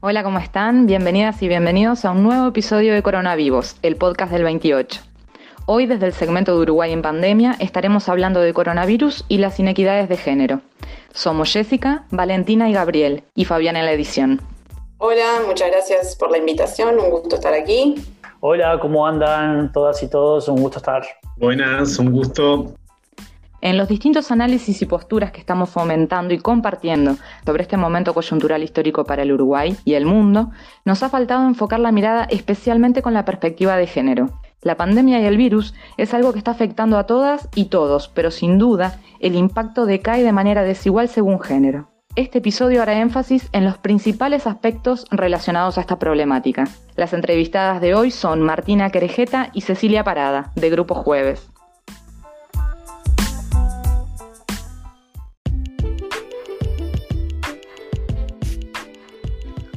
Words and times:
Hola, 0.00 0.22
¿cómo 0.22 0.38
están? 0.38 0.86
Bienvenidas 0.86 1.42
y 1.42 1.48
bienvenidos 1.48 2.04
a 2.04 2.12
un 2.12 2.22
nuevo 2.22 2.46
episodio 2.46 2.94
de 2.94 3.02
Coronavivos, 3.02 3.74
el 3.82 3.96
podcast 3.96 4.30
del 4.30 4.44
28. 4.44 5.00
Hoy 5.66 5.86
desde 5.86 6.06
el 6.06 6.12
segmento 6.12 6.54
de 6.54 6.60
Uruguay 6.60 6.92
en 6.92 7.02
pandemia 7.02 7.56
estaremos 7.58 8.08
hablando 8.08 8.40
de 8.40 8.54
coronavirus 8.54 9.24
y 9.26 9.38
las 9.38 9.58
inequidades 9.58 10.08
de 10.08 10.16
género. 10.16 10.60
Somos 11.12 11.52
Jessica, 11.52 12.04
Valentina 12.12 12.70
y 12.70 12.74
Gabriel, 12.74 13.24
y 13.34 13.44
Fabián 13.44 13.74
en 13.74 13.86
la 13.86 13.92
edición. 13.92 14.40
Hola, 14.98 15.40
muchas 15.44 15.68
gracias 15.72 16.14
por 16.14 16.30
la 16.30 16.38
invitación, 16.38 16.96
un 17.00 17.10
gusto 17.10 17.34
estar 17.34 17.52
aquí. 17.52 17.96
Hola, 18.38 18.78
¿cómo 18.80 19.04
andan 19.04 19.72
todas 19.72 20.00
y 20.04 20.08
todos? 20.08 20.46
Un 20.46 20.62
gusto 20.62 20.78
estar. 20.78 21.02
Buenas, 21.38 21.98
un 21.98 22.12
gusto. 22.12 22.72
En 23.60 23.76
los 23.76 23.88
distintos 23.88 24.30
análisis 24.30 24.80
y 24.82 24.86
posturas 24.86 25.32
que 25.32 25.40
estamos 25.40 25.70
fomentando 25.70 26.32
y 26.32 26.38
compartiendo 26.38 27.16
sobre 27.44 27.62
este 27.62 27.76
momento 27.76 28.14
coyuntural 28.14 28.62
histórico 28.62 29.04
para 29.04 29.22
el 29.22 29.32
Uruguay 29.32 29.76
y 29.84 29.94
el 29.94 30.06
mundo, 30.06 30.50
nos 30.84 31.02
ha 31.02 31.08
faltado 31.08 31.44
enfocar 31.44 31.80
la 31.80 31.90
mirada 31.90 32.24
especialmente 32.30 33.02
con 33.02 33.14
la 33.14 33.24
perspectiva 33.24 33.76
de 33.76 33.88
género. 33.88 34.30
La 34.62 34.76
pandemia 34.76 35.20
y 35.20 35.24
el 35.24 35.36
virus 35.36 35.74
es 35.96 36.14
algo 36.14 36.32
que 36.32 36.38
está 36.38 36.52
afectando 36.52 36.98
a 36.98 37.06
todas 37.06 37.48
y 37.56 37.64
todos, 37.64 38.08
pero 38.08 38.30
sin 38.30 38.58
duda 38.58 39.00
el 39.18 39.34
impacto 39.34 39.86
decae 39.86 40.22
de 40.22 40.32
manera 40.32 40.62
desigual 40.62 41.08
según 41.08 41.40
género. 41.40 41.88
Este 42.14 42.38
episodio 42.38 42.82
hará 42.82 43.00
énfasis 43.00 43.48
en 43.52 43.64
los 43.64 43.78
principales 43.78 44.46
aspectos 44.46 45.04
relacionados 45.10 45.78
a 45.78 45.80
esta 45.80 45.98
problemática. 45.98 46.64
Las 46.96 47.12
entrevistadas 47.12 47.80
de 47.80 47.94
hoy 47.94 48.10
son 48.10 48.42
Martina 48.42 48.90
Querejeta 48.90 49.50
y 49.52 49.60
Cecilia 49.60 50.02
Parada, 50.02 50.52
de 50.56 50.70
Grupo 50.70 50.94
Jueves. 50.94 51.50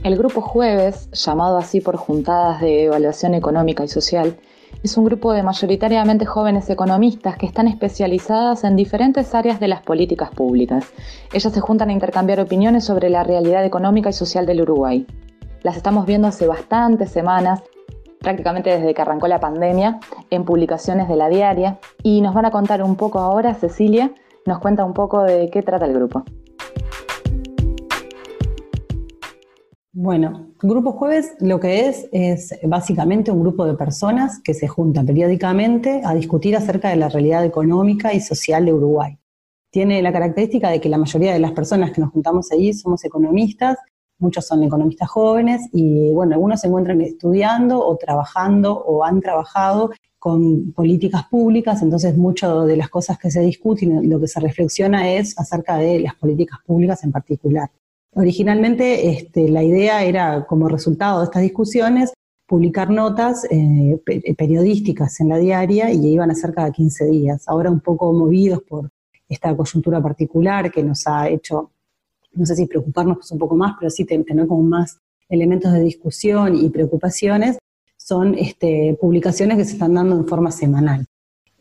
El 0.04 0.18
Grupo 0.18 0.42
Jueves, 0.42 1.12
llamado 1.12 1.60
así 1.60 1.80
por 1.80 1.96
juntadas 1.96 2.60
de 2.60 2.86
evaluación 2.86 3.36
económica 3.36 3.84
y 3.84 3.88
social, 3.88 4.36
es 4.82 4.98
un 4.98 5.06
grupo 5.06 5.32
de 5.32 5.44
mayoritariamente 5.44 6.26
jóvenes 6.26 6.68
economistas 6.72 7.38
que 7.38 7.46
están 7.46 7.68
especializadas 7.68 8.64
en 8.64 8.76
diferentes 8.76 9.36
áreas 9.36 9.60
de 9.60 9.68
las 9.68 9.84
políticas 9.84 10.32
públicas. 10.32 10.92
Ellas 11.32 11.54
se 11.54 11.60
juntan 11.60 11.90
a 11.90 11.94
intercambiar 11.94 12.40
opiniones 12.40 12.84
sobre 12.84 13.12
la 13.12 13.24
realidad 13.24 13.64
económica 13.64 14.10
y 14.10 14.14
social 14.14 14.48
del 14.48 14.62
Uruguay. 14.62 15.06
Las 15.62 15.78
estamos 15.78 16.08
viendo 16.08 16.28
hace 16.28 16.48
bastantes 16.48 17.12
semanas, 17.12 17.62
prácticamente 18.20 18.72
desde 18.72 18.96
que 18.96 19.02
arrancó 19.04 19.28
la 19.28 19.40
pandemia, 19.40 20.00
en 20.32 20.46
publicaciones 20.46 21.10
de 21.10 21.16
la 21.16 21.30
diaria, 21.30 21.78
y 22.02 22.22
nos 22.22 22.34
van 22.34 22.46
a 22.46 22.52
contar 22.52 22.82
un 22.82 22.96
poco 22.96 23.20
ahora, 23.20 23.54
Cecilia, 23.54 24.12
nos 24.48 24.58
cuenta 24.58 24.84
un 24.84 24.96
poco 24.96 25.22
de 25.22 25.52
qué 25.52 25.62
trata 25.62 25.86
el 25.86 25.94
grupo. 25.94 26.24
Bueno, 29.94 30.54
Grupo 30.62 30.94
Jueves 30.94 31.34
lo 31.42 31.60
que 31.60 31.90
es 31.90 32.08
es 32.14 32.58
básicamente 32.64 33.30
un 33.30 33.42
grupo 33.42 33.66
de 33.66 33.74
personas 33.74 34.40
que 34.42 34.54
se 34.54 34.70
juntan 34.70 35.06
periódicamente 35.06 36.02
a 36.06 36.16
discutir 36.16 36.56
acerca 36.56 36.90
de 36.90 36.96
la 36.96 37.10
realidad 37.10 37.44
económica 37.44 38.14
y 38.14 38.22
social 38.22 38.64
de 38.64 38.74
Uruguay. 38.74 39.18
Tiene 39.70 40.02
la 40.02 40.14
característica 40.14 40.70
de 40.70 40.80
que 40.80 40.88
la 40.88 40.98
mayoría 40.98 41.34
de 41.34 41.40
las 41.40 41.52
personas 41.52 41.92
que 41.92 42.00
nos 42.00 42.12
juntamos 42.12 42.50
allí 42.54 42.74
somos 42.74 43.04
economistas, 43.04 43.80
muchos 44.18 44.48
son 44.48 44.64
economistas 44.64 45.10
jóvenes 45.10 45.68
y 45.74 46.14
bueno, 46.14 46.36
algunos 46.36 46.62
se 46.62 46.68
encuentran 46.68 47.02
estudiando 47.02 47.86
o 47.86 47.98
trabajando 47.98 48.74
o 48.74 49.04
han 49.04 49.20
trabajado 49.20 49.92
con 50.20 50.72
políticas 50.72 51.26
públicas, 51.28 51.82
entonces 51.82 52.16
muchas 52.16 52.66
de 52.66 52.78
las 52.78 52.88
cosas 52.88 53.18
que 53.18 53.30
se 53.30 53.42
discuten, 53.42 54.10
lo 54.10 54.22
que 54.22 54.28
se 54.30 54.40
reflexiona 54.40 55.12
es 55.12 55.38
acerca 55.38 55.76
de 55.76 56.00
las 56.00 56.16
políticas 56.16 56.60
públicas 56.66 57.04
en 57.04 57.12
particular. 57.12 57.70
Originalmente 58.14 59.10
este, 59.10 59.48
la 59.50 59.64
idea 59.64 60.04
era, 60.04 60.46
como 60.46 60.68
resultado 60.68 61.20
de 61.20 61.26
estas 61.26 61.42
discusiones, 61.42 62.14
publicar 62.46 62.90
notas 62.90 63.46
eh, 63.50 63.98
periodísticas 64.38 65.22
en 65.22 65.30
la 65.30 65.38
diaria 65.38 65.92
y 65.94 66.08
iban 66.08 66.32
a 66.32 66.36
ser 66.36 66.54
cada 66.54 66.72
15 66.72 67.06
días. 67.06 67.48
Ahora 67.48 67.72
un 67.72 67.80
poco 67.80 68.12
movidos 68.12 68.62
por 68.64 68.90
esta 69.30 69.56
coyuntura 69.56 70.02
particular 70.02 70.70
que 70.70 70.84
nos 70.84 71.08
ha 71.08 71.30
hecho, 71.30 71.72
no 72.34 72.46
sé 72.46 72.58
si 72.58 72.66
preocuparnos 72.66 73.32
un 73.32 73.40
poco 73.40 73.56
más, 73.56 73.76
pero 73.80 73.90
sí 73.90 74.04
tener 74.04 74.46
como 74.48 74.64
más 74.64 75.00
elementos 75.30 75.72
de 75.72 75.80
discusión 75.80 76.58
y 76.58 76.70
preocupaciones, 76.70 77.58
son 77.96 78.36
este, 78.38 78.98
publicaciones 79.00 79.58
que 79.58 79.64
se 79.64 79.74
están 79.74 79.94
dando 79.94 80.18
en 80.18 80.28
forma 80.28 80.52
semanal. 80.52 81.06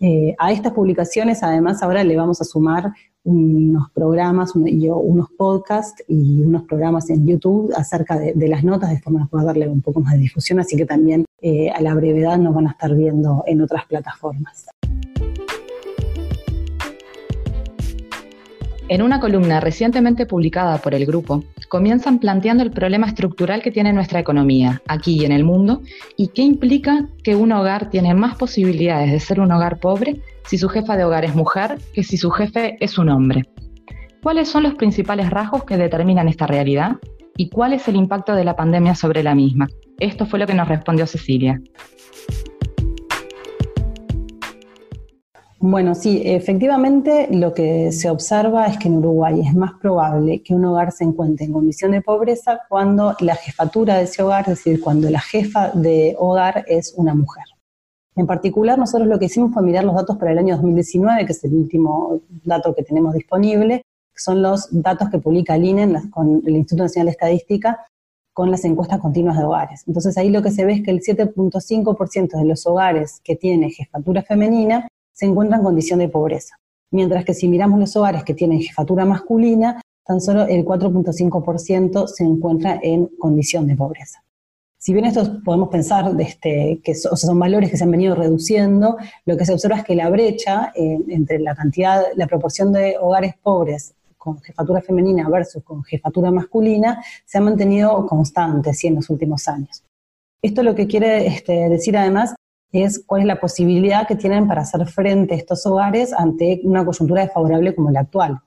Eh, 0.00 0.34
a 0.38 0.50
estas 0.50 0.72
publicaciones, 0.72 1.44
además, 1.44 1.82
ahora 1.82 2.02
le 2.02 2.16
vamos 2.16 2.40
a 2.40 2.44
sumar 2.44 2.92
unos 3.24 3.90
programas 3.90 4.52
y 4.64 4.88
unos 4.88 5.28
podcasts 5.36 6.02
y 6.08 6.42
unos 6.42 6.62
programas 6.64 7.10
en 7.10 7.26
YouTube 7.26 7.72
acerca 7.76 8.18
de, 8.18 8.48
las 8.48 8.64
notas, 8.64 8.90
de 8.90 9.00
forma 9.00 9.24
que 9.24 9.30
pueda 9.30 9.44
darle 9.44 9.68
un 9.68 9.82
poco 9.82 10.00
más 10.00 10.14
de 10.14 10.20
difusión, 10.20 10.60
así 10.60 10.76
que 10.76 10.86
también 10.86 11.24
eh, 11.42 11.70
a 11.70 11.80
la 11.80 11.94
brevedad 11.94 12.38
nos 12.38 12.54
van 12.54 12.68
a 12.68 12.70
estar 12.70 12.94
viendo 12.94 13.44
en 13.46 13.60
otras 13.60 13.86
plataformas. 13.86 14.66
En 18.90 19.02
una 19.02 19.20
columna 19.20 19.60
recientemente 19.60 20.26
publicada 20.26 20.78
por 20.78 20.96
el 20.96 21.06
grupo, 21.06 21.44
comienzan 21.68 22.18
planteando 22.18 22.64
el 22.64 22.72
problema 22.72 23.06
estructural 23.06 23.62
que 23.62 23.70
tiene 23.70 23.92
nuestra 23.92 24.18
economía, 24.18 24.82
aquí 24.88 25.16
y 25.20 25.24
en 25.24 25.30
el 25.30 25.44
mundo, 25.44 25.82
y 26.16 26.26
qué 26.34 26.42
implica 26.42 27.06
que 27.22 27.36
un 27.36 27.52
hogar 27.52 27.88
tiene 27.88 28.14
más 28.14 28.34
posibilidades 28.34 29.12
de 29.12 29.20
ser 29.20 29.38
un 29.38 29.52
hogar 29.52 29.78
pobre 29.78 30.20
si 30.44 30.58
su 30.58 30.68
jefa 30.68 30.96
de 30.96 31.04
hogar 31.04 31.24
es 31.24 31.36
mujer 31.36 31.78
que 31.94 32.02
si 32.02 32.16
su 32.16 32.32
jefe 32.32 32.78
es 32.80 32.98
un 32.98 33.10
hombre. 33.10 33.44
¿Cuáles 34.24 34.48
son 34.48 34.64
los 34.64 34.74
principales 34.74 35.30
rasgos 35.30 35.62
que 35.62 35.76
determinan 35.76 36.26
esta 36.26 36.48
realidad? 36.48 36.96
¿Y 37.36 37.48
cuál 37.48 37.74
es 37.74 37.86
el 37.86 37.94
impacto 37.94 38.34
de 38.34 38.42
la 38.42 38.56
pandemia 38.56 38.96
sobre 38.96 39.22
la 39.22 39.36
misma? 39.36 39.68
Esto 40.00 40.26
fue 40.26 40.40
lo 40.40 40.48
que 40.48 40.54
nos 40.54 40.66
respondió 40.66 41.06
Cecilia. 41.06 41.62
Bueno, 45.62 45.94
sí, 45.94 46.22
efectivamente 46.24 47.28
lo 47.30 47.52
que 47.52 47.92
se 47.92 48.08
observa 48.08 48.66
es 48.66 48.78
que 48.78 48.88
en 48.88 48.96
Uruguay 48.96 49.42
es 49.46 49.54
más 49.54 49.72
probable 49.74 50.42
que 50.42 50.54
un 50.54 50.64
hogar 50.64 50.90
se 50.90 51.04
encuentre 51.04 51.44
en 51.44 51.52
condición 51.52 51.90
de 51.90 52.00
pobreza 52.00 52.62
cuando 52.66 53.14
la 53.20 53.34
jefatura 53.34 53.98
de 53.98 54.04
ese 54.04 54.22
hogar, 54.22 54.48
es 54.48 54.56
decir, 54.64 54.80
cuando 54.80 55.10
la 55.10 55.20
jefa 55.20 55.68
de 55.72 56.16
hogar 56.18 56.64
es 56.66 56.94
una 56.96 57.14
mujer. 57.14 57.44
En 58.16 58.26
particular, 58.26 58.78
nosotros 58.78 59.06
lo 59.06 59.18
que 59.18 59.26
hicimos 59.26 59.52
fue 59.52 59.62
mirar 59.62 59.84
los 59.84 59.94
datos 59.94 60.16
para 60.16 60.32
el 60.32 60.38
año 60.38 60.54
2019, 60.54 61.26
que 61.26 61.32
es 61.32 61.44
el 61.44 61.52
último 61.52 62.22
dato 62.42 62.74
que 62.74 62.82
tenemos 62.82 63.12
disponible, 63.12 63.82
que 64.14 64.18
son 64.22 64.40
los 64.40 64.66
datos 64.70 65.10
que 65.10 65.18
publica 65.18 65.56
el 65.56 65.66
INE 65.66 66.10
con 66.10 66.42
el 66.46 66.56
Instituto 66.56 66.84
Nacional 66.84 67.08
de 67.08 67.12
Estadística 67.12 67.86
con 68.32 68.50
las 68.50 68.64
encuestas 68.64 68.98
continuas 68.98 69.36
de 69.36 69.44
hogares. 69.44 69.84
Entonces 69.86 70.16
ahí 70.16 70.30
lo 70.30 70.40
que 70.40 70.52
se 70.52 70.64
ve 70.64 70.72
es 70.72 70.82
que 70.82 70.90
el 70.90 71.02
7.5% 71.02 72.38
de 72.38 72.44
los 72.46 72.66
hogares 72.66 73.20
que 73.22 73.36
tiene 73.36 73.70
jefatura 73.70 74.22
femenina 74.22 74.88
se 75.20 75.26
encuentra 75.26 75.58
en 75.58 75.62
condición 75.62 75.98
de 75.98 76.08
pobreza. 76.08 76.56
Mientras 76.90 77.26
que 77.26 77.34
si 77.34 77.46
miramos 77.46 77.78
los 77.78 77.94
hogares 77.94 78.24
que 78.24 78.32
tienen 78.32 78.62
jefatura 78.62 79.04
masculina, 79.04 79.78
tan 80.02 80.18
solo 80.18 80.46
el 80.46 80.64
4.5% 80.64 82.06
se 82.06 82.24
encuentra 82.24 82.80
en 82.82 83.04
condición 83.18 83.66
de 83.66 83.76
pobreza. 83.76 84.24
Si 84.78 84.94
bien 84.94 85.04
estos 85.04 85.28
podemos 85.44 85.68
pensar 85.68 86.10
este, 86.18 86.80
que 86.82 86.94
son 86.94 87.38
valores 87.38 87.70
que 87.70 87.76
se 87.76 87.84
han 87.84 87.90
venido 87.90 88.14
reduciendo, 88.14 88.96
lo 89.26 89.36
que 89.36 89.44
se 89.44 89.52
observa 89.52 89.76
es 89.76 89.84
que 89.84 89.94
la 89.94 90.08
brecha 90.08 90.72
eh, 90.74 90.98
entre 91.08 91.38
la 91.38 91.54
cantidad, 91.54 92.02
la 92.14 92.26
proporción 92.26 92.72
de 92.72 92.96
hogares 92.98 93.34
pobres 93.42 93.92
con 94.16 94.40
jefatura 94.40 94.80
femenina 94.80 95.28
versus 95.28 95.62
con 95.62 95.84
jefatura 95.84 96.30
masculina 96.30 97.04
se 97.26 97.36
ha 97.36 97.42
mantenido 97.42 98.06
constante 98.06 98.70
en 98.84 98.94
los 98.94 99.10
últimos 99.10 99.46
años. 99.48 99.84
Esto 100.40 100.62
lo 100.62 100.74
que 100.74 100.86
quiere 100.86 101.26
este, 101.26 101.68
decir 101.68 101.98
además 101.98 102.34
es 102.72 103.02
cuál 103.04 103.22
es 103.22 103.26
la 103.26 103.40
posibilidad 103.40 104.06
que 104.06 104.16
tienen 104.16 104.46
para 104.46 104.62
hacer 104.62 104.86
frente 104.86 105.34
a 105.34 105.36
estos 105.36 105.66
hogares 105.66 106.12
ante 106.12 106.60
una 106.64 106.84
coyuntura 106.84 107.22
desfavorable 107.22 107.74
como 107.74 107.90
la 107.90 108.00
actual. 108.00 108.40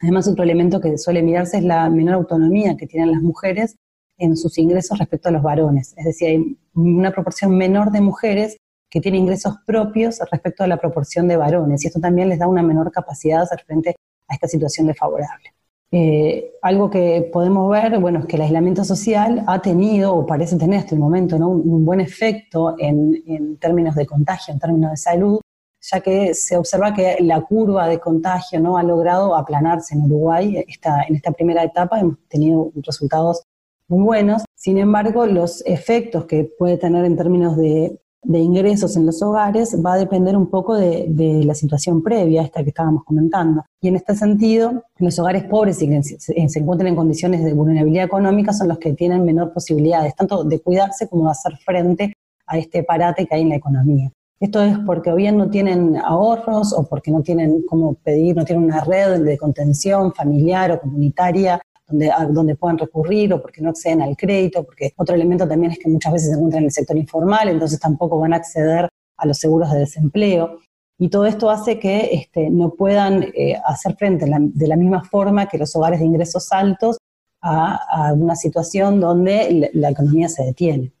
Además, 0.00 0.28
otro 0.28 0.44
elemento 0.44 0.80
que 0.80 0.96
suele 0.96 1.22
mirarse 1.22 1.58
es 1.58 1.64
la 1.64 1.88
menor 1.90 2.14
autonomía 2.14 2.76
que 2.76 2.86
tienen 2.86 3.12
las 3.12 3.22
mujeres 3.22 3.76
en 4.16 4.36
sus 4.36 4.56
ingresos 4.58 4.98
respecto 4.98 5.28
a 5.28 5.32
los 5.32 5.42
varones. 5.42 5.94
Es 5.96 6.04
decir, 6.04 6.28
hay 6.28 6.58
una 6.74 7.10
proporción 7.10 7.56
menor 7.56 7.90
de 7.90 8.00
mujeres 8.00 8.56
que 8.88 9.00
tienen 9.00 9.22
ingresos 9.22 9.56
propios 9.66 10.20
respecto 10.30 10.64
a 10.64 10.66
la 10.66 10.78
proporción 10.78 11.28
de 11.28 11.36
varones, 11.36 11.84
y 11.84 11.86
esto 11.86 12.00
también 12.00 12.28
les 12.28 12.38
da 12.38 12.48
una 12.48 12.62
menor 12.62 12.90
capacidad 12.90 13.38
de 13.38 13.42
hacer 13.44 13.62
frente 13.64 13.96
a 14.26 14.34
esta 14.34 14.48
situación 14.48 14.86
desfavorable. 14.88 15.54
Eh, 15.92 16.52
algo 16.62 16.88
que 16.88 17.28
podemos 17.32 17.68
ver, 17.68 17.98
bueno, 17.98 18.20
es 18.20 18.26
que 18.26 18.36
el 18.36 18.42
aislamiento 18.42 18.84
social 18.84 19.42
ha 19.48 19.60
tenido, 19.60 20.14
o 20.14 20.24
parece 20.24 20.56
tener 20.56 20.80
hasta 20.80 20.94
el 20.94 21.00
momento, 21.00 21.36
¿no? 21.38 21.48
un, 21.48 21.84
buen 21.84 22.00
efecto 22.00 22.76
en, 22.78 23.56
términos 23.58 23.96
de 23.96 24.06
contagio, 24.06 24.54
en 24.54 24.60
términos 24.60 24.92
de 24.92 24.96
salud, 24.96 25.40
ya 25.80 26.00
que 26.00 26.34
se 26.34 26.56
observa 26.56 26.94
que 26.94 27.16
la 27.20 27.40
curva 27.40 27.88
de 27.88 27.98
contagio 27.98 28.60
no 28.60 28.76
ha 28.76 28.82
logrado 28.84 29.34
aplanarse 29.34 29.94
en 29.94 30.02
Uruguay. 30.02 30.64
Esta, 30.68 31.02
en 31.08 31.16
esta 31.16 31.32
primera 31.32 31.64
etapa 31.64 31.98
hemos 31.98 32.18
tenido 32.28 32.70
resultados 32.76 33.42
muy 33.88 34.04
buenos. 34.04 34.44
Sin 34.54 34.78
embargo, 34.78 35.26
los 35.26 35.64
efectos 35.66 36.26
que 36.26 36.44
puede 36.56 36.76
tener 36.76 37.04
en 37.04 37.16
términos 37.16 37.56
de 37.56 37.98
de 38.22 38.38
ingresos 38.38 38.96
en 38.96 39.06
los 39.06 39.22
hogares 39.22 39.76
va 39.84 39.94
a 39.94 39.98
depender 39.98 40.36
un 40.36 40.48
poco 40.48 40.74
de, 40.76 41.42
la 41.44 41.54
situación 41.54 42.02
previa, 42.02 42.42
esta 42.42 42.62
que 42.62 42.70
estábamos 42.70 43.04
comentando. 43.04 43.64
Y 43.80 43.88
en 43.88 43.96
este 43.96 44.14
sentido, 44.14 44.84
los 44.98 45.18
hogares 45.18 45.44
pobres 45.44 45.80
y 45.82 45.88
que 45.88 46.02
se, 46.02 46.34
encuentran 46.36 46.88
en 46.88 46.96
condiciones 46.96 47.44
de 47.44 47.54
vulnerabilidad 47.54 48.04
económica 48.04 48.52
son 48.52 48.68
los 48.68 48.78
que 48.78 48.92
tienen 48.92 49.24
menor 49.24 49.52
posibilidades, 49.52 50.14
tanto 50.14 50.44
de 50.44 50.60
cuidarse 50.60 51.08
como 51.08 51.24
de 51.24 51.30
hacer 51.30 51.56
frente 51.64 52.14
a 52.46 52.58
este 52.58 52.82
parate 52.82 53.26
que 53.26 53.34
hay 53.34 53.42
en 53.42 53.50
la 53.50 53.56
economía. 53.56 54.10
Esto 54.38 54.62
es 54.62 54.78
porque 54.86 55.12
o 55.12 55.16
bien 55.16 55.36
no 55.36 55.50
tienen 55.50 55.98
ahorros 55.98 56.72
o 56.72 56.84
porque 56.88 57.10
no 57.10 57.22
tienen 57.22 57.62
cómo 57.68 57.94
pedir, 57.94 58.34
no 58.36 58.44
tienen 58.44 58.64
una 58.64 58.82
red 58.82 59.22
de 59.22 59.36
contención 59.36 60.14
familiar 60.14 60.72
o 60.72 60.80
comunitaria 60.80 61.60
donde, 61.90 62.54
puedan 62.54 62.78
recurrir 62.78 63.32
o 63.34 63.42
porque 63.42 63.60
no 63.60 63.70
acceden 63.70 64.02
al 64.02 64.16
crédito, 64.16 64.64
porque 64.64 64.92
otro 64.96 65.14
elemento 65.14 65.46
también 65.46 65.72
es 65.72 65.78
que 65.78 65.88
muchas 65.88 66.12
veces 66.12 66.28
se 66.28 66.34
encuentran 66.34 66.62
en 66.62 66.66
el 66.66 66.72
sector 66.72 66.96
informal, 66.96 67.48
entonces 67.48 67.78
tampoco 67.78 68.18
van 68.18 68.32
a 68.32 68.36
acceder 68.36 68.88
a 69.16 69.26
los 69.26 69.38
seguros 69.38 69.70
de 69.72 69.80
desempleo. 69.80 70.58
Y 70.98 71.08
todo 71.08 71.26
esto 71.26 71.50
hace 71.50 71.78
que 71.78 72.10
este, 72.12 72.50
no 72.50 72.74
puedan 72.74 73.22
eh, 73.34 73.56
hacer 73.64 73.96
frente 73.96 74.26
de 74.26 74.68
la 74.68 74.76
misma 74.76 75.02
forma 75.02 75.46
que 75.46 75.58
los 75.58 75.74
hogares 75.74 76.00
de 76.00 76.06
ingresos 76.06 76.52
altos 76.52 76.98
a, 77.42 78.12
una 78.14 78.36
situación 78.36 79.00
donde 79.00 79.70
la 79.72 79.90
economía 79.90 80.28
se 80.28 80.44
detiene. 80.44 80.92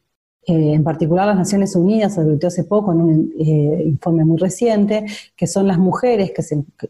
Eh, 0.50 0.74
en 0.74 0.82
particular 0.82 1.28
las 1.28 1.36
Naciones 1.36 1.76
Unidas 1.76 2.18
advirtió 2.18 2.48
hace 2.48 2.64
poco 2.64 2.92
en 2.92 3.00
un 3.00 3.32
eh, 3.38 3.84
informe 3.86 4.24
muy 4.24 4.36
reciente 4.36 5.06
que 5.36 5.46
son 5.46 5.68
las 5.68 5.78
mujeres 5.78 6.32
que 6.32 6.42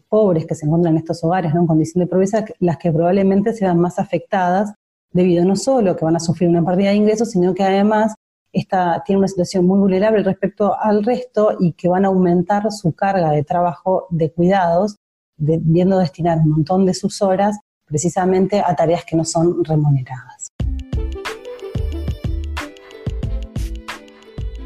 pobres 0.09 0.47
que 0.47 0.55
se 0.55 0.65
encuentran 0.65 0.95
en 0.95 1.01
estos 1.01 1.23
hogares 1.23 1.53
en 1.53 1.67
condición 1.67 2.03
de 2.03 2.07
pobreza 2.07 2.43
las 2.57 2.77
que 2.77 2.91
probablemente 2.91 3.53
sean 3.53 3.77
más 3.79 3.99
afectadas 3.99 4.73
debido 5.11 5.45
no 5.45 5.55
solo 5.55 5.95
que 5.95 6.03
van 6.03 6.15
a 6.15 6.19
sufrir 6.19 6.49
una 6.49 6.65
pérdida 6.65 6.89
de 6.89 6.95
ingresos, 6.95 7.29
sino 7.29 7.53
que 7.53 7.61
además 7.61 8.15
esta, 8.51 9.03
tiene 9.05 9.19
una 9.19 9.27
situación 9.27 9.67
muy 9.67 9.77
vulnerable 9.77 10.23
respecto 10.23 10.75
al 10.79 11.03
resto 11.03 11.55
y 11.59 11.73
que 11.73 11.87
van 11.87 12.05
a 12.05 12.07
aumentar 12.07 12.71
su 12.71 12.93
carga 12.93 13.29
de 13.29 13.43
trabajo 13.43 14.07
de 14.09 14.31
cuidados, 14.31 14.95
viendo 15.37 15.99
destinar 15.99 16.39
un 16.39 16.49
montón 16.49 16.87
de 16.87 16.95
sus 16.95 17.21
horas 17.21 17.59
precisamente 17.85 18.59
a 18.59 18.75
tareas 18.75 19.05
que 19.05 19.15
no 19.15 19.23
son 19.23 19.63
remuneradas. 19.63 20.30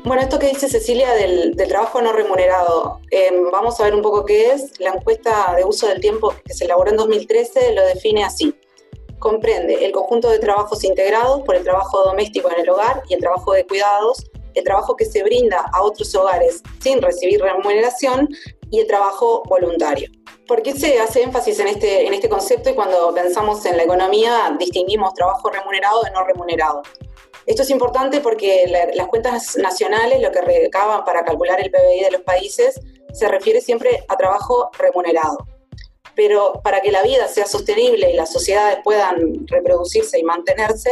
Bueno, 0.05 0.21
esto 0.21 0.37
que 0.37 0.49
dice 0.49 0.69
Cecilia 0.69 1.15
del, 1.15 1.55
trabajo 1.67 1.99
no 1.99 2.13
remunerado, 2.13 3.01
em, 3.09 3.49
vamos 3.49 3.79
a 3.79 3.85
ver 3.85 3.95
un 3.95 4.03
poco 4.03 4.23
qué 4.23 4.51
es. 4.51 4.79
La 4.79 4.91
encuesta 4.91 5.55
de 5.57 5.63
uso 5.63 5.87
del 5.87 5.99
tiempo 5.99 6.31
que 6.45 6.53
se 6.53 6.65
elaboró 6.65 6.91
en 6.91 6.97
2013 6.97 7.73
lo 7.73 7.83
define 7.87 8.23
así. 8.23 8.55
Comprende 9.17 9.83
el 9.83 9.91
conjunto 9.91 10.29
de 10.29 10.37
trabajos 10.37 10.83
integrados 10.83 11.41
por 11.41 11.55
el 11.55 11.63
trabajo 11.63 12.03
doméstico 12.03 12.51
en 12.51 12.59
el 12.59 12.69
hogar 12.69 13.01
y 13.09 13.15
el 13.15 13.19
trabajo 13.19 13.53
de 13.53 13.65
cuidados, 13.65 14.29
el 14.53 14.63
trabajo 14.63 14.95
que 14.95 15.05
se 15.05 15.23
brinda 15.23 15.65
a 15.73 15.81
otros 15.81 16.13
hogares 16.13 16.61
sin 16.83 17.01
recibir 17.01 17.41
remuneración 17.41 18.29
y 18.69 18.81
el 18.81 18.87
trabajo 18.87 19.41
voluntario. 19.49 20.11
¿Por 20.47 20.61
qué 20.61 20.73
se 20.73 20.99
hace 20.99 21.23
énfasis 21.23 21.57
en 21.59 21.67
este, 21.67 22.05
en 22.05 22.13
este 22.13 22.29
concepto 22.29 22.69
y 22.69 22.75
cuando 22.75 23.11
pensamos 23.11 23.65
en 23.65 23.75
la 23.75 23.83
economía 23.83 24.55
distinguimos 24.59 25.15
trabajo 25.15 25.49
remunerado 25.49 26.03
de 26.03 26.11
no 26.11 26.23
remunerado? 26.23 26.83
Esto 27.45 27.61
es 27.61 27.69
importante 27.69 28.21
porque 28.21 28.65
las 28.93 29.07
cuentas 29.07 29.55
nacionales, 29.57 30.21
lo 30.21 30.31
que 30.31 30.41
recaban 30.41 31.05
para 31.05 31.23
calcular 31.23 31.59
el 31.61 31.69
PBI 31.69 32.03
de 32.05 32.11
los 32.11 32.21
países, 32.21 32.79
se 33.13 33.27
refiere 33.27 33.61
siempre 33.61 34.03
a 34.07 34.17
trabajo 34.17 34.71
remunerado. 34.77 35.37
Pero 36.15 36.61
para 36.63 36.81
que 36.81 36.91
la 36.91 37.03
vida 37.03 37.27
sea 37.27 37.45
sostenible 37.45 38.11
y 38.11 38.15
las 38.15 38.31
sociedades 38.31 38.79
puedan 38.83 39.47
reproducirse 39.47 40.17
y 40.17 40.23
mantenerse, 40.23 40.91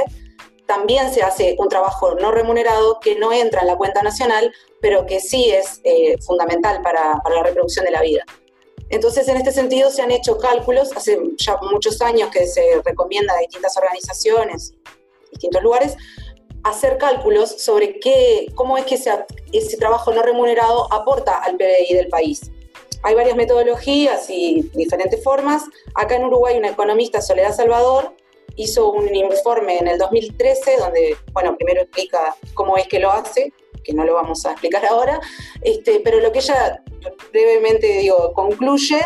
también 0.67 1.11
se 1.11 1.23
hace 1.23 1.55
un 1.57 1.69
trabajo 1.69 2.15
no 2.15 2.31
remunerado 2.31 2.99
que 2.99 3.15
no 3.15 3.33
entra 3.33 3.61
en 3.61 3.67
la 3.67 3.77
cuenta 3.77 4.03
nacional, 4.03 4.53
pero 4.79 5.05
que 5.05 5.19
sí 5.19 5.49
es 5.49 5.81
eh, 5.83 6.17
fundamental 6.21 6.81
para, 6.81 7.19
para 7.23 7.35
la 7.35 7.43
reproducción 7.43 7.85
de 7.85 7.91
la 7.91 8.01
vida. 8.01 8.23
Entonces, 8.89 9.27
en 9.27 9.37
este 9.37 9.51
sentido, 9.51 9.89
se 9.89 10.03
han 10.03 10.11
hecho 10.11 10.37
cálculos, 10.37 10.91
hace 10.95 11.19
ya 11.37 11.57
muchos 11.71 11.99
años 12.01 12.29
que 12.29 12.45
se 12.45 12.79
recomienda 12.85 13.33
a 13.33 13.39
distintas 13.39 13.75
organizaciones, 13.75 14.73
distintos 15.31 15.63
lugares, 15.63 15.97
hacer 16.63 16.97
cálculos 16.97 17.61
sobre 17.61 17.99
qué, 17.99 18.47
cómo 18.55 18.77
es 18.77 18.85
que 18.85 18.95
ese, 18.95 19.77
trabajo 19.77 20.13
no 20.13 20.21
remunerado 20.21 20.91
aporta 20.93 21.37
al 21.37 21.57
PBI 21.57 21.93
del 21.93 22.07
país. 22.07 22.51
Hay 23.03 23.15
varias 23.15 23.35
metodologías 23.35 24.29
y 24.29 24.69
diferentes 24.73 25.21
formas. 25.23 25.63
Acá 25.95 26.15
en 26.15 26.23
Uruguay 26.23 26.57
una 26.57 26.69
economista, 26.69 27.21
Soledad 27.21 27.53
Salvador, 27.53 28.15
hizo 28.55 28.91
un 28.91 29.13
informe 29.13 29.77
en 29.77 29.87
el 29.87 29.97
2013 29.97 30.77
donde, 30.77 31.17
bueno, 31.33 31.55
primero 31.57 31.81
explica 31.81 32.35
cómo 32.53 32.77
es 32.77 32.87
que 32.87 32.99
lo 32.99 33.11
hace, 33.11 33.51
que 33.83 33.93
no 33.93 34.05
lo 34.05 34.13
vamos 34.13 34.45
a 34.45 34.51
explicar 34.51 34.85
ahora, 34.85 35.19
este, 35.61 35.99
pero 35.99 36.19
lo 36.21 36.31
que 36.31 36.39
ella 36.39 36.81
brevemente 37.31 37.87
digo, 37.87 38.31
concluye 38.33 38.99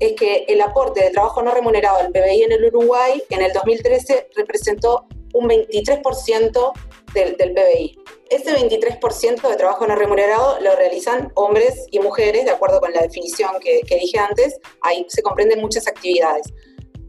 es 0.00 0.12
que 0.14 0.44
el 0.48 0.60
aporte 0.60 1.02
de 1.04 1.10
trabajo 1.10 1.42
no 1.42 1.52
remunerado 1.52 1.98
al 1.98 2.10
PBI 2.10 2.42
en 2.42 2.52
el 2.52 2.64
Uruguay 2.64 3.22
en 3.30 3.42
el 3.42 3.52
2013 3.52 4.30
representó 4.36 5.06
un 5.34 5.48
23% 5.48 6.72
del, 7.14 7.36
del 7.36 7.52
PBI. 7.52 7.98
Ese 8.30 8.54
23% 8.54 9.48
de 9.48 9.56
trabajo 9.56 9.86
no 9.86 9.96
remunerado 9.96 10.60
lo 10.60 10.76
realizan 10.76 11.32
hombres 11.34 11.86
y 11.90 11.98
mujeres, 12.00 12.44
de 12.44 12.50
acuerdo 12.50 12.80
con 12.80 12.92
la 12.92 13.02
definición 13.02 13.52
que, 13.60 13.80
que 13.80 13.96
dije 13.96 14.18
antes, 14.18 14.58
ahí 14.82 15.06
se 15.08 15.22
comprenden 15.22 15.60
muchas 15.60 15.86
actividades. 15.86 16.52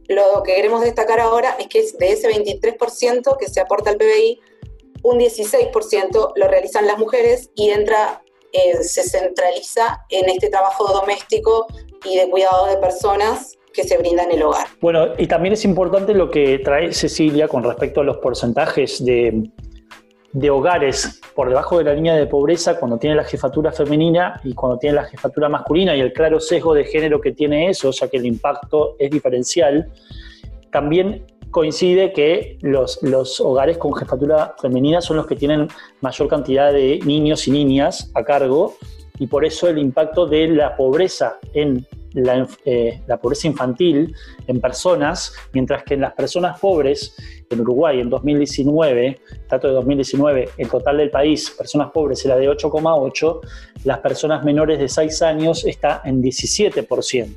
Lo 0.07 0.41
que 0.43 0.55
queremos 0.55 0.81
destacar 0.81 1.19
ahora 1.19 1.55
es 1.59 1.67
que 1.67 1.85
de 1.99 2.11
ese 2.11 2.29
23% 2.29 3.37
que 3.37 3.47
se 3.47 3.59
aporta 3.59 3.91
al 3.91 3.97
PBI, 3.97 4.39
un 5.03 5.19
16% 5.19 6.31
lo 6.35 6.47
realizan 6.47 6.87
las 6.87 6.97
mujeres 6.97 7.51
y 7.55 7.69
entra, 7.69 8.23
eh, 8.51 8.83
se 8.83 9.03
centraliza 9.03 10.01
en 10.09 10.29
este 10.29 10.49
trabajo 10.49 10.91
doméstico 10.91 11.67
y 12.03 12.17
de 12.17 12.29
cuidado 12.29 12.67
de 12.67 12.77
personas 12.77 13.57
que 13.73 13.83
se 13.83 13.97
brinda 13.97 14.23
en 14.23 14.31
el 14.31 14.43
hogar. 14.43 14.67
Bueno, 14.81 15.13
y 15.17 15.27
también 15.27 15.53
es 15.53 15.63
importante 15.63 16.13
lo 16.13 16.31
que 16.31 16.59
trae 16.59 16.91
Cecilia 16.91 17.47
con 17.47 17.63
respecto 17.63 18.01
a 18.01 18.03
los 18.03 18.17
porcentajes 18.17 19.03
de, 19.05 19.51
de 20.31 20.49
hogares 20.49 21.21
por 21.35 21.49
debajo 21.49 21.77
de 21.77 21.85
la 21.85 21.93
línea 21.93 22.15
de 22.15 22.27
pobreza 22.27 22.79
cuando 22.79 22.97
tiene 22.97 23.15
la 23.15 23.23
jefatura 23.23 23.71
femenina 23.71 24.39
y 24.43 24.53
cuando 24.53 24.77
tiene 24.77 24.95
la 24.97 25.05
jefatura 25.05 25.49
masculina 25.49 25.95
y 25.95 26.01
el 26.01 26.13
claro 26.13 26.39
sesgo 26.39 26.73
de 26.73 26.85
género 26.85 27.19
que 27.19 27.31
tiene 27.31 27.69
eso, 27.69 27.89
o 27.89 27.93
sea 27.93 28.07
que 28.07 28.17
el 28.17 28.25
impacto 28.25 28.95
es 28.99 29.09
diferencial, 29.09 29.89
también 30.71 31.25
coincide 31.49 32.13
que 32.13 32.57
los, 32.61 33.01
los 33.01 33.39
hogares 33.39 33.77
con 33.77 33.93
jefatura 33.93 34.55
femenina 34.61 35.01
son 35.01 35.17
los 35.17 35.25
que 35.25 35.35
tienen 35.35 35.67
mayor 36.01 36.27
cantidad 36.27 36.71
de 36.71 36.99
niños 37.03 37.47
y 37.47 37.51
niñas 37.51 38.11
a 38.13 38.23
cargo 38.23 38.75
y 39.17 39.27
por 39.27 39.45
eso 39.45 39.67
el 39.67 39.79
impacto 39.79 40.27
de 40.27 40.47
la 40.47 40.75
pobreza 40.75 41.39
en 41.53 41.85
eh, 42.15 43.01
la, 43.05 43.17
pobreza 43.17 43.47
infantil 43.47 44.15
en 44.47 44.59
personas, 44.59 45.33
mientras 45.53 45.83
que 45.83 45.93
en 45.93 46.01
las 46.01 46.13
personas 46.13 46.59
pobres, 46.59 47.15
en 47.49 47.61
Uruguay 47.61 47.99
en 47.99 48.09
2019, 48.09 49.19
dato 49.47 49.67
de 49.67 49.73
2019, 49.73 50.49
el 50.57 50.69
total 50.69 50.97
del 50.97 51.11
país, 51.11 51.51
personas 51.51 51.91
pobres 51.91 52.25
era 52.25 52.35
de 52.35 52.49
8,8, 52.49 53.39
las 53.83 53.99
personas 53.99 54.43
menores 54.43 54.79
de 54.79 54.89
6 54.89 55.21
años 55.21 55.65
está 55.65 56.01
en 56.03 56.21
17%, 56.21 57.35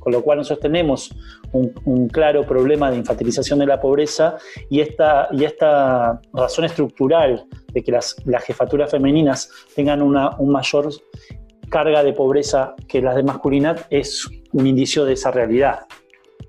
con 0.00 0.12
lo 0.12 0.22
cual 0.22 0.38
nosotros 0.38 0.60
tenemos 0.60 1.14
un, 1.52 2.08
claro 2.08 2.44
problema 2.44 2.90
de 2.90 2.96
infantilización 2.96 3.58
de 3.60 3.66
la 3.66 3.80
pobreza 3.80 4.36
y 4.68 4.80
esta, 4.80 5.28
y 5.30 5.44
esta 5.44 6.20
razón 6.32 6.64
estructural 6.64 7.46
de 7.72 7.82
que 7.82 7.92
las, 7.92 8.16
las 8.26 8.44
jefaturas 8.44 8.90
femeninas 8.90 9.50
tengan 9.74 10.02
una, 10.02 10.36
un 10.38 10.50
mayor 10.50 10.90
carga 11.68 12.02
de 12.02 12.12
pobreza 12.12 12.74
que 12.88 13.00
las 13.00 13.16
de 13.16 13.22
masculinidad 13.22 13.86
es 13.90 14.28
un 14.52 14.66
indicio 14.66 15.04
de 15.04 15.14
esa 15.14 15.30
realidad. 15.30 15.80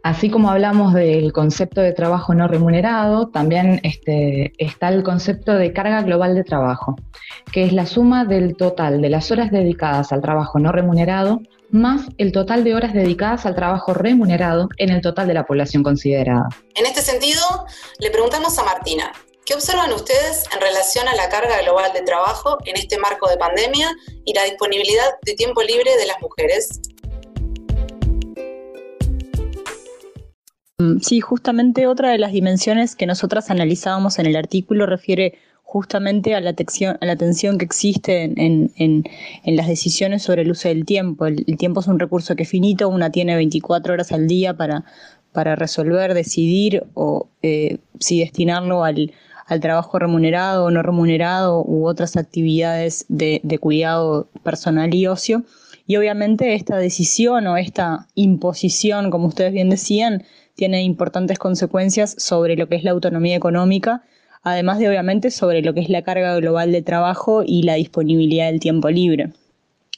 Así 0.01 0.29
como 0.29 0.49
hablamos 0.49 0.93
del 0.93 1.33
concepto 1.33 1.81
de 1.81 1.91
trabajo 1.91 2.33
no 2.33 2.47
remunerado, 2.47 3.27
también 3.27 3.81
este, 3.83 4.53
está 4.57 4.87
el 4.89 5.03
concepto 5.03 5.53
de 5.53 5.73
carga 5.73 6.01
global 6.03 6.35
de 6.35 6.45
trabajo, 6.45 6.95
que 7.51 7.63
es 7.65 7.73
la 7.73 7.85
suma 7.85 8.23
del 8.23 8.55
total 8.55 9.01
de 9.01 9.09
las 9.09 9.29
horas 9.29 9.51
dedicadas 9.51 10.13
al 10.13 10.21
trabajo 10.21 10.57
no 10.57 10.71
remunerado 10.71 11.41
más 11.71 12.07
el 12.17 12.31
total 12.31 12.63
de 12.63 12.75
horas 12.75 12.93
dedicadas 12.93 13.45
al 13.45 13.55
trabajo 13.55 13.93
remunerado 13.93 14.69
en 14.77 14.89
el 14.89 15.01
total 15.01 15.27
de 15.27 15.33
la 15.33 15.45
población 15.45 15.83
considerada. 15.83 16.47
En 16.75 16.85
este 16.85 17.01
sentido, 17.01 17.41
le 17.99 18.09
preguntamos 18.09 18.57
a 18.57 18.63
Martina, 18.63 19.11
¿Qué 19.49 19.55
observan 19.55 19.91
ustedes 19.93 20.43
en 20.53 20.61
relación 20.61 21.07
a 21.07 21.15
la 21.15 21.27
carga 21.27 21.59
global 21.63 21.91
de 21.91 22.03
trabajo 22.03 22.59
en 22.65 22.77
este 22.77 22.99
marco 22.99 23.27
de 23.27 23.35
pandemia 23.35 23.89
y 24.23 24.35
la 24.35 24.43
disponibilidad 24.43 25.07
de 25.25 25.33
tiempo 25.33 25.63
libre 25.63 25.89
de 25.97 26.05
las 26.05 26.21
mujeres? 26.21 26.79
Mm, 30.77 30.99
sí, 30.99 31.19
justamente 31.19 31.87
otra 31.87 32.11
de 32.11 32.19
las 32.19 32.31
dimensiones 32.31 32.95
que 32.95 33.07
nosotras 33.07 33.49
analizábamos 33.49 34.19
en 34.19 34.27
el 34.27 34.35
artículo 34.35 34.85
refiere 34.85 35.39
justamente 35.63 36.35
a 36.35 36.41
la, 36.41 36.51
atención, 36.51 36.99
a 37.01 37.05
la 37.07 37.15
tensión 37.15 37.57
que 37.57 37.65
existe 37.65 38.25
en, 38.25 39.03
las 39.45 39.67
decisiones 39.67 40.21
sobre 40.21 40.43
el 40.43 40.51
uso 40.51 40.69
del 40.69 40.85
tiempo. 40.85 41.25
El, 41.25 41.43
tiempo 41.57 41.79
es 41.79 41.87
un 41.87 41.97
recurso 41.97 42.35
que 42.35 42.43
es 42.43 42.49
finito, 42.49 42.87
una 42.87 43.11
tiene 43.11 43.35
24 43.35 43.93
horas 43.93 44.11
al 44.11 44.27
día 44.27 44.55
para, 44.55 44.85
para 45.31 45.55
resolver, 45.55 46.13
decidir 46.13 46.83
o 46.93 47.29
eh, 47.41 47.79
si 47.99 48.19
destinarlo 48.19 48.83
al, 48.83 49.11
al 49.49 49.59
trabajo 49.59 49.97
remunerado 49.97 50.65
o 50.65 50.71
no 50.71 50.83
remunerado 50.83 51.63
u 51.65 51.87
otras 51.87 52.15
actividades 52.15 53.05
de, 53.09 53.41
de 53.43 53.57
cuidado 53.57 54.29
personal 54.43 54.93
y 54.93 55.07
ocio. 55.07 55.43
Y 55.87 55.97
obviamente 55.97 56.53
esta 56.53 56.77
decisión 56.77 57.47
o 57.47 57.57
esta 57.57 58.07
imposición, 58.13 59.09
como 59.09 59.27
ustedes 59.27 59.51
bien 59.51 59.71
decían, 59.71 60.23
tiene 60.53 60.83
importantes 60.83 61.39
consecuencias 61.39 62.15
sobre 62.19 62.55
lo 62.55 62.69
que 62.69 62.75
es 62.75 62.83
la 62.83 62.91
autonomía 62.91 63.35
económica, 63.35 64.03
además 64.43 64.77
de 64.77 64.87
obviamente 64.87 65.31
sobre 65.31 65.63
lo 65.63 65.73
que 65.73 65.79
es 65.79 65.89
la 65.89 66.03
carga 66.03 66.35
global 66.35 66.71
de 66.71 66.83
trabajo 66.83 67.43
y 67.45 67.63
la 67.63 67.73
disponibilidad 67.73 68.51
del 68.51 68.59
tiempo 68.59 68.89
libre. 68.89 69.31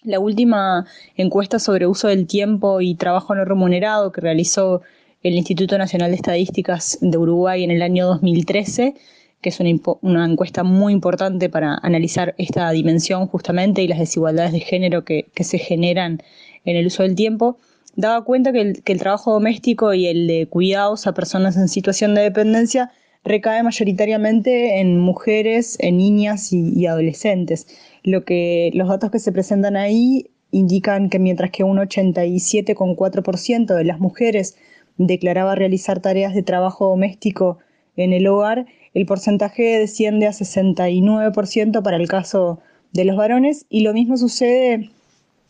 La 0.04 0.20
última 0.20 0.86
encuesta 1.16 1.60
sobre 1.60 1.88
uso 1.88 2.08
del 2.08 2.26
tiempo 2.26 2.80
y 2.80 2.96
trabajo 2.96 3.36
no 3.36 3.44
remunerado 3.44 4.12
que 4.12 4.22
realizó 4.22 4.82
el 5.24 5.36
Instituto 5.36 5.78
Nacional 5.78 6.10
de 6.10 6.16
Estadísticas 6.16 6.98
de 7.02 7.18
Uruguay 7.18 7.64
en 7.64 7.72
el 7.72 7.82
año 7.82 8.08
2013, 8.08 8.96
que 9.42 9.50
es 9.50 9.60
una, 9.60 10.26
encuesta 10.26 10.64
muy 10.64 10.94
importante 10.94 11.50
para 11.50 11.76
analizar 11.82 12.36
esta 12.38 12.70
dimensión 12.72 13.28
justamente 13.28 13.82
y 13.82 13.88
las 13.88 14.00
desigualdades 14.00 14.54
de 14.54 14.60
género 14.60 15.04
que, 15.04 15.26
se 15.40 15.58
generan 15.58 16.22
en 16.64 16.76
el 16.78 16.86
uso 16.88 17.04
del 17.04 17.16
tiempo, 17.16 17.58
daba 17.96 18.24
cuenta 18.24 18.52
que 18.52 18.62
el, 18.62 19.00
trabajo 19.00 19.34
doméstico 19.34 19.94
y 19.94 20.08
el 20.08 20.28
de 20.28 20.48
cuidados 20.48 21.08
a 21.08 21.14
personas 21.14 21.58
en 21.58 21.68
situación 21.68 22.14
de 22.14 22.22
dependencia 22.22 22.92
recae 23.24 23.64
mayoritariamente 23.64 24.80
en 24.80 25.00
mujeres, 25.00 25.78
en 25.80 25.98
niñas 25.98 26.54
y 26.54 26.86
adolescentes. 26.86 27.68
Lo 28.04 28.24
que, 28.26 28.72
los 28.74 28.88
datos 28.88 29.12
que 29.12 29.20
se 29.20 29.32
presentan 29.32 29.76
ahí 29.76 30.30
indican 30.52 31.10
que 31.10 31.20
mientras 31.20 31.52
que 31.52 31.64
un 31.64 31.78
87,4% 31.78 33.76
de 33.76 33.84
las 33.84 34.00
mujeres 34.00 34.58
declaraba 34.98 35.56
realizar 35.56 36.00
tareas 36.00 36.34
de 36.36 36.44
trabajo 36.44 36.88
doméstico 36.90 37.60
en 37.96 38.14
el 38.14 38.28
hogar, 38.28 38.66
el 38.94 39.06
porcentaje 39.06 39.80
desciende 39.80 40.28
a 40.28 40.32
69% 40.32 41.82
para 41.82 41.98
el 41.98 42.08
caso 42.08 42.60
de 42.92 43.06
los 43.06 43.16
varones 43.16 43.66
y 43.70 43.82
lo 43.82 43.94
mismo 43.94 44.18
sucede 44.18 44.90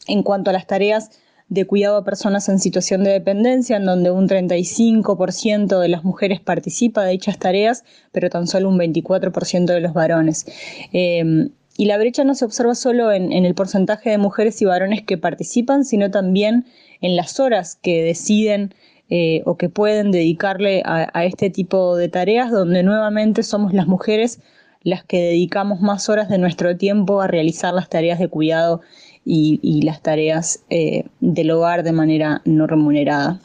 en 0.08 0.24
cuanto 0.24 0.50
a 0.50 0.54
las 0.54 0.68
tareas 0.68 1.12
de 1.50 1.66
cuidado 1.66 1.98
a 1.98 2.06
personas 2.06 2.48
en 2.48 2.60
situación 2.60 3.04
de 3.04 3.12
dependencia, 3.12 3.76
en 3.76 3.86
donde 3.86 4.10
un 4.10 4.28
35% 4.30 5.80
de 5.80 5.88
las 5.90 6.06
mujeres 6.06 6.40
participa 6.40 7.04
de 7.04 7.12
dichas 7.12 7.40
tareas, 7.40 7.84
pero 8.14 8.30
tan 8.30 8.48
solo 8.48 8.70
un 8.70 8.80
24% 8.80 9.66
de 9.66 9.82
los 9.82 9.94
varones. 9.94 10.46
Eh, 10.94 11.50
y 11.78 11.86
la 11.86 11.98
brecha 11.98 12.24
no 12.24 12.36
se 12.36 12.46
observa 12.46 12.76
solo 12.76 13.12
en, 13.12 13.32
el 13.32 13.56
porcentaje 13.56 14.12
de 14.12 14.18
mujeres 14.18 14.62
y 14.62 14.66
varones 14.66 15.02
que 15.02 15.18
participan, 15.18 15.84
sino 15.84 16.12
también 16.12 16.66
en 17.02 17.16
las 17.16 17.40
horas 17.40 17.76
que 17.82 18.04
deciden 18.04 18.76
eh, 19.14 19.42
o 19.44 19.58
que 19.58 19.68
pueden 19.68 20.10
dedicarle 20.12 20.84
a, 20.86 21.26
este 21.26 21.50
tipo 21.50 21.98
de 21.98 22.08
tareas, 22.08 22.50
donde 22.50 22.82
nuevamente 22.82 23.44
somos 23.44 23.74
las 23.74 23.86
mujeres 23.86 24.40
las 24.84 25.04
que 25.04 25.22
dedicamos 25.22 25.82
más 25.82 26.08
horas 26.08 26.30
de 26.30 26.38
nuestro 26.38 26.78
tiempo 26.78 27.20
a 27.20 27.28
realizar 27.28 27.74
las 27.74 27.90
tareas 27.90 28.20
de 28.20 28.30
cuidado 28.30 28.80
y, 29.26 29.82
las 29.84 30.02
tareas 30.02 30.64
eh, 30.70 31.04
del 31.20 31.52
hogar 31.52 31.84
de 31.84 31.92
manera 31.92 32.42
no 32.46 32.68
remunerada. 32.68 33.42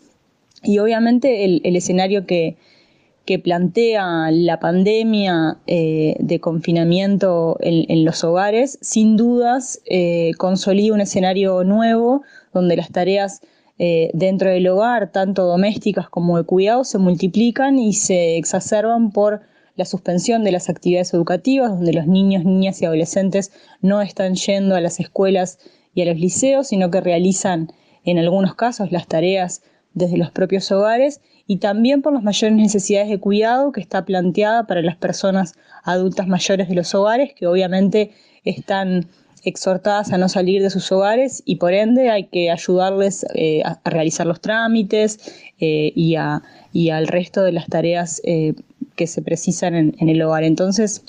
Y 0.62 0.78
obviamente 0.78 1.44
el 1.44 1.74
escenario 1.74 2.26
que, 2.26 2.56
que 3.24 3.40
plantea 3.40 4.30
la 4.30 4.60
pandemia 4.60 5.58
eh, 5.66 6.14
de 6.20 6.38
confinamiento 6.38 7.56
en, 7.58 8.04
los 8.04 8.22
hogares, 8.22 8.78
sin 8.82 9.16
dudas 9.16 9.82
consolida 10.38 10.94
un 10.94 11.00
escenario 11.00 11.64
nuevo 11.64 12.22
donde 12.54 12.76
las 12.76 12.92
tareas 12.92 13.42
eh, 13.78 14.10
dentro 14.14 14.50
del 14.50 14.66
hogar, 14.68 15.12
tanto 15.12 15.44
domésticas 15.44 16.08
como 16.08 16.38
de 16.38 16.44
cuidado, 16.44 16.84
se 16.84 16.98
multiplican 16.98 17.78
y 17.78 17.92
se 17.92 18.36
exacerban 18.36 19.10
por 19.10 19.42
la 19.76 19.84
suspensión 19.84 20.44
de 20.44 20.52
las 20.52 20.70
actividades 20.70 21.12
educativas, 21.12 21.70
donde 21.70 21.92
los 21.92 22.06
niños, 22.06 22.44
niñas 22.44 22.80
y 22.80 22.86
adolescentes 22.86 23.52
no 23.82 24.00
están 24.00 24.34
yendo 24.34 24.74
a 24.74 24.80
las 24.80 24.98
escuelas 25.00 25.58
y 25.94 26.02
a 26.02 26.06
los 26.06 26.18
liceos, 26.18 26.68
sino 26.68 26.90
que 26.90 27.00
realizan 27.00 27.70
en 28.04 28.18
algunos 28.18 28.54
casos 28.54 28.92
las 28.92 29.06
tareas 29.06 29.62
desde 29.92 30.16
los 30.16 30.30
propios 30.30 30.70
hogares 30.72 31.20
y 31.46 31.58
también 31.58 32.02
por 32.02 32.12
las 32.12 32.22
mayores 32.22 32.56
necesidades 32.56 33.08
de 33.08 33.20
cuidado 33.20 33.72
que 33.72 33.80
está 33.80 34.04
planteada 34.04 34.66
para 34.66 34.82
las 34.82 34.96
personas 34.96 35.54
adultas 35.84 36.26
mayores 36.26 36.68
de 36.68 36.74
los 36.74 36.94
hogares, 36.94 37.34
que 37.34 37.46
obviamente 37.46 38.12
están 38.44 39.08
exhortadas 39.46 40.12
a 40.12 40.18
no 40.18 40.28
salir 40.28 40.60
de 40.60 40.70
sus 40.70 40.90
hogares 40.90 41.42
y 41.46 41.56
por 41.56 41.72
ende 41.72 42.10
hay 42.10 42.24
que 42.24 42.50
ayudarles 42.50 43.24
eh, 43.34 43.62
a, 43.64 43.80
realizar 43.88 44.26
los 44.26 44.40
trámites 44.40 45.20
eh, 45.60 45.92
y, 45.94 46.16
al 46.16 47.06
resto 47.06 47.42
de 47.42 47.52
las 47.52 47.66
tareas 47.68 48.20
eh, 48.24 48.54
que 48.96 49.06
se 49.06 49.22
precisan 49.22 49.74
en, 49.74 50.08
el 50.08 50.20
hogar. 50.20 50.42
Entonces, 50.42 51.04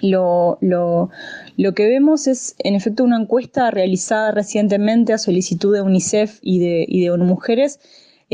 lo, 0.00 0.58
que 0.60 1.86
vemos 1.86 2.26
es, 2.26 2.56
en 2.58 2.74
efecto, 2.74 3.04
una 3.04 3.20
encuesta 3.20 3.70
realizada 3.70 4.32
recientemente 4.32 5.12
a 5.12 5.18
solicitud 5.18 5.72
de 5.72 5.82
UNICEF 5.82 6.40
y 6.42 6.58
de, 6.58 6.84
y 6.88 7.00
de 7.02 7.10
ONU 7.12 7.24
Mujeres, 7.24 7.78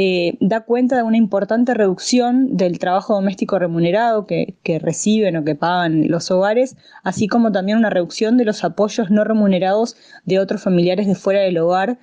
eh, 0.00 0.36
da 0.38 0.60
cuenta 0.60 0.94
de 0.94 1.02
una 1.02 1.16
importante 1.16 1.74
reducción 1.74 2.56
del 2.56 2.78
trabajo 2.78 3.14
doméstico 3.14 3.58
remunerado 3.58 4.26
que, 4.26 4.54
reciben 4.80 5.36
o 5.36 5.44
que 5.44 5.56
pagan 5.56 6.06
los 6.06 6.30
hogares, 6.30 6.76
así 7.02 7.26
como 7.26 7.50
también 7.50 7.78
una 7.78 7.90
reducción 7.90 8.36
de 8.36 8.44
los 8.44 8.62
apoyos 8.62 9.10
no 9.10 9.24
remunerados 9.24 9.96
de 10.24 10.38
otros 10.38 10.62
familiares 10.62 11.08
de 11.08 11.16
fuera 11.16 11.40
del 11.40 11.58
hogar 11.58 11.98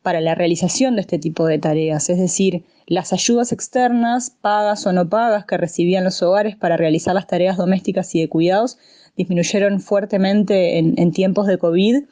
para 0.00 0.22
la 0.22 0.34
realización 0.34 0.94
de 0.94 1.02
este 1.02 1.18
tipo 1.18 1.44
de 1.44 1.58
tareas, 1.58 2.08
es 2.08 2.16
decir, 2.16 2.64
las 2.86 3.12
ayudas 3.12 3.52
externas, 3.52 4.30
pagas 4.30 4.86
o 4.86 4.94
no 4.94 5.10
pagas, 5.10 5.44
que 5.44 5.58
recibían 5.58 6.04
los 6.04 6.22
hogares 6.22 6.56
para 6.56 6.78
realizar 6.78 7.14
las 7.14 7.26
tareas 7.26 7.58
domésticas 7.58 8.14
y 8.14 8.22
de 8.22 8.30
cuidados, 8.30 8.78
disminuyeron 9.18 9.80
fuertemente 9.80 10.78
en, 10.78 10.94
en 10.96 11.12
tiempos 11.12 11.46
de 11.46 11.58
COVID 11.58 12.04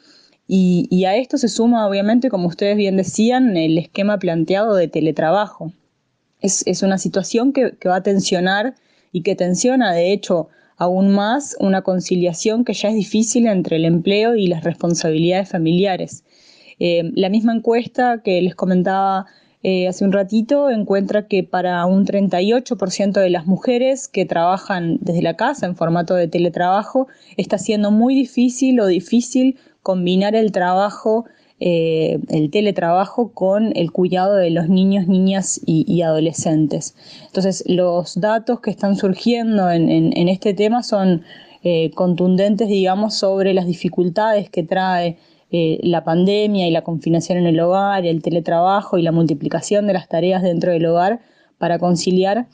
y, 0.55 1.07
a 1.07 1.17
esto 1.17 1.39
se 1.39 1.49
suma, 1.49 1.89
obviamente, 1.89 2.29
como 2.29 2.47
ustedes 2.47 2.77
bien 2.77 2.99
decían, 2.99 3.57
el 3.57 3.79
esquema 3.79 4.19
planteado 4.19 4.75
de 4.75 4.87
teletrabajo. 4.87 5.73
Es, 6.43 6.83
una 6.83 6.99
situación 6.99 7.55
que, 7.55 7.73
va 7.89 7.97
a 7.97 8.03
tensionar 8.03 8.75
y 9.13 9.23
que 9.23 9.35
tensiona, 9.35 9.95
de 9.95 10.13
hecho, 10.13 10.51
aún 10.77 11.15
más 11.15 11.57
una 11.59 11.81
conciliación 11.81 12.67
que 12.67 12.75
ya 12.75 12.91
es 12.91 12.95
difícil 12.95 13.47
entre 13.47 13.77
el 13.77 13.87
empleo 13.87 14.35
y 14.35 14.47
las 14.47 14.63
responsabilidades 14.63 15.49
familiares. 15.49 16.23
Eh, 16.79 17.11
la 17.15 17.31
misma 17.31 17.55
encuesta 17.55 18.21
que 18.23 18.43
les 18.43 18.55
comentaba 18.55 19.25
eh, 19.63 19.89
hace 19.89 20.05
un 20.05 20.13
ratito 20.13 20.69
encuentra 20.69 21.29
que 21.29 21.45
para 21.45 21.87
un 21.87 22.05
38% 22.05 23.13
de 23.13 23.31
las 23.31 23.47
mujeres 23.47 24.09
que 24.09 24.27
trabajan 24.27 24.99
desde 25.01 25.23
la 25.23 25.37
casa 25.37 25.65
en 25.67 25.77
formato 25.77 26.15
de 26.15 26.29
teletrabajo 26.29 27.07
está 27.37 27.57
siendo 27.59 27.93
muy 27.93 28.15
difícil 28.15 28.81
o 28.81 28.87
difícil 28.87 29.57
combinar 29.83 30.35
el 30.35 30.53
trabajo, 30.53 31.25
eh, 31.61 32.19
el 32.29 32.51
teletrabajo 32.51 33.33
con 33.33 33.73
el 33.77 33.93
cuidado 33.93 34.37
de 34.37 34.51
los 34.51 34.69
niños, 34.69 35.07
niñas 35.07 35.61
y, 35.65 36.03
adolescentes. 36.03 36.95
Entonces, 37.27 37.65
los 37.67 38.21
datos 38.21 38.61
que 38.61 38.71
están 38.71 38.97
surgiendo 38.97 39.71
en, 39.71 40.29
este 40.29 40.55
tema 40.55 40.83
son 40.83 41.23
eh, 41.63 41.91
contundentes, 41.95 42.69
digamos, 42.69 43.15
sobre 43.15 43.55
las 43.55 43.67
dificultades 43.67 44.51
que 44.51 44.65
trae 44.65 45.19
eh, 45.53 45.79
la 45.83 46.03
pandemia 46.03 46.67
y 46.67 46.71
la 46.71 46.83
confinación 46.83 47.39
en 47.39 47.47
el 47.47 47.61
hogar, 47.61 48.07
el 48.07 48.23
teletrabajo 48.23 48.99
y 48.99 49.03
la 49.03 49.13
multiplicación 49.13 49.87
de 49.87 49.93
las 49.93 50.09
tareas 50.09 50.43
dentro 50.43 50.73
del 50.73 50.87
hogar 50.87 51.21
para 51.59 51.79
conciliar 51.79 52.47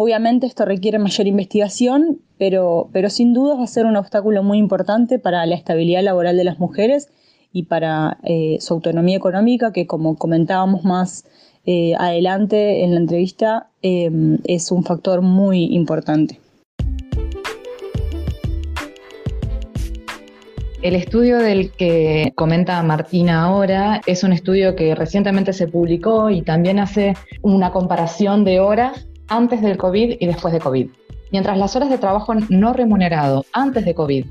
Obviamente 0.00 0.46
esto 0.46 0.64
requiere 0.64 1.00
mayor 1.00 1.26
investigación, 1.26 2.20
pero, 2.38 2.88
pero 2.92 3.10
sin 3.10 3.34
duda 3.34 3.56
va 3.56 3.64
a 3.64 3.66
ser 3.66 3.84
un 3.84 3.96
obstáculo 3.96 4.44
muy 4.44 4.58
importante 4.58 5.18
para 5.18 5.44
la 5.44 5.56
estabilidad 5.56 6.04
laboral 6.04 6.36
de 6.36 6.44
las 6.44 6.60
mujeres 6.60 7.08
y 7.52 7.64
para 7.64 8.18
eh, 8.22 8.58
su 8.60 8.74
autonomía 8.74 9.16
económica, 9.16 9.72
que 9.72 9.88
como 9.88 10.14
comentábamos 10.14 10.84
más 10.84 11.24
eh, 11.66 11.94
adelante 11.98 12.84
en 12.84 12.94
la 12.94 13.00
entrevista, 13.00 13.70
eh, 13.82 14.08
es 14.44 14.70
un 14.70 14.84
factor 14.84 15.20
muy 15.20 15.64
importante. 15.74 16.38
El 20.80 20.94
estudio 20.94 21.38
del 21.38 21.72
que 21.72 22.32
comenta 22.36 22.80
Martina 22.84 23.42
ahora 23.42 24.00
es 24.06 24.22
un 24.22 24.32
estudio 24.32 24.76
que 24.76 24.94
recientemente 24.94 25.52
se 25.52 25.66
publicó 25.66 26.30
y 26.30 26.42
también 26.42 26.78
hace 26.78 27.14
una 27.42 27.72
comparación 27.72 28.44
de 28.44 28.60
horas 28.60 29.07
antes 29.28 29.62
del 29.62 29.76
COVID 29.76 30.16
y 30.20 30.26
después 30.26 30.52
de 30.52 30.60
COVID. 30.60 30.88
Mientras 31.30 31.58
las 31.58 31.76
horas 31.76 31.90
de 31.90 31.98
trabajo 31.98 32.34
no 32.48 32.72
remunerado 32.72 33.44
antes 33.52 33.84
de 33.84 33.94
COVID 33.94 34.24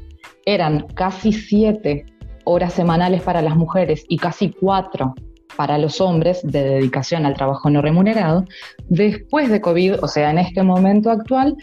eran 0.46 0.88
casi 0.96 1.32
siete 1.32 2.06
horas 2.44 2.74
semanales 2.74 3.22
para 3.22 3.42
las 3.42 3.56
mujeres 3.56 4.06
y 4.08 4.18
casi 4.18 4.51
cuatro 4.51 5.13
para 5.56 5.77
los 5.77 6.00
hombres 6.00 6.42
de 6.44 6.63
dedicación 6.63 7.25
al 7.25 7.34
trabajo 7.34 7.70
no 7.70 7.82
remunerado, 7.82 8.46
después 8.88 9.50
de 9.50 9.60
COVID, 9.60 10.04
o 10.04 10.08
sea, 10.08 10.30
en 10.30 10.38
este 10.38 10.62
momento 10.63 11.10
actual, 11.10 11.58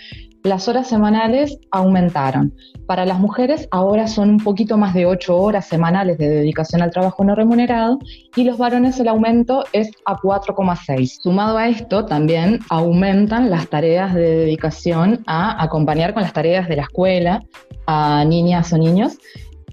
las 0.44 0.68
horas 0.68 0.86
semanales 0.86 1.58
aumentaron. 1.70 2.54
Para 2.86 3.06
las 3.06 3.18
mujeres 3.18 3.66
ahora 3.70 4.06
son 4.06 4.28
un 4.28 4.38
poquito 4.38 4.76
más 4.76 4.92
de 4.92 5.06
8 5.06 5.34
horas 5.34 5.66
semanales 5.66 6.18
de 6.18 6.28
dedicación 6.28 6.82
al 6.82 6.90
trabajo 6.90 7.24
no 7.24 7.34
remunerado 7.34 7.98
y 8.36 8.44
los 8.44 8.58
varones 8.58 9.00
el 9.00 9.08
aumento 9.08 9.64
es 9.72 9.90
a 10.04 10.16
4,6. 10.16 11.22
Sumado 11.22 11.56
a 11.56 11.68
esto, 11.68 12.04
también 12.04 12.60
aumentan 12.68 13.48
las 13.48 13.68
tareas 13.68 14.12
de 14.12 14.20
dedicación 14.20 15.24
a 15.26 15.62
acompañar 15.64 16.12
con 16.12 16.22
las 16.22 16.34
tareas 16.34 16.68
de 16.68 16.76
la 16.76 16.82
escuela 16.82 17.42
a 17.86 18.22
niñas 18.26 18.70
o 18.74 18.76
niños. 18.76 19.16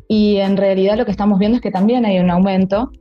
Y 0.08 0.38
en 0.38 0.56
realidad 0.56 0.98
lo 0.98 1.04
que 1.04 1.12
estamos 1.12 1.38
viendo 1.38 1.58
es 1.58 1.62
que 1.62 1.72
también 1.72 2.06
hay 2.06 2.20
un 2.20 2.32
aumento, 2.32 2.92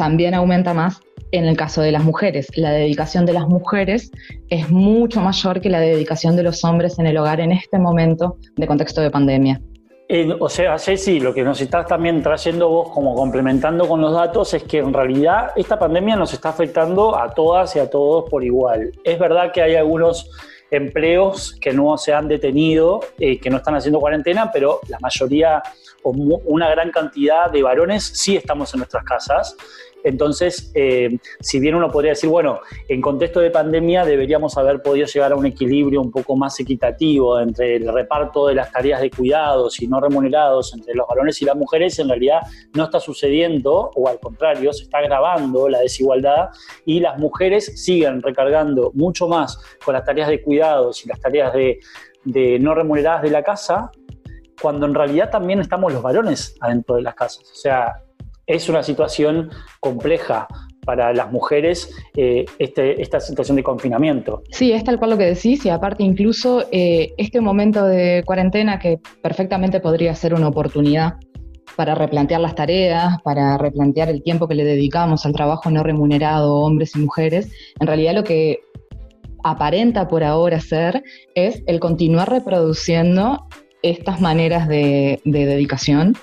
también 0.00 0.32
aumenta 0.32 0.72
más 0.72 1.02
en 1.30 1.44
el 1.44 1.58
caso 1.58 1.82
de 1.82 1.92
las 1.92 2.02
mujeres, 2.02 2.48
la 2.56 2.70
dedicación 2.70 3.26
de 3.26 3.34
las 3.34 3.46
mujeres 3.46 4.10
es 4.48 4.70
mucho 4.70 5.20
mayor 5.20 5.60
que 5.60 5.68
la 5.68 5.78
dedicación 5.78 6.36
de 6.36 6.42
los 6.42 6.64
hombres 6.64 6.98
en 6.98 7.06
el 7.06 7.18
hogar 7.18 7.38
en 7.38 7.52
este 7.52 7.78
momento 7.78 8.38
de 8.56 8.66
contexto 8.66 9.02
de 9.02 9.10
pandemia. 9.10 9.60
o 10.38 10.48
sea, 10.48 10.78
Ceci, 10.78 11.20
lo 11.20 11.34
que 11.34 11.42
nos 11.42 11.60
estás 11.60 11.86
también 11.86 12.22
trayendo 12.22 12.70
vos 12.70 12.88
como 12.94 13.14
complementando 13.14 13.86
con 13.86 14.00
los 14.00 14.14
datos 14.14 14.54
es 14.54 14.62
que 14.62 14.78
en 14.78 14.94
realidad 14.94 15.50
esta 15.54 15.78
pandemia 15.78 16.16
nos 16.16 16.32
está 16.32 16.48
afectando 16.48 17.14
a 17.14 17.34
todas 17.34 17.76
y 17.76 17.78
a 17.78 17.90
todos 17.90 18.24
por 18.30 18.42
igual. 18.42 18.92
Es 19.04 19.18
verdad 19.18 19.52
que 19.52 19.60
hay 19.60 19.74
algunos 19.74 20.30
empleos 20.70 21.58
que 21.60 21.74
no 21.74 21.98
se 21.98 22.14
han 22.14 22.26
detenido, 22.26 23.00
eh, 23.18 23.38
que 23.38 23.50
no 23.50 23.58
están 23.58 23.74
haciendo 23.74 24.00
cuarentena, 24.00 24.50
pero 24.50 24.80
la 24.88 24.98
mayoría 24.98 25.62
o 26.02 26.10
una 26.46 26.70
gran 26.70 26.90
cantidad 26.90 27.50
de 27.50 27.62
varones 27.62 28.04
sí 28.04 28.36
estamos 28.36 28.72
en 28.72 28.78
nuestras 28.78 29.04
casas 29.04 29.56
entonces, 30.04 30.70
eh, 30.74 31.18
si 31.40 31.60
bien 31.60 31.74
uno 31.74 31.88
podría 31.88 32.12
decir, 32.12 32.30
bueno, 32.30 32.60
en 32.88 33.00
contexto 33.00 33.40
de 33.40 33.50
pandemia 33.50 34.04
deberíamos 34.04 34.56
haber 34.56 34.82
podido 34.82 35.06
llegar 35.06 35.32
a 35.32 35.36
un 35.36 35.46
equilibrio 35.46 36.00
un 36.00 36.10
poco 36.10 36.36
más 36.36 36.58
equitativo 36.60 37.38
entre 37.40 37.76
el 37.76 37.92
reparto 37.92 38.46
de 38.46 38.54
las 38.54 38.72
tareas 38.72 39.00
de 39.00 39.10
cuidados 39.10 39.80
y 39.80 39.88
no 39.88 40.00
remunerados 40.00 40.74
entre 40.74 40.94
los 40.94 41.06
varones 41.06 41.40
y 41.42 41.44
las 41.44 41.56
mujeres, 41.56 41.98
en 41.98 42.08
realidad 42.08 42.40
no 42.74 42.84
está 42.84 43.00
sucediendo, 43.00 43.90
o 43.94 44.08
al 44.08 44.18
contrario, 44.20 44.72
se 44.72 44.84
está 44.84 44.98
agravando 44.98 45.68
la 45.68 45.80
desigualdad 45.80 46.50
y 46.84 47.00
las 47.00 47.18
mujeres 47.18 47.82
siguen 47.82 48.22
recargando 48.22 48.90
mucho 48.94 49.28
más 49.28 49.58
con 49.84 49.94
las 49.94 50.04
tareas 50.04 50.28
de 50.28 50.42
cuidados 50.42 51.04
y 51.04 51.08
las 51.08 51.20
tareas 51.20 51.52
de, 51.52 51.78
no 52.60 52.74
remuneradas 52.74 53.22
de 53.22 53.30
la 53.30 53.42
casa, 53.42 53.90
cuando 54.60 54.86
en 54.86 54.94
realidad 54.94 55.30
también 55.30 55.60
estamos 55.60 55.92
los 55.92 56.02
varones 56.02 56.54
adentro 56.60 56.96
de 56.96 57.02
las 57.02 57.14
casas. 57.14 57.50
O 57.50 57.54
sea, 57.54 58.02
es 58.50 58.68
una 58.68 58.82
situación 58.82 59.50
compleja 59.80 60.48
para 60.84 61.12
las 61.12 61.30
mujeres 61.30 61.94
eh, 62.16 62.44
este, 62.58 63.00
esta 63.00 63.20
situación 63.20 63.56
de 63.56 63.62
confinamiento. 63.62 64.42
Sí, 64.50 64.72
es 64.72 64.82
tal 64.82 64.98
cual 64.98 65.10
lo 65.10 65.18
que 65.18 65.26
decís 65.26 65.64
y 65.64 65.68
aparte 65.68 66.02
incluso 66.02 66.64
eh, 66.72 67.12
este 67.16 67.40
momento 67.40 67.84
de 67.84 68.22
cuarentena 68.26 68.78
que 68.78 68.98
perfectamente 69.22 69.80
podría 69.80 70.14
ser 70.14 70.34
una 70.34 70.48
oportunidad 70.48 71.14
para 71.76 71.94
replantear 71.94 72.40
las 72.40 72.54
tareas, 72.54 73.22
para 73.22 73.56
replantear 73.56 74.08
el 74.08 74.22
tiempo 74.22 74.48
que 74.48 74.54
le 74.54 74.64
dedicamos 74.64 75.24
al 75.24 75.32
trabajo 75.32 75.70
no 75.70 75.82
remunerado, 75.82 76.56
hombres 76.56 76.96
y 76.96 76.98
mujeres, 76.98 77.52
en 77.78 77.86
realidad 77.86 78.14
lo 78.14 78.24
que 78.24 78.58
aparenta 79.44 80.08
por 80.08 80.24
ahora 80.24 80.60
ser 80.60 81.02
es 81.34 81.62
el 81.66 81.78
continuar 81.78 82.30
reproduciendo 82.30 83.46
estas 83.82 84.20
maneras 84.20 84.68
de, 84.68 85.20
de 85.24 85.46
dedicación 85.46 86.14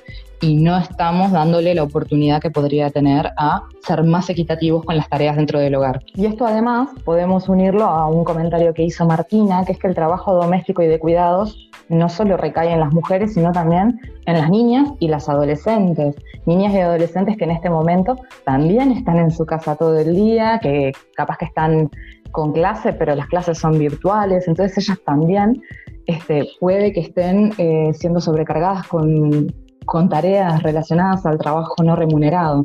y 0.42 0.56
no 0.56 0.78
estamos 0.78 1.32
dándole 1.32 1.74
la 1.74 1.84
oportunidad 1.84 2.42
que 2.42 2.52
podría 2.52 2.90
tener 2.90 3.32
a 3.38 3.64
ser 3.86 4.04
más 4.04 4.30
equitativos 4.30 4.86
con 4.86 4.96
las 4.96 5.10
tareas 5.10 5.36
dentro 5.36 5.60
del 5.60 5.76
hogar. 5.76 6.04
Y 6.16 6.26
esto 6.26 6.46
además 6.46 6.90
podemos 7.06 7.50
unirlo 7.50 7.86
a 7.86 8.08
un 8.08 8.24
comentario 8.24 8.74
que 8.74 8.84
hizo 8.84 9.06
Martina, 9.06 9.64
que 9.66 9.72
es 9.72 9.80
que 9.80 9.88
el 9.88 9.96
trabajo 9.96 10.34
doméstico 10.36 10.82
y 10.84 10.88
de 10.88 11.00
cuidados 11.00 11.70
no 11.90 12.10
solo 12.10 12.38
recae 12.38 12.72
en 12.72 12.80
las 12.80 12.94
mujeres, 12.94 13.34
sino 13.34 13.52
también 13.52 14.00
en 14.26 14.38
las 14.38 14.50
niñas 14.50 14.90
y 15.00 15.08
las 15.08 15.30
adolescentes. 15.30 16.16
Niñas 16.46 16.74
y 16.74 16.80
adolescentes 16.80 17.38
que 17.38 17.46
en 17.46 17.52
este 17.52 17.70
momento 17.70 18.18
también 18.46 18.92
están 18.92 19.18
en 19.18 19.32
su 19.32 19.46
casa 19.46 19.76
todo 19.76 19.98
el 19.98 20.14
día, 20.14 20.60
que 20.62 20.92
capaz 21.16 21.38
que 21.38 21.46
están 21.46 21.90
con 22.32 22.52
clase, 22.52 22.94
pero 22.94 23.16
las 23.16 23.28
clases 23.28 23.58
son 23.58 23.80
virtuales, 23.80 24.48
entonces 24.48 24.78
ellas 24.78 25.00
también 25.06 25.62
este, 26.06 26.48
puede 26.60 26.94
que 26.94 27.00
estén 27.02 27.54
eh, 27.58 27.92
siendo 27.94 28.20
sobrecargadas 28.20 28.88
con 28.88 29.48
con 29.88 30.10
tareas 30.10 30.62
relacionadas 30.62 31.26
al 31.26 31.40
trabajo 31.40 31.82
no 31.82 31.96
remunerado. 31.96 32.62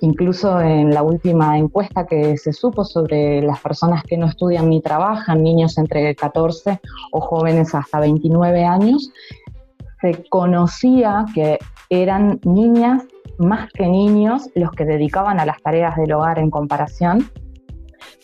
Incluso 0.00 0.60
en 0.60 0.94
la 0.94 1.02
última 1.02 1.58
encuesta 1.58 2.06
que 2.06 2.38
se 2.38 2.54
supo 2.54 2.84
sobre 2.84 3.42
las 3.42 3.60
personas 3.60 4.02
que 4.04 4.16
no 4.16 4.26
estudian 4.26 4.70
ni 4.70 4.80
trabajan, 4.80 5.42
niños 5.42 5.76
entre 5.76 6.14
14 6.14 6.80
o 7.12 7.20
jóvenes 7.20 7.74
hasta 7.74 8.00
29 8.00 8.64
años, 8.64 9.10
se 10.00 10.24
conocía 10.30 11.26
que 11.34 11.58
eran 11.90 12.40
niñas 12.44 13.02
más 13.38 13.70
que 13.72 13.86
niños 13.86 14.48
los 14.54 14.70
que 14.70 14.84
dedicaban 14.84 15.40
a 15.40 15.44
las 15.44 15.60
tareas 15.60 15.96
del 15.96 16.12
hogar 16.12 16.38
en 16.38 16.50
comparación. 16.50 17.30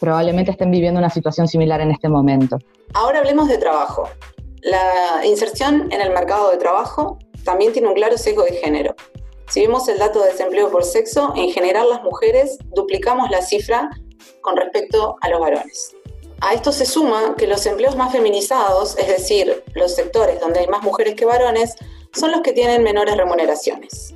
Probablemente 0.01 0.53
estén 0.53 0.71
viviendo 0.71 1.01
una 1.01 1.11
situación 1.11 1.49
similar 1.49 1.81
en 1.81 1.91
este 1.91 2.09
momento. 2.09 2.59
Ahora 2.95 3.19
hablemos 3.19 3.49
de 3.49 3.59
trabajo. 3.59 4.09
La 4.63 5.27
inserción 5.27 5.93
en 5.93 6.01
el 6.01 6.13
mercado 6.13 6.51
de 6.51 6.57
trabajo 6.57 7.19
también 7.47 7.73
tiene 7.73 7.89
un 7.89 7.95
claro 7.95 8.19
sesgo 8.19 8.43
de 8.43 8.53
género. 8.53 8.95
Si 9.49 9.61
vemos 9.63 9.89
el 9.89 9.99
dato 9.99 10.21
de 10.21 10.33
desempleo 10.33 10.71
por 10.71 10.85
sexo, 10.85 11.33
en 11.37 11.51
general 11.51 11.89
las 11.89 12.03
mujeres 12.03 12.59
duplicamos 12.75 13.31
la 13.31 13.41
cifra 13.41 13.89
con 14.43 14.57
respecto 14.57 15.17
a 15.21 15.29
los 15.31 15.41
varones. 15.41 15.97
A 16.41 16.53
esto 16.53 16.73
se 16.73 16.85
suma 16.85 17.35
que 17.39 17.47
los 17.47 17.65
empleos 17.65 17.97
más 17.97 18.13
feminizados, 18.13 18.99
es 18.99 19.07
decir, 19.09 19.65
los 19.75 19.95
sectores 19.95 20.41
donde 20.41 20.61
hay 20.61 20.67
más 20.67 20.83
mujeres 20.83 21.15
que 21.15 21.25
varones, 21.25 21.75
son 22.13 22.33
los 22.33 22.43
que 22.43 22.53
tienen 22.53 22.83
menores 22.83 23.17
remuneraciones. 23.17 24.15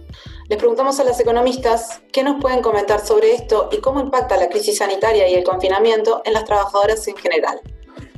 Les 0.49 0.59
preguntamos 0.59 0.99
a 0.99 1.05
las 1.05 1.21
economistas 1.21 2.03
qué 2.13 2.25
nos 2.25 2.41
pueden 2.41 2.61
comentar 2.61 3.07
sobre 3.07 3.33
esto 3.33 3.69
y 3.71 3.79
cómo 3.79 4.01
impacta 4.01 4.37
la 4.37 4.49
crisis 4.49 4.79
sanitaria 4.79 5.29
y 5.29 5.35
el 5.35 5.45
confinamiento 5.45 6.23
en 6.25 6.33
las 6.33 6.45
trabajadoras 6.45 7.07
en 7.07 7.17
general. 7.17 7.61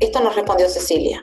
Esto 0.00 0.20
nos 0.20 0.34
respondió 0.34 0.68
Cecilia. 0.70 1.20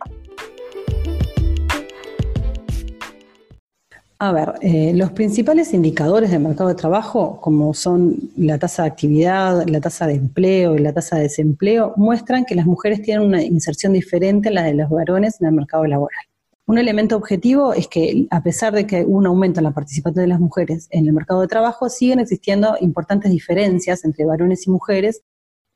A 4.22 4.34
ver, 4.34 4.56
eh, 4.60 4.92
los 4.96 5.14
principales 5.14 5.74
indicadores 5.74 6.30
del 6.30 6.42
mercado 6.42 6.68
de 6.68 6.76
trabajo, 6.76 7.40
como 7.40 7.74
son 7.74 8.18
la 8.36 8.60
tasa 8.60 8.84
de 8.84 8.90
actividad, 8.90 9.66
la 9.66 9.80
tasa 9.80 10.08
de 10.08 10.16
empleo 10.16 10.76
y 10.76 10.80
la 10.80 10.92
tasa 10.92 11.16
de 11.16 11.24
desempleo, 11.24 11.94
muestran 11.96 12.44
que 12.44 12.54
las 12.54 12.66
mujeres 12.66 13.02
tienen 13.02 13.26
una 13.26 13.42
inserción 13.42 13.94
diferente 13.94 14.50
a 14.50 14.52
la 14.52 14.64
de 14.64 14.74
los 14.74 14.90
varones 14.90 15.40
en 15.40 15.48
el 15.48 15.54
mercado 15.54 15.86
laboral. 15.86 16.26
Un 16.66 16.78
elemento 16.78 17.16
objetivo 17.16 17.74
es 17.74 17.88
que, 17.88 18.28
a 18.30 18.44
pesar 18.44 18.74
de 18.74 18.86
que 18.86 19.06
hubo 19.06 19.20
un 19.20 19.26
aumento 19.26 19.62
en 19.62 19.64
la 19.64 19.72
participación 19.72 20.26
de 20.26 20.28
las 20.28 20.42
mujeres 20.42 20.90
en 20.92 21.08
el 21.08 21.14
mercado 21.14 21.40
de 21.40 21.48
trabajo, 21.48 21.88
siguen 21.88 22.20
existiendo 22.20 22.76
importantes 22.82 23.32
diferencias 23.32 24.04
entre 24.04 24.26
varones 24.26 24.68
y 24.68 24.70
mujeres 24.70 25.22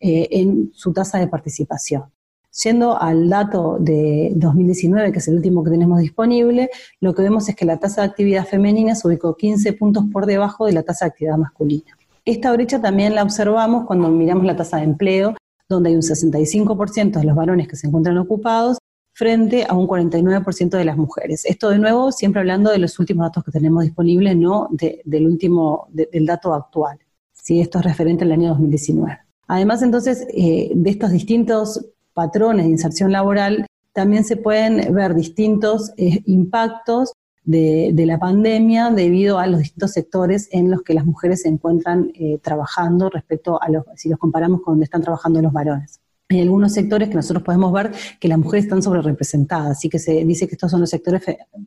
eh, 0.01 0.27
en 0.31 0.69
su 0.73 0.91
tasa 0.91 1.17
de 1.17 1.27
participación. 1.27 2.11
Yendo 2.61 3.01
al 3.01 3.29
dato 3.29 3.77
de 3.79 4.31
2019, 4.35 5.11
que 5.11 5.19
es 5.19 5.27
el 5.27 5.35
último 5.35 5.63
que 5.63 5.71
tenemos 5.71 5.99
disponible, 5.99 6.69
lo 6.99 7.15
que 7.15 7.23
vemos 7.23 7.49
es 7.49 7.55
que 7.55 7.65
la 7.65 7.77
tasa 7.77 8.01
de 8.01 8.07
actividad 8.09 8.45
femenina 8.45 8.93
se 8.93 9.07
ubicó 9.07 9.35
15 9.35 9.73
puntos 9.73 10.03
por 10.11 10.27
debajo 10.27 10.67
de 10.67 10.73
la 10.73 10.83
tasa 10.83 11.05
de 11.05 11.09
actividad 11.09 11.37
masculina. 11.37 11.97
Esta 12.25 12.51
brecha 12.53 12.79
también 12.79 13.15
la 13.15 13.23
observamos 13.23 13.85
cuando 13.85 14.07
miramos 14.09 14.45
la 14.45 14.55
tasa 14.55 14.77
de 14.77 14.83
empleo, 14.83 15.35
donde 15.67 15.89
hay 15.89 15.95
un 15.95 16.03
65% 16.03 17.19
de 17.19 17.23
los 17.23 17.35
varones 17.35 17.67
que 17.67 17.75
se 17.75 17.87
encuentran 17.87 18.17
ocupados 18.19 18.77
frente 19.13 19.65
a 19.67 19.73
un 19.73 19.87
49% 19.87 20.69
de 20.69 20.85
las 20.85 20.97
mujeres. 20.97 21.45
Esto 21.45 21.69
de 21.69 21.79
nuevo, 21.79 22.11
siempre 22.11 22.39
hablando 22.39 22.71
de 22.71 22.77
los 22.77 22.99
últimos 22.99 23.25
datos 23.25 23.43
que 23.43 23.51
tenemos 23.51 23.83
disponibles, 23.83 24.35
no 24.35 24.69
del 24.71 25.27
último, 25.27 25.87
del 25.89 26.25
dato 26.25 26.53
actual. 26.53 26.99
Si 27.31 27.59
esto 27.59 27.79
es 27.79 27.85
referente 27.85 28.23
al 28.23 28.31
año 28.31 28.49
2019. 28.49 29.19
Además, 29.47 29.81
entonces, 29.81 30.25
eh, 30.33 30.71
de 30.73 30.89
estos 30.89 31.11
distintos 31.11 31.92
patrones 32.13 32.65
de 32.65 32.71
inserción 32.71 33.11
laboral, 33.11 33.65
también 33.93 34.23
se 34.23 34.37
pueden 34.37 34.93
ver 34.93 35.13
distintos 35.13 35.91
eh, 35.97 36.21
impactos 36.25 37.13
de, 37.43 37.93
la 38.05 38.17
pandemia 38.19 38.89
debido 38.89 39.39
a 39.39 39.47
los 39.47 39.59
distintos 39.59 39.91
sectores 39.91 40.47
en 40.51 40.71
los 40.71 40.81
que 40.81 40.93
las 40.93 41.05
mujeres 41.05 41.41
se 41.41 41.49
encuentran 41.49 42.11
eh, 42.15 42.39
trabajando 42.39 43.09
respecto 43.09 43.61
a 43.61 43.69
los, 43.69 43.83
si 43.95 44.09
los 44.09 44.17
comparamos 44.17 44.61
con 44.61 44.73
donde 44.73 44.85
están 44.85 45.01
trabajando 45.01 45.41
los 45.41 45.53
varones. 45.53 45.99
Hay 46.29 46.41
algunos 46.41 46.73
sectores 46.73 47.09
que 47.09 47.15
nosotros 47.15 47.43
podemos 47.43 47.71
ver 47.71 47.91
que 48.19 48.27
las 48.27 48.37
mujeres 48.37 48.65
están 48.65 48.81
sobre 48.81 49.01
representadas, 49.01 49.77
así 49.77 49.89
que 49.89 49.99
se 49.99 50.23
dice 50.25 50.47
que 50.47 50.55
estos 50.55 50.71
son 50.71 50.79
los 50.81 50.89
sectores 50.89 51.21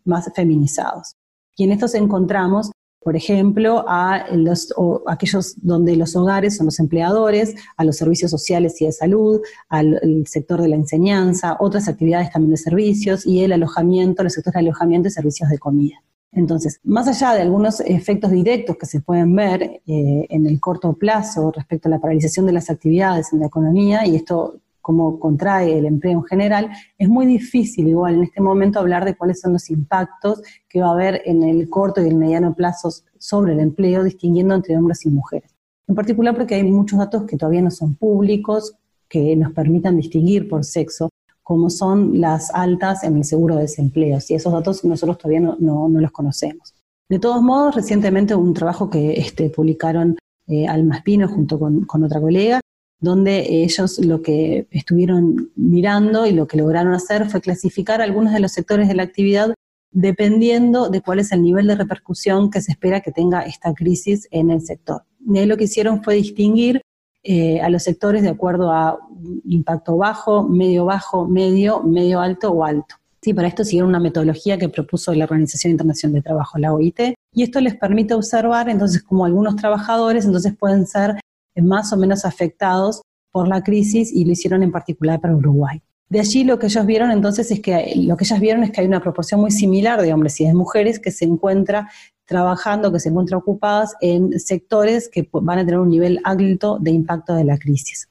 más 0.05 0.31
feminizados. 0.35 1.15
Y 1.57 1.65
en 1.65 1.73
estos 1.73 1.95
encontramos 1.95 2.71
por 3.07 3.15
ejemplo, 3.15 3.85
a 3.87 4.27
los, 4.35 4.75
aquellos 5.07 5.55
donde 5.63 5.95
los 5.95 6.17
hogares 6.17 6.57
son 6.57 6.67
los 6.67 6.81
empleadores, 6.81 7.55
a 7.77 7.85
los 7.85 7.99
servicios 7.99 8.33
sociales 8.33 8.83
y 8.83 8.87
de 8.87 8.91
salud, 8.91 9.43
al 9.69 10.25
sector 10.27 10.61
de 10.61 10.67
la 10.67 10.75
enseñanza, 10.75 11.57
otras 11.61 11.87
actividades 11.87 12.33
también 12.33 12.51
de 12.51 12.57
servicios 12.57 13.25
y 13.25 13.45
el 13.45 13.53
alojamiento, 13.53 14.25
el 14.25 14.31
sector 14.33 14.55
de 14.55 14.59
alojamiento 14.59 15.07
y 15.07 15.13
servicios 15.13 15.49
de 15.51 15.59
comida. 15.59 16.03
Entonces, 16.33 16.81
más 16.83 17.07
allá 17.07 17.35
de 17.35 17.43
algunos 17.43 17.79
efectos 17.79 18.33
directos 18.33 18.77
que 18.77 18.87
se 18.87 19.01
pueden 19.01 19.37
ver 19.37 19.63
eh, 19.63 20.27
en 20.29 20.45
el 20.45 20.59
corto 20.59 20.93
plazo 20.95 21.53
respecto 21.53 21.89
a 21.89 21.93
la 21.93 22.01
paralización 22.01 22.45
de 22.47 22.55
las 22.55 22.71
actividades 22.71 23.33
en 23.33 23.39
la 23.39 23.47
economía, 23.47 24.05
y 24.05 24.17
esto 24.17 24.57
cómo 24.87 25.19
contrae 25.19 25.77
el 25.77 25.85
empleo 25.85 26.13
en 26.13 26.25
general, 26.27 26.71
es 26.97 27.09
muy 27.09 27.27
difícil 27.27 27.89
igual 27.89 28.15
en 28.15 28.23
este 28.23 28.41
momento 28.41 28.79
hablar 28.79 29.05
de 29.05 29.17
cuáles 29.17 29.41
son 29.41 29.55
los 29.55 29.69
impactos 29.69 30.41
que 30.69 30.81
va 30.81 30.91
a 30.91 30.93
haber 30.93 31.23
en 31.25 31.43
el 31.43 31.69
corto 31.69 32.01
y 32.01 32.07
el 32.07 32.15
mediano 32.15 32.55
plazo 32.55 32.91
sobre 33.19 33.55
el 33.55 33.59
empleo, 33.59 34.05
distinguiendo 34.05 34.55
entre 34.55 34.79
hombres 34.79 35.05
y 35.05 35.11
mujeres. 35.11 35.53
En 35.89 35.97
particular 35.97 36.37
porque 36.37 36.55
hay 36.55 36.63
muchos 36.63 37.01
datos 37.01 37.25
que 37.25 37.37
todavía 37.37 37.63
no 37.63 37.73
son 37.73 37.97
públicos, 37.97 38.77
que 39.09 39.35
nos 39.35 39.53
permitan 39.53 39.97
distinguir 39.97 40.49
por 40.49 40.65
sexo, 40.65 41.11
como 41.43 41.69
son 41.69 42.21
las 42.21 42.55
altas 42.55 43.03
en 43.03 43.17
el 43.17 43.25
seguro 43.25 43.57
de 43.57 43.63
desempleo. 43.63 44.21
Y 44.29 44.35
esos 44.35 44.53
datos 44.53 44.85
nosotros 44.85 45.19
todavía 45.19 45.41
no, 45.41 45.89
los 45.89 46.13
conocemos. 46.13 46.77
De 47.09 47.19
todos 47.19 47.43
modos, 47.43 47.75
recientemente 47.75 48.37
un 48.37 48.55
trabajo 48.55 48.89
que 48.89 49.15
este, 49.15 49.51
publicaron 49.51 50.17
eh, 50.47 50.69
Alma 50.69 50.99
Espino 50.99 51.27
junto 51.27 51.59
con, 51.59 51.85
con, 51.87 52.05
otra 52.05 52.21
colega, 52.21 52.61
donde 52.99 53.63
ellos 53.63 53.99
lo 53.99 54.23
que 54.23 54.67
estuvieron 54.71 55.51
mirando 55.55 56.27
y 56.27 56.33
lo 56.33 56.47
que 56.47 56.57
lograron 56.57 56.95
hacer 56.95 57.29
fue 57.29 57.41
clasificar 57.41 58.01
algunos 58.01 58.33
de 58.33 58.41
los 58.41 58.53
sectores 58.53 58.89
de 58.89 58.95
la 58.95 59.03
actividad 59.03 59.55
dependiendo 59.91 60.89
de 60.91 61.01
cuál 61.01 61.21
es 61.21 61.33
el 61.33 61.43
nivel 61.43 61.67
de 61.67 61.75
repercusión 61.75 62.51
que 62.51 62.61
se 62.61 62.73
espera 62.73 63.01
que 63.01 63.13
tenga 63.13 63.43
esta 63.43 63.73
crisis 63.73 64.29
en 64.31 64.51
el 64.51 64.61
sector. 64.61 65.03
Y 65.27 65.39
ahí 65.39 65.47
lo 65.47 65.57
que 65.57 65.65
hicieron 65.65 66.03
fue 66.03 66.15
distinguir 66.17 66.83
eh, 67.23 67.61
a 67.61 67.71
los 67.71 67.83
sectores 67.83 68.23
de 68.23 68.29
acuerdo 68.29 68.71
a 68.71 68.99
impacto 69.45 69.97
bajo, 69.97 70.43
medio 70.43 70.85
bajo, 70.85 71.27
medio, 71.27 71.83
medio 71.83 72.21
alto 72.21 72.51
o 72.51 72.63
alto. 72.63 72.97
Sí, 73.23 73.35
para 73.35 73.49
esto 73.49 73.65
siguieron 73.65 73.89
una 73.89 73.99
metodología 73.99 74.59
que 74.59 74.69
propuso 74.69 75.13
la 75.15 75.25
Organización 75.25 75.73
Internacional 75.73 76.15
de 76.15 76.23
Trabajo, 76.23 76.59
la 76.59 76.73
OIT, 76.73 77.15
y 77.33 77.43
esto 77.43 77.61
les 77.61 77.75
permite 77.75 78.15
observar 78.15 78.69
entonces 78.69 79.03
cómo 79.03 79.25
algunos 79.25 79.57
trabajadores 79.57 80.25
entonces 80.25 80.55
pueden 80.57 80.87
ser 80.87 81.19
más 81.63 81.93
o 81.93 81.97
menos 81.97 82.25
afectados 82.25 83.03
por 83.31 83.49
la 83.49 83.63
crisis 83.63 84.13
y 84.13 84.25
lo 84.25 84.33
hicieron 84.33 84.63
en 84.63 84.73
particular 84.73 85.21
para 85.21 85.37
Uruguay. 85.37 85.81
De 86.09 86.21
allí 86.21 86.45
lo 86.45 86.59
que 86.59 86.67
ellos 86.67 86.87
vieron 86.87 87.11
entonces 87.11 87.51
es 87.51 87.61
que 87.61 87.93
lo 87.97 88.17
que 88.17 88.25
vieron 88.39 88.63
es 88.63 88.71
que 88.71 88.81
hay 88.81 88.87
una 88.87 89.01
proporción 89.01 89.41
muy 89.41 89.51
similar 89.51 90.01
de 90.01 90.13
hombres 90.13 90.41
y 90.41 90.47
de 90.47 90.55
mujeres 90.55 91.01
que 91.01 91.11
se 91.11 91.25
encuentra 91.25 91.91
trabajando, 92.27 92.93
que 92.93 93.01
se 93.01 93.09
encuentran 93.09 93.41
ocupadas 93.41 93.95
en 94.01 94.39
sectores 94.39 95.09
que 95.09 95.29
van 95.33 95.59
a 95.59 95.65
tener 95.65 95.81
un 95.81 95.89
nivel 95.89 96.21
alto 96.25 96.79
de 96.81 96.93
impacto 96.93 97.35
de 97.35 97.45
la 97.45 97.59
crisis. 97.59 98.09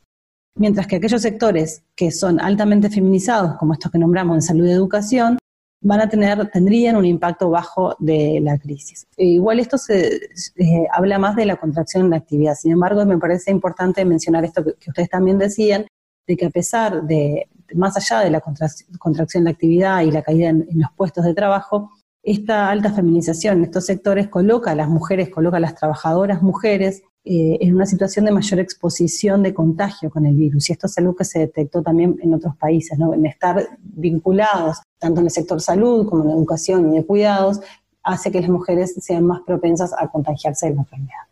Mientras 0.58 0.88
que 0.88 0.98
aquellos 0.98 1.22
sectores 1.22 1.84
que 1.96 2.12
son 2.12 2.40
altamente 2.40 2.90
feminizados, 2.90 3.58
como 3.58 3.74
estos 3.74 3.92
que 3.92 3.98
nombramos 3.98 4.36
en 4.36 4.42
salud 4.42 4.68
y 4.68 4.72
educación, 4.72 5.38
van 5.86 6.02
a 6.02 6.10
tener, 6.10 6.50
tendrían 6.50 6.96
un 6.96 7.06
impacto 7.06 7.52
bajo 7.52 7.96
de 8.00 8.40
la 8.42 8.58
crisis. 8.58 9.06
E 9.16 9.26
igual 9.26 9.60
esto 9.60 9.78
se 9.78 10.16
eh, 10.56 10.88
habla 10.92 11.20
más 11.20 11.36
de 11.36 11.46
la 11.46 11.58
contracción 11.58 12.06
de 12.06 12.10
la 12.10 12.18
actividad. 12.18 12.56
Sin 12.56 12.72
embargo, 12.72 13.06
me 13.06 13.20
parece 13.20 13.52
importante 13.52 14.04
mencionar 14.04 14.44
esto 14.46 14.64
que, 14.64 14.90
ustedes 14.90 15.10
también 15.10 15.38
decían, 15.38 15.86
de 16.26 16.38
que 16.38 16.48
a 16.48 16.50
pesar 16.50 17.04
de, 17.04 17.48
más 17.76 17.96
allá 17.98 18.22
de 18.22 18.32
la 18.32 18.42
contracción 18.42 19.44
de 19.44 19.52
la 19.52 19.54
actividad 19.54 20.02
y 20.02 20.10
la 20.10 20.24
caída 20.24 20.50
en 20.50 20.66
los 20.74 20.90
puestos 20.98 21.24
de 21.24 21.36
trabajo, 21.36 21.92
esta 22.24 22.72
alta 22.72 22.92
feminización 22.92 23.60
en 23.60 23.66
estos 23.66 23.86
sectores 23.86 24.28
coloca 24.28 24.72
a 24.72 24.76
las 24.76 24.90
mujeres, 24.90 25.30
coloca 25.30 25.58
a 25.58 25.60
las 25.60 25.76
trabajadoras 25.76 26.42
mujeres 26.42 27.04
eh, 27.26 27.58
en 27.60 27.74
una 27.74 27.88
situación 27.88 28.26
de 28.26 28.32
mayor 28.32 28.60
exposición 28.60 29.42
de 29.42 29.54
contagio 29.54 30.12
con 30.12 30.26
el 30.28 30.36
virus. 30.36 30.70
Y 30.70 30.74
esto 30.74 30.86
es 30.86 30.98
algo 31.00 31.16
que 31.16 31.26
se 31.26 31.40
detectó 31.40 31.82
también 31.82 32.18
en 32.22 32.34
otros 32.34 32.56
países, 32.56 33.00
¿no? 33.00 33.14
en 33.16 33.26
estar 33.26 33.68
vinculados 33.82 34.78
tanto 35.00 35.22
en 35.22 35.28
el 35.28 35.32
sector 35.32 35.62
salud 35.62 36.08
como 36.08 36.24
en 36.24 36.30
la 36.30 36.36
educación 36.36 36.94
y 36.94 36.98
de 36.98 37.06
cuidados, 37.06 37.62
hace 38.04 38.32
que 38.32 38.42
las 38.42 38.50
mujeres 38.50 38.94
sean 39.00 39.26
más 39.26 39.42
propensas 39.42 39.92
a 39.98 40.08
contagiarse 40.08 40.68
de 40.68 40.76
la 40.76 40.82
enfermedad. 40.82 41.26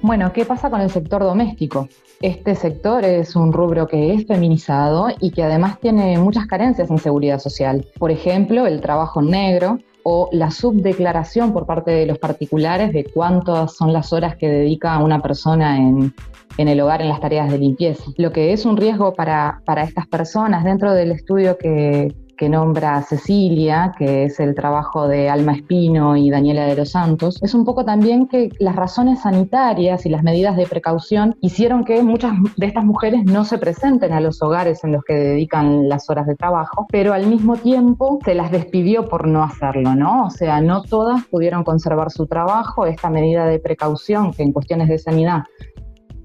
Bueno, 0.00 0.32
¿qué 0.32 0.44
pasa 0.44 0.70
con 0.70 0.80
el 0.80 0.90
sector 0.90 1.22
doméstico? 1.22 1.88
Este 2.20 2.54
sector 2.54 3.04
es 3.04 3.36
un 3.36 3.52
rubro 3.52 3.86
que 3.86 4.14
es 4.14 4.26
feminizado 4.26 5.08
y 5.20 5.30
que 5.30 5.42
además 5.42 5.80
tiene 5.80 6.18
muchas 6.18 6.46
carencias 6.46 6.90
en 6.90 6.98
seguridad 6.98 7.38
social. 7.38 7.86
Por 7.98 8.10
ejemplo, 8.10 8.66
el 8.66 8.80
trabajo 8.80 9.22
negro 9.22 9.78
o 10.10 10.30
la 10.32 10.50
subdeclaración 10.50 11.52
por 11.52 11.66
parte 11.66 11.90
de 11.90 12.06
los 12.06 12.18
particulares 12.18 12.94
de 12.94 13.04
cuántas 13.04 13.76
son 13.76 13.92
las 13.92 14.10
horas 14.14 14.36
que 14.36 14.48
dedica 14.48 14.96
una 15.04 15.20
persona 15.20 15.76
en, 15.76 16.14
el 16.56 16.80
hogar 16.80 17.02
en 17.02 17.10
las 17.10 17.20
tareas 17.20 17.50
de 17.50 17.58
limpieza. 17.58 18.04
Lo 18.16 18.32
que 18.32 18.54
es 18.54 18.64
un 18.64 18.78
riesgo 18.78 19.12
para, 19.12 19.60
para 19.66 19.82
estas 19.82 20.06
personas 20.06 20.64
dentro 20.64 20.94
del 20.94 21.12
estudio 21.12 21.58
que, 21.58 22.14
que 22.38 22.48
nombra 22.48 23.02
Cecilia, 23.02 23.92
que 23.98 24.24
es 24.24 24.40
el 24.40 24.54
trabajo 24.54 25.08
de 25.08 25.28
Alma 25.28 25.52
Espino 25.52 26.16
y 26.16 26.30
Daniela 26.30 26.64
de 26.64 26.76
los 26.76 26.92
Santos, 26.92 27.38
es 27.42 27.52
un 27.52 27.64
poco 27.64 27.84
también 27.84 28.28
que 28.28 28.48
las 28.60 28.76
razones 28.76 29.22
sanitarias 29.22 30.06
y 30.06 30.08
las 30.08 30.22
medidas 30.22 30.56
de 30.56 30.66
precaución 30.66 31.36
hicieron 31.40 31.84
que 31.84 32.02
muchas 32.02 32.32
de 32.56 32.66
estas 32.66 32.84
mujeres 32.84 33.24
no 33.24 33.44
se 33.44 33.58
presenten 33.58 34.12
a 34.12 34.20
los 34.20 34.40
hogares 34.40 34.84
en 34.84 34.92
los 34.92 35.02
que 35.04 35.14
dedican 35.14 35.88
las 35.88 36.08
horas 36.08 36.26
de 36.26 36.36
trabajo, 36.36 36.86
pero 36.90 37.12
al 37.12 37.26
mismo 37.26 37.56
tiempo 37.56 38.20
se 38.24 38.34
las 38.34 38.50
despidió 38.52 39.04
por 39.04 39.26
no 39.26 39.42
hacerlo, 39.42 39.94
¿no? 39.94 40.26
O 40.26 40.30
sea, 40.30 40.60
no 40.60 40.82
todas 40.82 41.24
pudieron 41.24 41.64
conservar 41.64 42.10
su 42.12 42.26
trabajo, 42.26 42.86
esta 42.86 43.10
medida 43.10 43.46
de 43.46 43.58
precaución 43.58 44.32
que 44.32 44.44
en 44.44 44.52
cuestiones 44.52 44.88
de 44.88 44.98
sanidad 44.98 45.42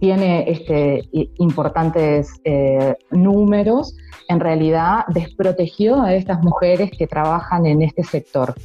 tiene 0.04 0.52
este, 0.52 1.02
importantes 1.38 2.30
eh, 2.44 2.94
números, 3.12 3.96
en 4.28 4.40
realidad 4.40 5.06
desprotegió 5.08 6.02
a 6.02 6.14
estas 6.14 6.40
mujeres 6.42 6.92
que 6.98 7.08
trabajan 7.08 7.66
en 7.66 7.82
este 7.82 8.04
sector. 8.04 8.56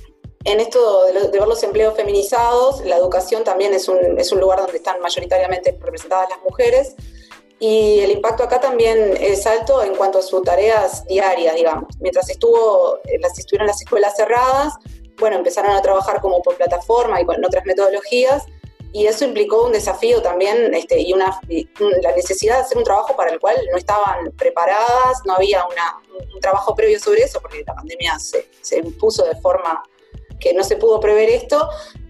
En 0.44 0.60
esto 0.60 1.04
de, 1.06 1.38
ver 1.38 1.48
los 1.48 1.62
empleos 1.62 1.94
feminizados, 1.94 2.84
la 2.84 2.96
educación 2.96 3.44
también 3.44 3.74
es 3.74 3.88
un, 3.88 4.18
es 4.18 4.32
un 4.32 4.40
lugar 4.40 4.60
donde 4.60 4.76
están 4.76 5.00
mayoritariamente 5.00 5.76
representadas 5.80 6.30
las 6.30 6.40
mujeres 6.42 6.94
y 7.60 8.00
el 8.00 8.12
impacto 8.12 8.44
acá 8.44 8.60
también 8.60 9.16
es 9.20 9.46
alto 9.46 9.82
en 9.82 9.96
cuanto 9.96 10.18
a 10.18 10.22
sus 10.22 10.42
tareas 10.42 11.04
diarias, 11.06 11.56
digamos. 11.56 11.88
Mientras 12.00 12.30
estuvo, 12.30 13.00
las, 13.18 13.36
estuvieron 13.38 13.66
las 13.66 13.80
escuelas 13.80 14.14
cerradas, 14.16 14.74
bueno, 15.18 15.36
empezaron 15.36 15.72
a 15.72 15.82
trabajar 15.82 16.20
como 16.20 16.40
por 16.40 16.56
plataforma 16.56 17.20
y 17.20 17.24
con 17.24 17.44
otras 17.44 17.66
metodologías 17.66 18.46
y 18.92 19.06
eso 19.06 19.24
implicó 19.24 19.66
un 19.66 19.72
desafío 19.72 20.22
también 20.22 20.74
este, 20.74 21.00
y, 21.00 21.12
una, 21.12 21.38
la 22.02 22.12
necesidad 22.12 22.56
de 22.56 22.60
hacer 22.62 22.78
un 22.78 22.84
trabajo 22.84 23.14
para 23.14 23.30
el 23.30 23.38
cual 23.38 23.56
no 23.70 23.76
estaban 23.76 24.32
preparadas, 24.36 25.20
no 25.24 25.34
había 25.34 25.64
un 25.66 26.40
trabajo 26.40 26.74
previo 26.74 26.98
sobre 26.98 27.22
eso, 27.22 27.40
porque 27.40 27.64
la 27.66 27.74
pandemia 27.74 28.18
se, 28.18 28.48
se, 28.62 28.78
impuso 28.78 29.24
de 29.24 29.36
forma 29.36 29.82
que 30.40 30.54
no 30.54 30.64
se 30.64 30.76
pudo 30.76 31.00
prever 31.00 31.28
esto. 31.28 31.68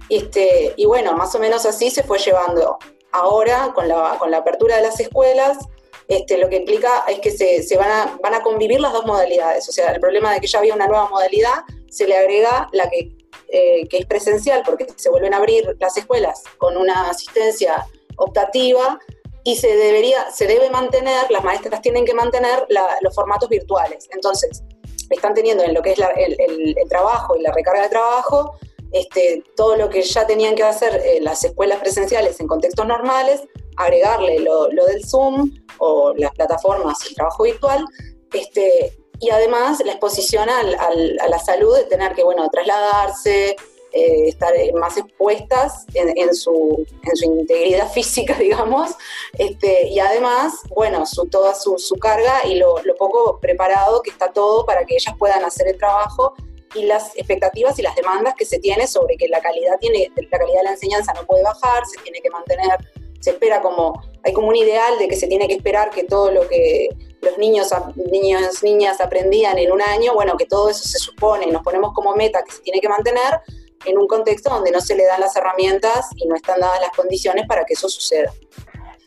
Este, 0.08 0.74
y 0.76 0.86
bueno, 0.86 1.14
más 1.14 1.34
o 1.34 1.38
menos 1.38 1.66
así 1.66 1.90
se 1.90 2.04
fue 2.04 2.18
llevando. 2.18 2.78
Ahora, 3.10 3.72
con 3.74 3.88
la, 3.88 4.16
con 4.18 4.30
la 4.30 4.38
apertura 4.38 4.76
de 4.76 4.82
las 4.82 5.00
escuelas, 5.00 5.58
este, 6.06 6.38
lo 6.38 6.48
que 6.48 6.56
implica 6.56 7.04
es 7.08 7.20
que 7.20 7.30
se, 7.30 7.62
se 7.62 7.76
van, 7.76 7.90
a, 7.90 8.18
van 8.22 8.34
a 8.34 8.42
convivir 8.42 8.80
las 8.80 8.92
dos 8.92 9.04
modalidades. 9.04 9.68
O 9.68 9.72
sea, 9.72 9.90
el 9.90 10.00
problema 10.00 10.32
de 10.32 10.40
que 10.40 10.46
ya 10.46 10.60
había 10.60 10.74
una 10.74 10.86
nueva 10.86 11.08
modalidad, 11.08 11.64
se 11.90 12.06
le 12.06 12.16
agrega 12.16 12.68
la 12.72 12.88
que 12.88 13.17
eh, 13.50 13.86
que 13.88 13.98
es 13.98 14.06
presencial 14.06 14.62
porque 14.64 14.86
se 14.96 15.10
vuelven 15.10 15.34
a 15.34 15.38
abrir 15.38 15.76
las 15.80 15.96
escuelas 15.96 16.42
con 16.58 16.76
una 16.76 17.08
asistencia 17.10 17.86
optativa 18.16 18.98
y 19.44 19.56
se 19.56 19.74
debería, 19.74 20.30
se 20.30 20.46
debe 20.46 20.68
mantener, 20.68 21.30
las 21.30 21.42
maestras 21.42 21.80
tienen 21.80 22.04
que 22.04 22.12
mantener 22.12 22.66
los 23.00 23.14
formatos 23.14 23.48
virtuales. 23.48 24.06
Entonces, 24.12 24.62
están 25.08 25.32
teniendo 25.32 25.64
en 25.64 25.72
lo 25.72 25.80
que 25.80 25.92
es 25.92 25.98
el, 25.98 26.76
trabajo 26.88 27.36
y 27.36 27.42
la 27.42 27.52
recarga 27.52 27.82
de 27.82 27.88
trabajo, 27.88 28.58
este, 28.92 29.42
todo 29.56 29.76
lo 29.76 29.88
que 29.88 30.02
ya 30.02 30.26
tenían 30.26 30.54
que 30.54 30.64
hacer 30.64 30.94
eh, 30.96 31.20
las 31.20 31.42
escuelas 31.44 31.80
presenciales 31.80 32.40
en 32.40 32.46
contextos 32.46 32.86
normales, 32.86 33.42
agregarle 33.76 34.40
lo, 34.40 34.66
del 34.66 35.04
Zoom 35.06 35.50
o 35.78 36.12
las 36.16 36.32
plataformas 36.32 36.98
el 37.08 37.14
trabajo 37.14 37.44
virtual, 37.44 37.84
este, 38.32 38.98
y 39.20 39.30
además 39.30 39.82
la 39.84 39.92
exposición 39.92 40.48
al, 40.48 40.74
a 40.76 41.28
la 41.28 41.38
salud 41.38 41.76
de 41.76 41.84
tener 41.84 42.14
que, 42.14 42.22
bueno, 42.22 42.48
trasladarse, 42.50 43.56
eh, 43.90 44.28
estar 44.28 44.52
más 44.74 44.98
expuestas 44.98 45.86
en, 45.94 46.34
su, 46.34 46.86
en, 47.04 47.16
su, 47.16 47.24
integridad 47.24 47.90
física, 47.92 48.34
digamos, 48.34 48.90
este, 49.38 49.88
y 49.88 49.98
además, 49.98 50.60
bueno, 50.68 51.06
su, 51.06 51.26
toda 51.26 51.54
su, 51.54 51.76
carga 51.98 52.46
y 52.46 52.56
lo, 52.56 52.76
poco 52.98 53.38
preparado 53.40 54.02
que 54.02 54.10
está 54.10 54.30
todo 54.30 54.66
para 54.66 54.84
que 54.84 54.96
ellas 54.96 55.14
puedan 55.18 55.42
hacer 55.42 55.68
el 55.68 55.78
trabajo 55.78 56.34
y 56.74 56.82
las 56.82 57.16
expectativas 57.16 57.78
y 57.78 57.82
las 57.82 57.96
demandas 57.96 58.34
que 58.36 58.44
se 58.44 58.58
tiene 58.58 58.86
sobre 58.86 59.16
que 59.16 59.26
la 59.28 59.40
calidad 59.40 59.78
tiene 59.80 60.12
la 60.16 60.38
calidad 60.38 60.58
de 60.58 60.64
la 60.64 60.72
enseñanza 60.72 61.14
no 61.14 61.24
puede 61.24 61.42
bajar, 61.42 61.86
se 61.86 61.98
tiene 62.02 62.20
que 62.20 62.28
mantener, 62.28 62.76
se 63.20 63.30
espera 63.30 63.60
como 63.60 64.02
hay 64.24 64.32
como 64.32 64.48
un 64.48 64.56
ideal 64.56 64.98
de 64.98 65.08
que 65.08 65.16
se 65.16 65.26
tiene 65.26 65.48
que 65.48 65.54
esperar 65.54 65.90
que 65.90 66.04
todo 66.04 66.30
lo 66.30 66.46
que 66.48 66.88
los 67.20 67.36
niños, 67.38 67.70
niños, 68.10 68.62
niñas 68.62 69.00
aprendían 69.00 69.58
en 69.58 69.72
un 69.72 69.82
año, 69.82 70.14
bueno, 70.14 70.36
que 70.36 70.46
todo 70.46 70.70
eso 70.70 70.86
se 70.86 70.98
supone, 70.98 71.46
nos 71.46 71.62
ponemos 71.62 71.92
como 71.92 72.14
meta 72.14 72.42
que 72.44 72.52
se 72.52 72.60
tiene 72.60 72.80
que 72.80 72.88
mantener 72.88 73.40
en 73.84 73.98
un 73.98 74.06
contexto 74.06 74.50
donde 74.50 74.70
no 74.70 74.80
se 74.80 74.94
le 74.94 75.04
dan 75.04 75.20
las 75.20 75.34
herramientas 75.36 76.06
y 76.16 76.26
no 76.26 76.36
están 76.36 76.60
dadas 76.60 76.80
las 76.80 76.90
condiciones 76.90 77.46
para 77.46 77.64
que 77.64 77.74
eso 77.74 77.88
suceda. 77.88 78.32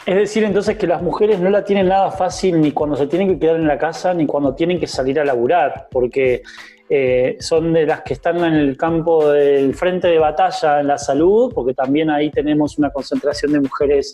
Es 0.05 0.15
decir, 0.15 0.43
entonces 0.43 0.77
que 0.77 0.87
las 0.87 1.01
mujeres 1.01 1.39
no 1.39 1.49
la 1.49 1.63
tienen 1.63 1.87
nada 1.87 2.11
fácil 2.11 2.59
ni 2.59 2.71
cuando 2.71 2.95
se 2.95 3.07
tienen 3.07 3.29
que 3.29 3.39
quedar 3.39 3.57
en 3.57 3.67
la 3.67 3.77
casa 3.77 4.13
ni 4.13 4.25
cuando 4.25 4.55
tienen 4.55 4.79
que 4.79 4.87
salir 4.87 5.19
a 5.19 5.25
laburar, 5.25 5.87
porque 5.91 6.41
eh, 6.93 7.37
son 7.39 7.71
de 7.71 7.85
las 7.85 8.01
que 8.01 8.15
están 8.15 8.43
en 8.43 8.53
el 8.53 8.75
campo 8.75 9.31
del 9.31 9.73
frente 9.73 10.09
de 10.09 10.19
batalla 10.19 10.81
en 10.81 10.87
la 10.87 10.97
salud, 10.97 11.49
porque 11.55 11.73
también 11.73 12.09
ahí 12.09 12.29
tenemos 12.29 12.77
una 12.77 12.89
concentración 12.89 13.53
de 13.53 13.61
mujeres 13.61 14.11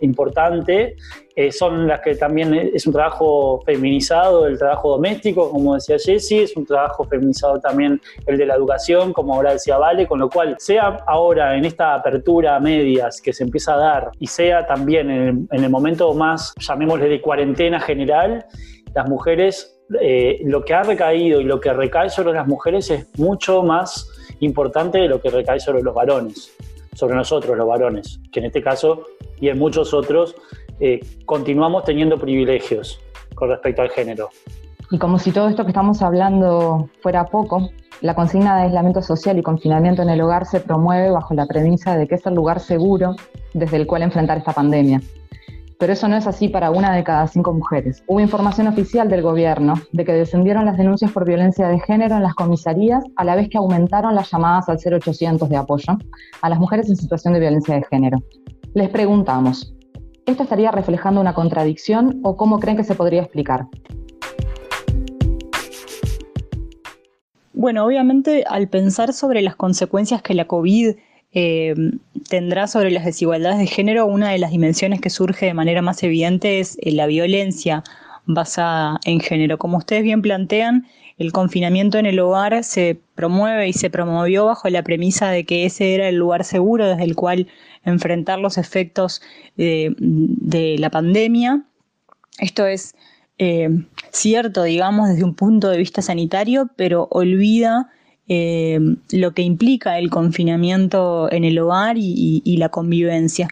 importante. 0.00 0.96
Eh, 1.36 1.52
son 1.52 1.86
las 1.86 2.00
que 2.00 2.14
también 2.14 2.54
es 2.54 2.86
un 2.86 2.94
trabajo 2.94 3.60
feminizado, 3.66 4.46
el 4.46 4.56
trabajo 4.56 4.92
doméstico, 4.92 5.50
como 5.50 5.74
decía 5.74 5.98
Jessie, 5.98 6.44
es 6.44 6.56
un 6.56 6.64
trabajo 6.64 7.04
feminizado 7.04 7.60
también 7.60 8.00
el 8.24 8.38
de 8.38 8.46
la 8.46 8.54
educación, 8.54 9.12
como 9.12 9.34
ahora 9.34 9.52
decía 9.52 9.76
Vale, 9.76 10.06
con 10.06 10.18
lo 10.18 10.30
cual, 10.30 10.56
sea 10.58 10.96
ahora 11.06 11.58
en 11.58 11.66
esta 11.66 11.94
apertura 11.94 12.56
a 12.56 12.60
medias 12.60 13.20
que 13.20 13.34
se 13.34 13.44
empieza 13.44 13.74
a 13.74 13.76
dar 13.76 14.10
y 14.18 14.28
sea 14.28 14.66
también 14.66 15.10
en 15.10 15.46
el 15.50 15.68
momento 15.68 16.14
más, 16.14 16.54
llamémosle 16.58 17.06
de 17.06 17.20
cuarentena 17.20 17.80
general, 17.80 18.46
las 18.94 19.08
mujeres 19.10 19.73
eh, 20.00 20.40
lo 20.44 20.64
que 20.64 20.74
ha 20.74 20.82
recaído 20.82 21.40
y 21.40 21.44
lo 21.44 21.60
que 21.60 21.72
recae 21.72 22.08
sobre 22.08 22.32
las 22.32 22.46
mujeres 22.46 22.90
es 22.90 23.06
mucho 23.18 23.62
más 23.62 24.08
importante 24.40 24.98
de 24.98 25.08
lo 25.08 25.20
que 25.20 25.30
recae 25.30 25.60
sobre 25.60 25.82
los 25.82 25.94
varones, 25.94 26.52
sobre 26.94 27.14
nosotros 27.14 27.56
los 27.56 27.66
varones, 27.66 28.20
que 28.32 28.40
en 28.40 28.46
este 28.46 28.62
caso 28.62 29.04
y 29.40 29.48
en 29.48 29.58
muchos 29.58 29.92
otros 29.92 30.34
eh, 30.80 31.00
continuamos 31.26 31.84
teniendo 31.84 32.18
privilegios 32.18 32.98
con 33.34 33.50
respecto 33.50 33.82
al 33.82 33.90
género. 33.90 34.30
Y 34.90 34.98
como 34.98 35.18
si 35.18 35.32
todo 35.32 35.48
esto 35.48 35.64
que 35.64 35.70
estamos 35.70 36.02
hablando 36.02 36.88
fuera 37.00 37.26
poco, 37.26 37.70
la 38.00 38.14
consigna 38.14 38.56
de 38.56 38.64
aislamiento 38.64 39.02
social 39.02 39.38
y 39.38 39.42
confinamiento 39.42 40.02
en 40.02 40.10
el 40.10 40.20
hogar 40.20 40.46
se 40.46 40.60
promueve 40.60 41.10
bajo 41.10 41.34
la 41.34 41.46
premisa 41.46 41.96
de 41.96 42.06
que 42.06 42.16
es 42.16 42.26
el 42.26 42.34
lugar 42.34 42.60
seguro 42.60 43.16
desde 43.54 43.76
el 43.76 43.86
cual 43.86 44.02
enfrentar 44.02 44.38
esta 44.38 44.52
pandemia 44.52 45.00
pero 45.78 45.92
eso 45.92 46.08
no 46.08 46.16
es 46.16 46.26
así 46.26 46.48
para 46.48 46.70
una 46.70 46.94
de 46.94 47.04
cada 47.04 47.26
cinco 47.26 47.52
mujeres. 47.52 48.02
Hubo 48.06 48.20
información 48.20 48.66
oficial 48.66 49.08
del 49.08 49.22
gobierno 49.22 49.74
de 49.92 50.04
que 50.04 50.12
descendieron 50.12 50.64
las 50.64 50.76
denuncias 50.76 51.12
por 51.12 51.26
violencia 51.26 51.68
de 51.68 51.80
género 51.80 52.16
en 52.16 52.22
las 52.22 52.34
comisarías, 52.34 53.04
a 53.16 53.24
la 53.24 53.34
vez 53.34 53.48
que 53.48 53.58
aumentaron 53.58 54.14
las 54.14 54.30
llamadas 54.30 54.68
al 54.68 54.78
0800 54.78 55.48
de 55.48 55.56
apoyo 55.56 55.98
a 56.42 56.48
las 56.48 56.58
mujeres 56.58 56.88
en 56.88 56.96
situación 56.96 57.34
de 57.34 57.40
violencia 57.40 57.74
de 57.74 57.82
género. 57.84 58.22
Les 58.74 58.88
preguntamos, 58.88 59.74
¿esto 60.26 60.42
estaría 60.42 60.70
reflejando 60.70 61.20
una 61.20 61.34
contradicción 61.34 62.20
o 62.22 62.36
cómo 62.36 62.58
creen 62.58 62.76
que 62.76 62.84
se 62.84 62.94
podría 62.94 63.22
explicar? 63.22 63.66
Bueno, 67.52 67.86
obviamente 67.86 68.44
al 68.46 68.68
pensar 68.68 69.12
sobre 69.12 69.40
las 69.40 69.56
consecuencias 69.56 70.22
que 70.22 70.34
la 70.34 70.46
COVID 70.46 70.96
eh, 71.34 71.74
tendrá 72.28 72.68
sobre 72.68 72.92
las 72.92 73.04
desigualdades 73.04 73.58
de 73.58 73.66
género, 73.66 74.06
una 74.06 74.30
de 74.30 74.38
las 74.38 74.52
dimensiones 74.52 75.00
que 75.00 75.10
surge 75.10 75.46
de 75.46 75.54
manera 75.54 75.82
más 75.82 76.00
evidente 76.04 76.60
es 76.60 76.78
eh, 76.80 76.92
la 76.92 77.06
violencia 77.06 77.82
basada 78.24 79.00
en 79.04 79.18
género. 79.18 79.58
Como 79.58 79.78
ustedes 79.78 80.04
bien 80.04 80.22
plantean, 80.22 80.86
el 81.18 81.32
confinamiento 81.32 81.98
en 81.98 82.06
el 82.06 82.20
hogar 82.20 82.62
se 82.62 83.00
promueve 83.16 83.68
y 83.68 83.72
se 83.72 83.90
promovió 83.90 84.46
bajo 84.46 84.68
la 84.68 84.84
premisa 84.84 85.30
de 85.30 85.44
que 85.44 85.64
ese 85.66 85.94
era 85.94 86.08
el 86.08 86.16
lugar 86.16 86.44
seguro 86.44 86.86
desde 86.86 87.04
el 87.04 87.16
cual 87.16 87.48
enfrentar 87.84 88.38
los 88.38 88.56
efectos 88.56 89.20
de, 89.56 90.76
la 90.78 90.90
pandemia. 90.90 91.64
Esto 92.38 92.66
es 92.66 92.94
eh, 93.38 93.68
cierto, 94.10 94.62
digamos, 94.62 95.08
desde 95.08 95.24
un 95.24 95.34
punto 95.34 95.68
de 95.68 95.78
vista 95.78 96.00
sanitario, 96.00 96.70
pero 96.76 97.08
olvida 97.10 97.90
eh, 98.28 98.80
lo 99.10 99.34
que 99.34 99.42
implica 99.42 99.98
el 99.98 100.08
confinamiento 100.08 101.30
en 101.30 101.44
el 101.44 101.58
hogar 101.58 101.96
y, 101.98 102.56
la 102.56 102.70
convivencia. 102.70 103.48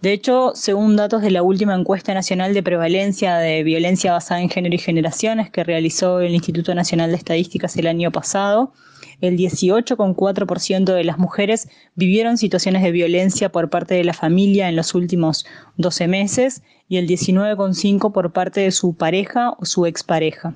De 0.00 0.12
hecho, 0.12 0.52
según 0.54 0.96
datos 0.96 1.22
de 1.22 1.30
la 1.30 1.42
última 1.42 1.74
encuesta 1.74 2.12
nacional 2.14 2.54
de 2.54 2.62
prevalencia 2.62 3.36
de 3.38 3.62
violencia 3.62 4.12
basada 4.12 4.40
en 4.40 4.50
género 4.50 4.74
y 4.74 4.78
generaciones 4.78 5.50
que 5.50 5.64
realizó 5.64 6.20
el 6.20 6.34
Instituto 6.34 6.74
Nacional 6.74 7.10
de 7.10 7.16
Estadísticas 7.16 7.76
el 7.76 7.86
año 7.86 8.10
pasado, 8.10 8.72
el 9.20 9.36
18,4% 9.36 10.94
de 10.94 11.04
las 11.04 11.18
mujeres 11.18 11.68
vivieron 11.94 12.36
situaciones 12.36 12.82
de 12.82 12.90
violencia 12.90 13.50
por 13.50 13.70
parte 13.70 13.94
de 13.94 14.04
la 14.04 14.12
familia 14.12 14.68
en 14.68 14.76
los 14.76 14.94
últimos 14.94 15.46
12 15.76 16.08
meses 16.08 16.62
y 16.88 16.96
el 16.96 17.08
19,5% 17.08 18.12
por 18.12 18.32
parte 18.32 18.60
de 18.60 18.72
su 18.72 18.94
pareja 18.94 19.54
o 19.58 19.64
su 19.64 19.86
expareja. 19.86 20.54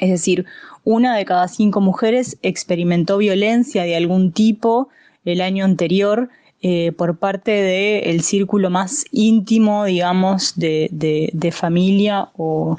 Es 0.00 0.10
decir, 0.10 0.46
una 0.84 1.16
de 1.16 1.24
cada 1.24 1.48
cinco 1.48 1.80
mujeres 1.80 2.38
experimentó 2.42 3.18
violencia 3.18 3.82
de 3.82 3.96
algún 3.96 4.32
tipo 4.32 4.88
el 5.24 5.40
año 5.40 5.64
anterior 5.64 6.28
eh, 6.62 6.92
por 6.92 7.18
parte 7.18 7.50
del 7.50 8.22
círculo 8.22 8.70
más 8.70 9.04
íntimo, 9.12 9.84
digamos, 9.84 10.54
de, 10.56 11.52
familia 11.52 12.30
o, 12.36 12.76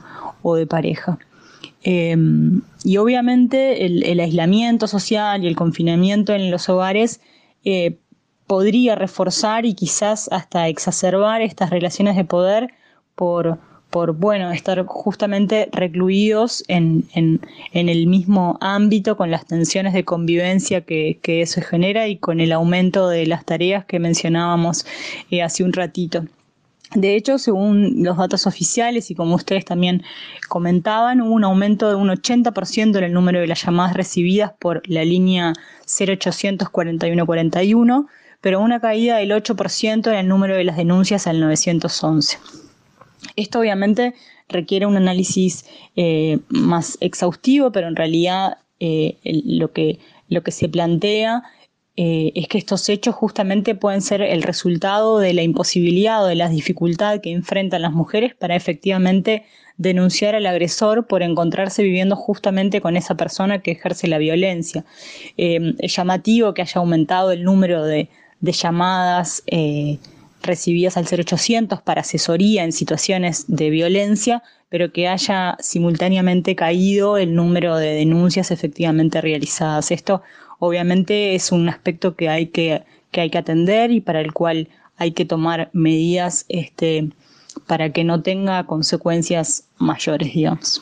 de 0.55 0.65
pareja. 0.65 1.19
Em, 1.83 2.61
y 2.83 2.97
obviamente 2.97 3.85
el, 3.85 4.19
aislamiento 4.19 4.87
social 4.87 5.43
y 5.43 5.47
el 5.47 5.55
confinamiento 5.55 6.33
en 6.33 6.49
los 6.49 6.69
hogares 6.69 7.21
eh, 7.65 7.97
podría 8.47 8.95
reforzar 8.95 9.65
y 9.65 9.73
quizás 9.73 10.29
hasta 10.31 10.67
exacerbar 10.69 11.41
estas 11.41 11.69
relaciones 11.69 12.15
de 12.15 12.23
poder 12.23 12.69
por, 13.15 13.59
por 13.89 14.13
bueno, 14.13 14.51
estar 14.51 14.85
justamente 14.85 15.69
recluidos 15.71 16.63
en, 16.67 17.07
el 17.73 18.07
mismo 18.07 18.57
ámbito 18.61 19.15
con 19.15 19.31
las 19.31 19.45
tensiones 19.45 19.93
de 19.93 20.03
convivencia 20.03 20.81
que, 20.81 21.19
eso 21.23 21.61
genera 21.61 22.07
y 22.07 22.17
con 22.17 22.39
el 22.39 22.51
aumento 22.51 23.07
de 23.07 23.25
las 23.25 23.45
tareas 23.45 23.85
que 23.85 23.99
mencionábamos 23.99 24.85
eh, 25.31 25.41
hace 25.41 25.63
un 25.63 25.73
ratito. 25.73 26.25
De 26.95 27.15
hecho, 27.15 27.37
según 27.37 28.03
los 28.03 28.17
datos 28.17 28.47
oficiales 28.47 29.11
y 29.11 29.15
como 29.15 29.35
ustedes 29.35 29.65
también 29.65 30.03
comentaban, 30.47 31.21
hubo 31.21 31.33
un 31.33 31.43
aumento 31.43 31.89
de 31.89 31.95
un 31.95 32.09
80% 32.09 32.97
en 32.97 33.03
el 33.03 33.13
número 33.13 33.41
de 33.41 33.47
las 33.47 33.63
llamadas 33.63 33.93
recibidas 33.93 34.53
por 34.57 34.81
la 34.87 35.03
línea 35.03 35.53
0800 35.85 36.69
4141, 36.69 38.07
pero 38.39 38.61
una 38.61 38.79
caída 38.79 39.17
del 39.17 39.31
8% 39.31 40.07
en 40.07 40.15
el 40.15 40.27
número 40.27 40.55
de 40.55 40.63
las 40.63 40.77
denuncias 40.77 41.27
al 41.27 41.41
911. 41.41 42.37
Esto 43.35 43.59
obviamente 43.59 44.13
requiere 44.49 44.85
un 44.85 44.97
análisis 44.97 45.65
eh, 45.95 46.39
más 46.49 46.97
exhaustivo, 47.01 47.71
pero 47.71 47.87
en 47.87 47.95
realidad 47.95 48.57
eh, 48.79 49.17
lo, 49.23 49.71
que, 49.71 49.99
lo 50.29 50.43
que 50.43 50.51
se 50.51 50.69
plantea 50.69 51.43
eh, 51.95 52.31
es 52.35 52.47
que 52.47 52.59
estos 52.59 52.87
hechos 52.89 53.15
justamente 53.15 53.73
pueden 53.73 54.01
ser 54.01 54.21
el 54.21 54.43
resultado 54.43 55.19
de 55.19 55.33
la 55.33 55.41
imposibilidad 55.41 56.23
o 56.23 56.27
de 56.27 56.35
la 56.35 56.47
dificultad 56.47 57.21
que 57.21 57.31
enfrentan 57.31 57.81
las 57.81 57.91
mujeres 57.91 58.35
para 58.35 58.55
efectivamente 58.55 59.45
denunciar 59.77 60.35
al 60.35 60.45
agresor 60.45 61.07
por 61.07 61.23
encontrarse 61.23 61.83
viviendo 61.83 62.15
justamente 62.15 62.81
con 62.81 62.97
esa 62.97 63.15
persona 63.15 63.61
que 63.61 63.71
ejerce 63.71 64.07
la 64.07 64.17
violencia. 64.17 64.85
es 65.37 65.95
llamativo 65.95 66.53
que 66.55 66.63
haya 66.63 66.79
aumentado 66.79 67.31
el 67.31 67.43
número 67.43 67.83
de, 67.83 68.09
de 68.39 68.51
llamadas 68.51 69.43
recibidas 70.41 70.97
al 70.97 71.05
0800 71.05 71.81
para 71.81 72.01
asesoría 72.01 72.63
en 72.63 72.71
situaciones 72.71 73.45
de 73.47 73.69
violencia, 73.69 74.43
pero 74.69 74.91
que 74.91 75.07
haya 75.07 75.57
simultáneamente 75.59 76.55
caído 76.55 77.17
el 77.17 77.35
número 77.35 77.77
de 77.77 77.93
denuncias 77.93 78.51
efectivamente 78.51 79.21
realizadas. 79.21 79.91
Esto 79.91 80.21
obviamente 80.59 81.35
es 81.35 81.51
un 81.51 81.69
aspecto 81.69 82.15
que 82.15 82.29
hay 82.29 82.47
que, 82.47 82.83
que, 83.11 83.21
hay 83.21 83.29
que 83.29 83.37
atender 83.37 83.91
y 83.91 84.01
para 84.01 84.21
el 84.21 84.33
cual 84.33 84.67
hay 84.97 85.11
que 85.11 85.25
tomar 85.25 85.69
medidas 85.73 86.45
este, 86.49 87.09
para 87.67 87.91
que 87.91 88.03
no 88.03 88.21
tenga 88.21 88.65
consecuencias 88.65 89.67
mayores, 89.77 90.33
digamos. 90.33 90.81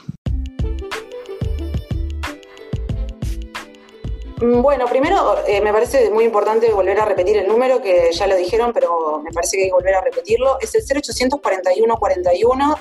Bueno, 4.41 4.85
primero 4.87 5.37
eh, 5.47 5.61
me 5.61 5.71
parece 5.71 6.09
muy 6.09 6.25
importante 6.25 6.71
volver 6.71 6.99
a 6.99 7.05
repetir 7.05 7.37
el 7.37 7.47
número, 7.47 7.81
que 7.81 8.09
ya 8.11 8.27
lo 8.27 8.35
dijeron, 8.35 8.71
pero 8.73 9.21
me 9.23 9.31
parece 9.31 9.57
que 9.57 9.63
hay 9.63 9.69
que 9.69 9.75
volver 9.75 9.95
a 9.95 10.01
repetirlo. 10.01 10.57
Es 10.59 10.75
el 10.75 10.83
0800 10.83 11.39
41 11.41 11.97
41 11.97 12.79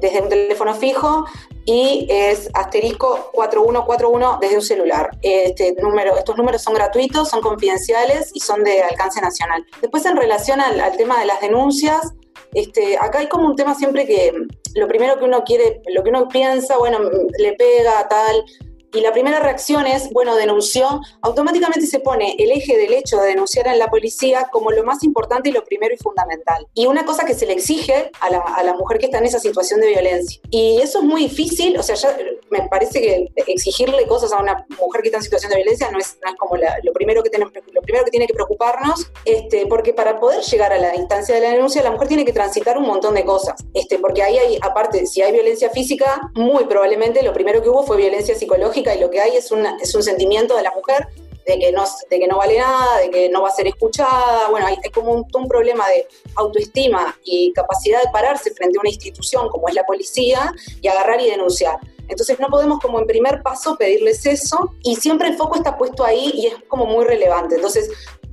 desde 0.00 0.22
un 0.22 0.28
teléfono 0.28 0.74
fijo 0.74 1.26
y 1.66 2.06
es 2.08 2.48
asterisco 2.54 3.30
4141 3.32 4.38
desde 4.40 4.56
un 4.56 4.62
celular. 4.62 5.10
Este 5.22 5.74
número, 5.80 6.16
estos 6.16 6.36
números 6.36 6.62
son 6.62 6.74
gratuitos, 6.74 7.28
son 7.28 7.40
confidenciales 7.42 8.30
y 8.34 8.40
son 8.40 8.64
de 8.64 8.82
alcance 8.82 9.20
nacional. 9.20 9.64
Después 9.80 10.04
en 10.06 10.16
relación 10.16 10.60
al, 10.60 10.80
al 10.80 10.96
tema 10.96 11.20
de 11.20 11.26
las 11.26 11.40
denuncias, 11.40 12.14
este, 12.54 12.96
acá 12.98 13.20
hay 13.20 13.28
como 13.28 13.46
un 13.46 13.56
tema 13.56 13.74
siempre 13.74 14.06
que 14.06 14.32
lo 14.74 14.88
primero 14.88 15.18
que 15.18 15.24
uno 15.24 15.44
quiere, 15.44 15.82
lo 15.88 16.02
que 16.02 16.10
uno 16.10 16.28
piensa, 16.28 16.78
bueno, 16.78 16.98
le 17.38 17.52
pega, 17.52 18.08
tal, 18.08 18.44
y 18.92 19.00
la 19.00 19.12
primera 19.12 19.40
reacción 19.40 19.86
es, 19.86 20.10
bueno, 20.10 20.34
denunció, 20.34 21.00
automáticamente 21.22 21.86
se 21.86 22.00
pone 22.00 22.34
el 22.38 22.50
eje 22.50 22.76
del 22.76 22.92
hecho 22.92 23.18
de 23.18 23.28
denunciar 23.28 23.68
en 23.68 23.78
la 23.78 23.88
policía 23.88 24.48
como 24.50 24.70
lo 24.72 24.82
más 24.84 25.04
importante 25.04 25.48
y 25.48 25.52
lo 25.52 25.64
primero 25.64 25.94
y 25.94 25.98
fundamental. 25.98 26.66
Y 26.74 26.86
una 26.86 27.04
cosa 27.04 27.24
que 27.24 27.34
se 27.34 27.46
le 27.46 27.52
exige 27.52 28.10
a 28.20 28.30
la, 28.30 28.38
a 28.38 28.62
la 28.62 28.74
mujer 28.74 28.98
que 28.98 29.06
está 29.06 29.18
en 29.18 29.26
esa 29.26 29.38
situación 29.38 29.80
de 29.80 29.88
violencia. 29.88 30.40
Y 30.50 30.80
eso 30.80 30.98
es 30.98 31.04
muy 31.04 31.22
difícil, 31.22 31.78
o 31.78 31.82
sea, 31.82 31.94
ya 31.94 32.16
me 32.50 32.68
parece 32.68 33.00
que 33.00 33.28
exigirle 33.46 34.06
cosas 34.06 34.32
a 34.32 34.38
una 34.38 34.66
mujer 34.80 35.02
que 35.02 35.08
está 35.08 35.18
en 35.18 35.24
situación 35.24 35.50
de 35.50 35.58
violencia 35.58 35.90
no 35.90 35.98
es, 35.98 36.18
no 36.22 36.30
es 36.30 36.36
como 36.36 36.56
lo, 36.56 36.92
primero 36.92 37.22
que 37.22 37.30
tenemos, 37.30 37.52
lo 37.72 37.82
primero 37.82 38.04
que 38.04 38.10
tiene 38.10 38.26
que 38.26 38.34
preocuparnos, 38.34 39.10
este, 39.24 39.66
porque 39.66 39.92
para 39.92 40.18
poder 40.18 40.42
llegar 40.42 40.72
a 40.72 40.78
la 40.78 40.96
instancia 40.96 41.34
de 41.34 41.40
la 41.40 41.50
denuncia, 41.50 41.82
la 41.82 41.92
mujer 41.92 42.08
tiene 42.08 42.24
que 42.24 42.32
transitar 42.32 42.76
un 42.76 42.86
montón 42.86 43.14
de 43.14 43.24
cosas, 43.24 43.64
este, 43.74 43.98
porque 43.98 44.22
ahí 44.22 44.36
hay, 44.38 44.58
aparte, 44.62 45.06
si 45.06 45.22
hay 45.22 45.32
violencia 45.32 45.70
física, 45.70 46.20
muy 46.34 46.64
probablemente 46.64 47.22
lo 47.22 47.32
primero 47.32 47.62
que 47.62 47.68
hubo 47.68 47.84
fue 47.84 47.96
violencia 47.96 48.34
psicológica 48.34 48.79
y 48.80 49.00
lo 49.00 49.10
que 49.10 49.20
hay 49.20 49.36
es, 49.36 49.50
es 49.82 49.94
un 49.94 50.02
sentimiento 50.02 50.56
de 50.56 50.62
la 50.62 50.72
mujer 50.72 51.08
de 51.46 51.58
que, 51.58 51.72
no, 51.72 51.84
de 52.08 52.18
que 52.18 52.26
no 52.26 52.36
vale 52.36 52.58
nada, 52.58 52.98
de 52.98 53.10
que 53.10 53.28
no 53.28 53.42
va 53.42 53.48
a 53.48 53.52
ser 53.52 53.66
escuchada. 53.66 54.48
Bueno, 54.50 54.66
hay, 54.66 54.76
como 54.92 55.12
un, 55.12 55.26
un, 55.32 55.48
problema 55.48 55.88
de 55.88 56.06
autoestima 56.36 57.16
y 57.24 57.52
capacidad 57.52 58.02
de 58.02 58.10
pararse 58.12 58.52
frente 58.52 58.78
a 58.78 58.80
una 58.80 58.90
institución 58.90 59.48
como 59.48 59.68
es 59.68 59.74
la 59.74 59.84
policía 59.84 60.52
y 60.80 60.88
agarrar 60.88 61.20
y 61.20 61.30
denunciar. 61.30 61.78
Entonces 62.08 62.38
no 62.40 62.48
podemos 62.48 62.80
como 62.80 62.98
en 62.98 63.06
primer 63.06 63.42
paso 63.42 63.76
pedirles 63.76 64.26
eso 64.26 64.74
y 64.82 64.96
siempre 64.96 65.28
el 65.28 65.36
foco 65.36 65.56
está 65.56 65.76
puesto 65.76 66.04
ahí 66.04 66.30
y 66.34 66.46
es 66.46 66.54
como 66.68 66.84
muy 66.86 67.04
relevante. 67.04 67.54
Entonces, 67.54 67.90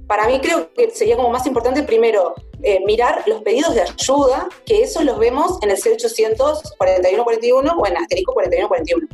para 0.07 0.25
mí 0.27 0.39
creo 0.39 0.73
que 0.73 0.89
sería 0.91 1.15
como 1.15 1.29
más 1.29 1.45
importante 1.45 1.83
primero 1.83 2.33
eh, 2.63 2.79
mirar 2.85 3.23
los 3.27 3.43
pedidos 3.43 3.75
de 3.75 3.81
ayuda, 3.81 4.49
que 4.65 4.81
esos 4.81 5.03
los 5.03 5.19
vemos 5.19 5.59
en 5.61 5.69
el 5.69 5.77
C800 5.77 6.75
4141 6.77 7.75
o 7.77 7.85
en 7.85 7.97
asterisco 7.97 8.33
4141. 8.33 9.07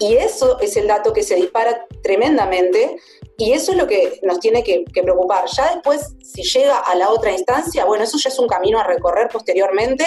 Y 0.00 0.16
eso 0.16 0.58
es 0.60 0.76
el 0.76 0.86
dato 0.86 1.12
que 1.12 1.22
se 1.22 1.34
dispara 1.36 1.86
tremendamente 2.02 2.96
y 3.36 3.52
eso 3.52 3.72
es 3.72 3.78
lo 3.78 3.86
que 3.86 4.18
nos 4.22 4.40
tiene 4.40 4.62
que, 4.64 4.84
preocupar. 4.92 5.44
Ya 5.54 5.74
después, 5.74 6.14
si 6.22 6.42
llega 6.42 6.78
a 6.78 6.94
la 6.94 7.10
otra 7.10 7.32
instancia, 7.32 7.84
bueno, 7.84 8.04
eso 8.04 8.18
ya 8.18 8.30
es 8.30 8.38
un 8.38 8.48
camino 8.48 8.78
a 8.78 8.84
recorrer 8.84 9.28
posteriormente 9.28 10.04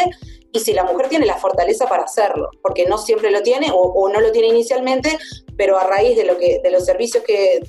y 0.51 0.59
si 0.59 0.73
la 0.73 0.83
mujer 0.83 1.09
tiene 1.09 1.25
la 1.25 1.37
fortaleza 1.37 1.87
para 1.87 2.03
hacerlo, 2.03 2.49
porque 2.61 2.85
no 2.85 2.97
siempre 2.97 3.31
lo 3.31 3.41
tiene 3.41 3.71
o, 3.71 3.77
o 3.77 4.09
no 4.09 4.19
lo 4.19 4.31
tiene 4.31 4.49
inicialmente, 4.49 5.17
pero 5.57 5.77
a 5.77 5.83
raíz 5.83 6.17
de, 6.17 6.25
lo 6.25 6.37
que, 6.37 6.59
de 6.63 6.71
los 6.71 6.85
servicios 6.85 7.23
que 7.23 7.61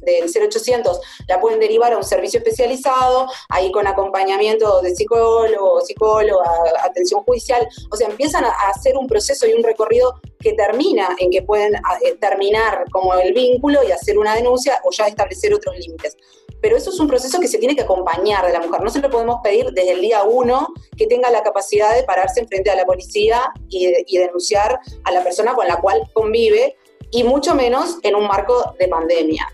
del 0.00 0.30
0800 0.30 1.00
la 1.28 1.40
pueden 1.40 1.60
derivar 1.60 1.92
a 1.92 1.96
un 1.96 2.04
servicio 2.04 2.38
especializado, 2.38 3.26
ahí 3.48 3.70
con 3.70 3.86
acompañamiento 3.86 4.80
de 4.82 4.94
psicólogo, 4.94 5.80
psicóloga, 5.80 6.44
atención 6.82 7.22
judicial, 7.22 7.66
o 7.90 7.96
sea, 7.96 8.08
empiezan 8.08 8.44
a 8.44 8.50
hacer 8.68 8.96
un 8.96 9.06
proceso 9.06 9.46
y 9.46 9.52
un 9.52 9.62
recorrido 9.62 10.20
que 10.38 10.52
termina 10.54 11.16
en 11.18 11.30
que 11.30 11.42
pueden 11.42 11.74
eh, 11.74 12.16
terminar 12.20 12.84
como 12.90 13.14
el 13.14 13.32
vínculo 13.32 13.82
y 13.86 13.92
hacer 13.92 14.18
una 14.18 14.34
denuncia 14.34 14.80
o 14.84 14.90
ya 14.90 15.06
establecer 15.06 15.52
otros 15.54 15.76
límites. 15.78 16.16
Pero 16.62 16.76
eso 16.76 16.90
es 16.90 17.00
un 17.00 17.08
proceso 17.08 17.40
que 17.40 17.48
se 17.48 17.58
tiene 17.58 17.74
que 17.74 17.82
acompañar 17.82 18.44
de 18.46 18.52
la 18.52 18.60
mujer. 18.60 18.82
No 18.82 18.90
se 18.90 19.00
lo 19.00 19.08
podemos 19.08 19.40
pedir 19.42 19.70
desde 19.70 19.92
el 19.92 20.00
día 20.02 20.24
uno 20.24 20.68
que 20.96 21.06
tenga 21.06 21.30
la 21.30 21.42
capacidad 21.42 21.94
de 21.94 22.02
pararse 22.02 22.40
enfrente 22.40 22.70
a 22.70 22.74
la 22.74 22.84
policía 22.84 23.50
y, 23.70 23.90
y 24.06 24.18
denunciar 24.18 24.78
a 25.04 25.10
la 25.10 25.22
persona 25.22 25.54
con 25.54 25.66
la 25.66 25.80
cual 25.80 26.02
convive, 26.12 26.76
y 27.10 27.24
mucho 27.24 27.54
menos 27.54 27.98
en 28.02 28.14
un 28.14 28.26
marco 28.26 28.74
de 28.78 28.88
pandemia. 28.88 29.48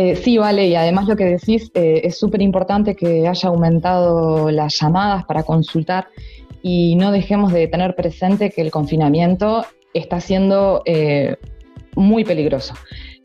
Eh, 0.00 0.14
sí, 0.14 0.38
vale, 0.38 0.68
y 0.68 0.76
además 0.76 1.08
lo 1.08 1.16
que 1.16 1.24
decís 1.24 1.72
eh, 1.74 2.02
es 2.04 2.20
súper 2.20 2.40
importante 2.40 2.94
que 2.94 3.26
haya 3.26 3.48
aumentado 3.48 4.48
las 4.48 4.78
llamadas 4.78 5.24
para 5.24 5.42
consultar 5.42 6.06
y 6.62 6.94
no 6.94 7.10
dejemos 7.10 7.52
de 7.52 7.66
tener 7.66 7.96
presente 7.96 8.50
que 8.50 8.60
el 8.60 8.70
confinamiento 8.70 9.66
está 9.94 10.20
siendo 10.20 10.82
eh, 10.84 11.34
muy 11.96 12.22
peligroso. 12.22 12.74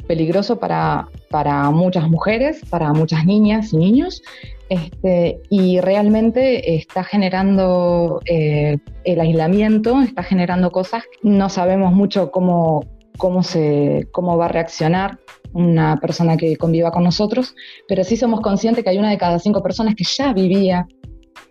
Peligroso 0.08 0.58
para, 0.58 1.10
para, 1.30 1.70
muchas 1.70 2.10
mujeres, 2.10 2.62
para 2.72 2.92
muchas 2.92 3.24
niñas 3.24 3.72
y 3.72 3.78
niños, 3.78 4.24
este, 4.70 5.42
y 5.52 5.80
realmente 5.80 6.74
está 6.74 7.04
generando 7.04 8.20
el 8.26 9.20
aislamiento, 9.20 10.02
está 10.02 10.24
generando 10.24 10.72
cosas, 10.72 11.04
no 11.22 11.50
sabemos 11.50 11.94
mucho 11.94 12.32
cómo, 12.32 12.84
cómo, 13.18 13.44
se, 13.44 14.08
cómo 14.12 14.38
va 14.38 14.46
a 14.46 14.50
reaccionar 14.50 15.20
una 15.54 15.98
persona 15.98 16.36
que 16.38 16.58
conviva 16.58 16.92
con 16.92 17.04
nosotros, 17.04 17.56
pero 17.88 18.04
sí 18.04 18.18
somos 18.18 18.42
conscientes 18.42 18.84
que 18.84 18.90
hay 18.90 18.98
una 18.98 19.12
de 19.12 19.18
cada 19.18 19.40
cinco 19.40 19.62
personas 19.62 19.96
que 19.96 20.04
ya 20.04 20.34
vivía 20.34 20.88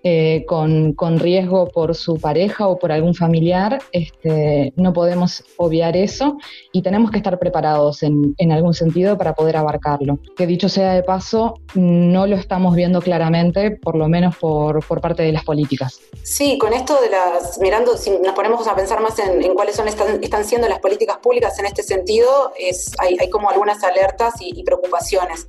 eh, 0.04 0.44
con, 0.46 0.96
riesgo 1.18 1.68
por 1.68 1.94
su 1.94 2.16
pareja 2.16 2.66
o 2.66 2.78
por 2.78 2.90
algún 2.90 3.14
familiar, 3.14 3.80
este, 3.92 4.72
no 4.76 4.92
podemos 4.92 5.44
obviar 5.56 5.96
eso 5.96 6.38
y 6.72 6.82
tenemos 6.82 7.10
que 7.10 7.18
estar 7.18 7.38
preparados 7.38 8.02
en, 8.02 8.34
algún 8.50 8.74
sentido 8.74 9.16
para 9.16 9.34
poder 9.34 9.56
abarcarlo. 9.56 10.18
Que 10.36 10.46
dicho 10.46 10.68
sea 10.68 10.94
de 10.94 11.02
paso, 11.02 11.54
no 11.74 12.26
lo 12.26 12.36
estamos 12.36 12.74
viendo 12.74 13.00
claramente, 13.00 13.70
por 13.70 13.94
lo 13.94 14.08
menos 14.08 14.36
por, 14.36 14.82
parte 15.00 15.22
de 15.22 15.32
las 15.32 15.44
políticas. 15.44 16.00
Sí, 16.22 16.58
con 16.58 16.72
esto 16.72 17.00
de 17.00 17.08
las, 17.08 17.58
mirando, 17.60 17.96
si 17.96 18.10
nos 18.10 18.34
ponemos 18.34 18.66
a 18.66 18.74
pensar 18.74 19.00
más 19.00 19.18
en, 19.18 19.54
cuáles 19.54 19.76
son 19.76 19.88
están, 19.88 20.44
siendo 20.44 20.68
las 20.68 20.80
políticas 20.80 21.18
públicas 21.18 21.58
en 21.58 21.66
este 21.66 21.82
sentido, 21.82 22.52
es, 22.58 22.92
hay, 22.98 23.30
como 23.30 23.50
algunas 23.50 23.82
alertas 23.84 24.34
y 24.40 24.62
preocupaciones. 24.64 25.46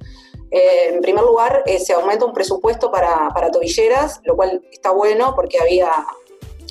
Eh, 0.53 0.89
en 0.93 1.01
primer 1.01 1.23
lugar, 1.23 1.63
eh, 1.65 1.79
se 1.79 1.93
aumenta 1.93 2.25
un 2.25 2.33
presupuesto 2.33 2.91
para, 2.91 3.33
tobilleras, 3.51 4.21
lo 4.23 4.35
cual 4.35 4.61
está 4.71 4.91
bueno 4.91 5.33
porque 5.35 5.59
había, 5.59 5.89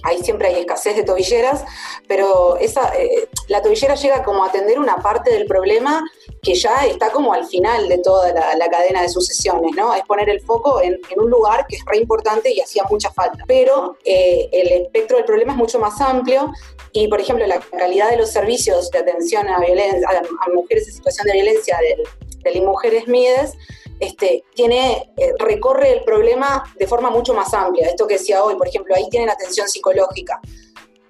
ahí 0.04 0.22
siempre 0.22 0.46
hay 0.46 0.60
escasez 0.60 0.94
de 0.94 1.02
tobilleras, 1.02 1.64
pero 2.06 2.56
esa, 2.58 2.94
eh, 2.96 3.28
la 3.48 3.60
tobillera 3.60 3.96
llega 3.96 4.22
como 4.22 4.44
a 4.44 4.48
atender 4.48 4.78
una 4.78 4.98
parte 4.98 5.32
del 5.32 5.46
problema 5.46 6.08
que 6.42 6.54
ya 6.54 6.86
está 6.86 7.10
como 7.10 7.32
al 7.32 7.44
final 7.44 7.88
de 7.88 7.98
toda 7.98 8.32
la, 8.32 8.68
cadena 8.70 9.02
de 9.02 9.08
sucesiones, 9.08 9.72
¿no? 9.74 9.92
Es 9.94 10.04
poner 10.04 10.30
el 10.30 10.40
foco 10.42 10.80
en, 10.80 11.00
un 11.16 11.28
lugar 11.28 11.66
que 11.66 11.74
es 11.74 11.82
re 11.84 11.98
importante 11.98 12.52
y 12.52 12.60
hacía 12.60 12.84
mucha 12.88 13.10
falta. 13.10 13.42
Pero 13.48 13.96
el 14.04 14.68
espectro 14.68 15.16
del 15.16 15.26
problema 15.26 15.52
es 15.52 15.58
mucho 15.58 15.80
más 15.80 16.00
amplio 16.00 16.52
y, 16.92 17.08
por 17.08 17.20
ejemplo, 17.20 17.46
la 17.46 17.58
calidad 17.58 18.10
de 18.10 18.16
los 18.16 18.30
servicios 18.30 18.90
de 18.90 19.00
atención 19.00 19.48
a, 19.48 19.58
violencia, 19.58 20.08
a, 20.08 20.50
mujeres 20.50 20.86
en 20.86 20.94
situación 20.94 21.26
de 21.26 21.32
violencia 21.32 21.78
del 21.78 22.06
de 22.42 22.60
Mujeres 22.60 23.08
Mides, 23.08 23.52
este, 24.00 24.44
tiene, 24.54 25.12
eh, 25.16 25.32
recorre 25.38 25.92
el 25.92 26.04
problema 26.04 26.64
de 26.76 26.86
forma 26.86 27.10
mucho 27.10 27.34
más 27.34 27.54
amplia. 27.54 27.88
Esto 27.88 28.06
que 28.06 28.14
decía 28.14 28.42
hoy, 28.42 28.56
por 28.56 28.66
ejemplo, 28.66 28.94
ahí 28.94 29.08
tienen 29.08 29.30
atención 29.30 29.68
psicológica. 29.68 30.40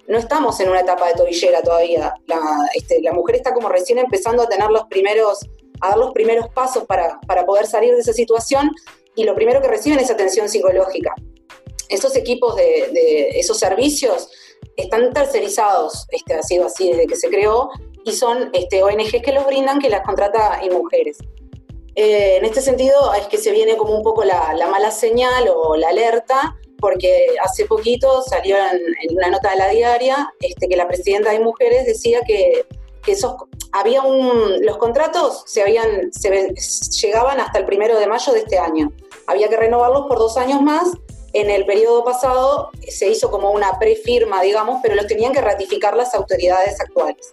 No 0.09 0.19
estamos 0.19 0.61
en 0.61 0.69
una 0.69 0.81
etapa 0.81 1.09
de 1.09 1.15
tobillera 1.15 1.63
todavía. 1.63 2.15
La, 2.27 2.41
este, 2.75 3.01
la 3.01 3.13
mujer 3.13 3.37
está 3.37 3.55
como 3.55 3.69
recién 3.69 3.99
empezando 3.99 4.43
a 4.43 4.49
tener 4.49 4.71
los 4.71 4.85
primeros, 4.89 5.39
a 5.81 5.91
dar 5.91 5.99
los 5.99 6.13
primeros 6.13 6.49
pasos 6.51 6.85
para, 6.85 7.19
para 7.27 7.47
poder 7.47 7.67
salir 7.67 7.95
de 7.95 8.01
esa 8.01 8.13
situación 8.13 8.71
y 9.15 9.25
lo 9.25 9.35
primero 9.35 9.63
que 9.63 9.69
reciben 9.69 9.99
es 9.99 10.11
atención 10.11 10.49
psicológica. 10.49 11.15
Esos 11.89 12.15
equipos 12.17 12.57
de, 12.57 12.91
de 12.93 13.39
esos 13.39 13.59
servicios 13.59 14.29
están 14.77 15.13
tercerizados, 15.13 16.07
este, 16.11 16.35
ha 16.35 16.43
sido 16.43 16.67
así 16.67 16.91
desde 16.91 17.07
que 17.07 17.17
se 17.17 17.29
creó, 17.29 17.71
y 18.05 18.13
son 18.13 18.51
este, 18.53 18.83
ONGs 18.83 19.23
que 19.23 19.33
los 19.33 19.47
brindan, 19.47 19.79
que 19.79 19.89
las 19.89 20.03
contrata 20.03 20.61
y 20.65 20.71
mujeres. 20.71 21.19
Eh, 21.95 22.37
en 22.39 22.45
este 22.45 22.63
sentido 22.63 23.13
es 23.15 23.27
que 23.27 23.37
se 23.37 23.51
viene 23.51 23.77
como 23.77 23.95
un 23.95 24.03
poco 24.03 24.25
la, 24.25 24.55
mala 24.71 24.91
señal 24.91 25.49
o 25.55 25.77
la 25.77 25.89
alerta, 25.89 26.57
porque 26.79 27.27
hace 27.43 27.67
poquito 27.67 28.23
salió 28.23 28.57
en, 28.57 29.17
una 29.17 29.31
nota 29.31 29.51
de 29.51 29.57
la 29.57 29.69
diaria 29.69 30.33
este, 30.41 30.69
que 30.69 30.77
la 30.77 30.89
presidenta 30.89 31.31
de 31.31 31.41
mujeres 31.41 31.87
decía 31.87 32.21
que, 32.27 32.67
esos, 33.07 33.35
había 33.73 34.03
un, 34.03 34.65
los 34.65 34.79
contratos 34.79 35.43
se 35.47 35.61
habían, 35.61 36.13
se, 36.13 36.55
llegaban 37.01 37.41
hasta 37.41 37.59
el 37.59 37.67
primero 37.67 37.99
de 37.99 38.07
mayo 38.07 38.33
de 38.33 38.41
este 38.41 38.59
año. 38.59 38.93
Había 39.27 39.49
que 39.49 39.57
renovarlos 39.57 40.07
por 40.07 40.19
dos 40.19 40.37
años 40.37 40.63
más. 40.63 40.89
En 41.33 41.51
el 41.51 41.65
periodo 41.65 42.05
pasado 42.05 42.71
se 42.89 43.09
hizo 43.09 43.31
como 43.31 43.51
una 43.51 43.79
prefirma, 43.79 44.41
digamos, 44.41 44.81
pero 44.83 44.95
los 44.95 45.07
tenían 45.07 45.33
que 45.33 45.41
ratificar 45.41 45.97
las 45.97 46.15
autoridades 46.15 46.81
actuales 46.81 47.33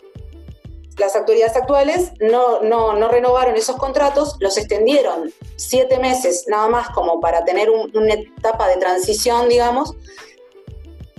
las 1.00 1.16
autoridades 1.16 1.56
actuales 1.56 2.12
no, 2.20 2.62
no, 2.62 3.08
renovaron 3.08 3.56
esos 3.56 3.78
contratos, 3.78 4.36
los 4.40 4.58
extendieron 4.58 5.34
siete 5.56 6.00
meses 6.00 6.46
nada 6.48 6.68
más 6.68 6.90
como 6.90 7.20
para 7.20 7.44
tener 7.46 7.70
una 7.70 8.14
etapa 8.14 8.68
de 8.68 8.78
transición, 8.78 9.50
digamos, 9.50 9.96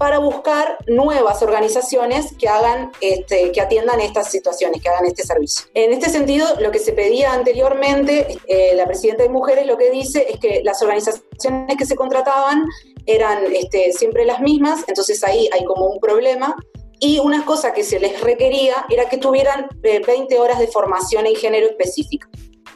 para 0.01 0.19
buscar 0.19 0.79
nuevas 0.87 1.43
organizaciones 1.43 2.35
que 2.39 2.49
hagan, 2.49 2.91
este, 3.03 3.53
que 3.53 3.61
atiendan 3.61 4.01
estas 4.01 4.31
situaciones, 4.31 4.81
que 4.81 4.89
hagan 4.89 5.05
este 5.05 5.25
servicio. 5.25 5.67
En 5.75 5.93
este 5.93 6.09
sentido, 6.09 6.47
lo 6.59 6.71
que 6.71 6.79
se 6.79 6.93
pedía 6.93 7.35
anteriormente, 7.35 8.39
eh, 8.47 8.73
la 8.77 8.87
presidenta 8.87 9.25
de 9.25 9.29
Mujeres 9.29 9.67
lo 9.67 9.77
que 9.77 9.91
dice 9.91 10.27
es 10.31 10.41
que 10.41 10.63
las 10.65 10.81
organizaciones 10.81 11.77
que 11.77 11.85
se 11.85 11.97
contrataban 11.97 12.65
eran 13.05 13.45
este, 13.55 13.93
siempre 13.93 14.25
las 14.25 14.41
mismas, 14.41 14.85
entonces 14.89 15.23
ahí 15.23 15.51
hay 15.53 15.65
como 15.67 15.85
un 15.85 16.01
problema 16.01 16.57
y 17.01 17.19
una 17.19 17.47
cosa 17.47 17.73
que 17.73 17.83
se 17.83 17.99
les 17.99 18.21
requería 18.21 18.85
era 18.91 19.09
que 19.09 19.17
tuvieran 19.17 19.69
20 19.81 20.35
eh, 20.35 20.39
horas 20.39 20.59
de 20.59 20.69
formación 20.69 21.27
en 21.27 21.35
género 21.35 21.67
específica. 21.67 22.29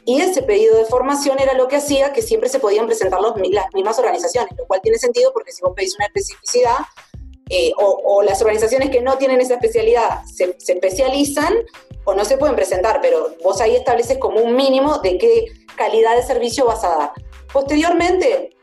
Y 0.06 0.20
ese 0.20 0.42
pedido 0.42 0.76
de 0.76 0.86
formación 0.86 1.38
era 1.38 1.54
lo 1.54 1.68
que 1.68 1.76
hacía 1.76 2.12
que 2.12 2.22
siempre 2.22 2.48
se 2.48 2.58
podían 2.58 2.86
presentar 2.86 3.20
las 3.20 3.34
mismas 3.74 3.98
organizaciones, 3.98 4.50
lo 4.58 4.66
cual 4.66 4.80
tiene 4.82 4.98
sentido 4.98 5.30
porque 5.32 5.52
si 5.52 5.62
vos 5.62 5.72
pedís 5.76 5.94
una 5.96 6.06
especificidad, 6.06 6.76
eh, 7.50 7.72
o, 7.76 8.22
las 8.22 8.40
organizaciones 8.40 8.88
que 8.88 9.02
no 9.02 9.18
tienen 9.18 9.38
esa 9.42 9.54
especialidad 9.54 10.24
se, 10.24 10.56
se, 10.58 10.72
especializan 10.72 11.52
o 12.04 12.14
no 12.14 12.24
se 12.24 12.38
pueden 12.38 12.56
presentar, 12.56 13.00
pero 13.02 13.34
vos 13.42 13.60
ahí 13.60 13.76
estableces 13.76 14.16
como 14.16 14.40
un 14.40 14.56
mínimo 14.56 14.98
de 14.98 15.18
qué 15.18 15.46
calidad 15.76 16.16
de 16.16 16.22
servicio 16.22 16.64
vas 16.64 16.82
a 16.84 16.96
dar. 16.96 17.12
Posteriormente, 17.52 18.53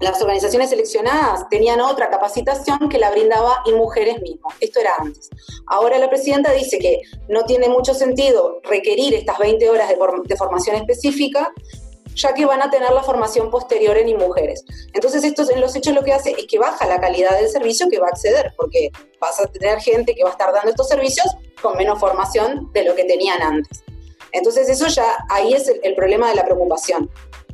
las 0.00 0.20
organizaciones 0.20 0.70
seleccionadas 0.70 1.48
tenían 1.48 1.80
otra 1.80 2.10
capacitación 2.10 2.88
que 2.88 2.98
la 2.98 3.10
brindaba 3.10 3.62
y 3.64 3.72
mujeres 3.72 4.20
mismas. 4.20 4.54
Esto 4.60 4.80
era 4.80 4.92
antes. 4.98 5.30
Ahora 5.66 5.98
la 5.98 6.08
presidenta 6.08 6.52
dice 6.52 6.78
que 6.78 7.00
no 7.28 7.44
tiene 7.44 7.68
mucho 7.68 7.94
sentido 7.94 8.60
requerir 8.64 9.14
estas 9.14 9.38
20 9.38 9.70
horas 9.70 9.88
de, 9.88 10.36
formación 10.36 10.76
específica, 10.76 11.52
ya 12.14 12.34
que 12.34 12.46
van 12.46 12.62
a 12.62 12.70
tener 12.70 12.90
la 12.92 13.02
formación 13.02 13.50
posterior 13.50 13.96
en 13.96 14.08
y 14.08 14.14
mujeres. 14.14 14.64
Entonces, 14.94 15.22
esto 15.24 15.50
en 15.50 15.60
los 15.60 15.74
hechos 15.76 15.94
lo 15.94 16.02
que 16.02 16.12
hace 16.12 16.30
es 16.30 16.46
que 16.46 16.58
baja 16.58 16.86
la 16.86 16.98
calidad 16.98 17.38
del 17.38 17.48
servicio 17.48 17.88
que 17.90 17.98
va 17.98 18.06
a 18.06 18.10
acceder, 18.10 18.52
porque 18.56 18.90
vas 19.20 19.38
a 19.40 19.46
tener 19.46 19.80
gente 19.80 20.14
que 20.14 20.22
va 20.22 20.30
a 20.30 20.32
estar 20.32 20.52
dando 20.52 20.70
estos 20.70 20.88
servicios 20.88 21.26
con 21.60 21.76
menos 21.76 21.98
formación 21.98 22.70
de 22.72 22.84
lo 22.84 22.94
que 22.94 23.04
tenían 23.04 23.42
antes. 23.42 23.82
Entonces 24.32 24.68
eso 24.68 24.86
ya, 24.88 25.16
ahí 25.30 25.54
es 25.54 25.70
el 25.82 25.94
problema 25.94 26.28
de 26.28 26.36
la 26.36 26.44
preocupación. 26.44 27.10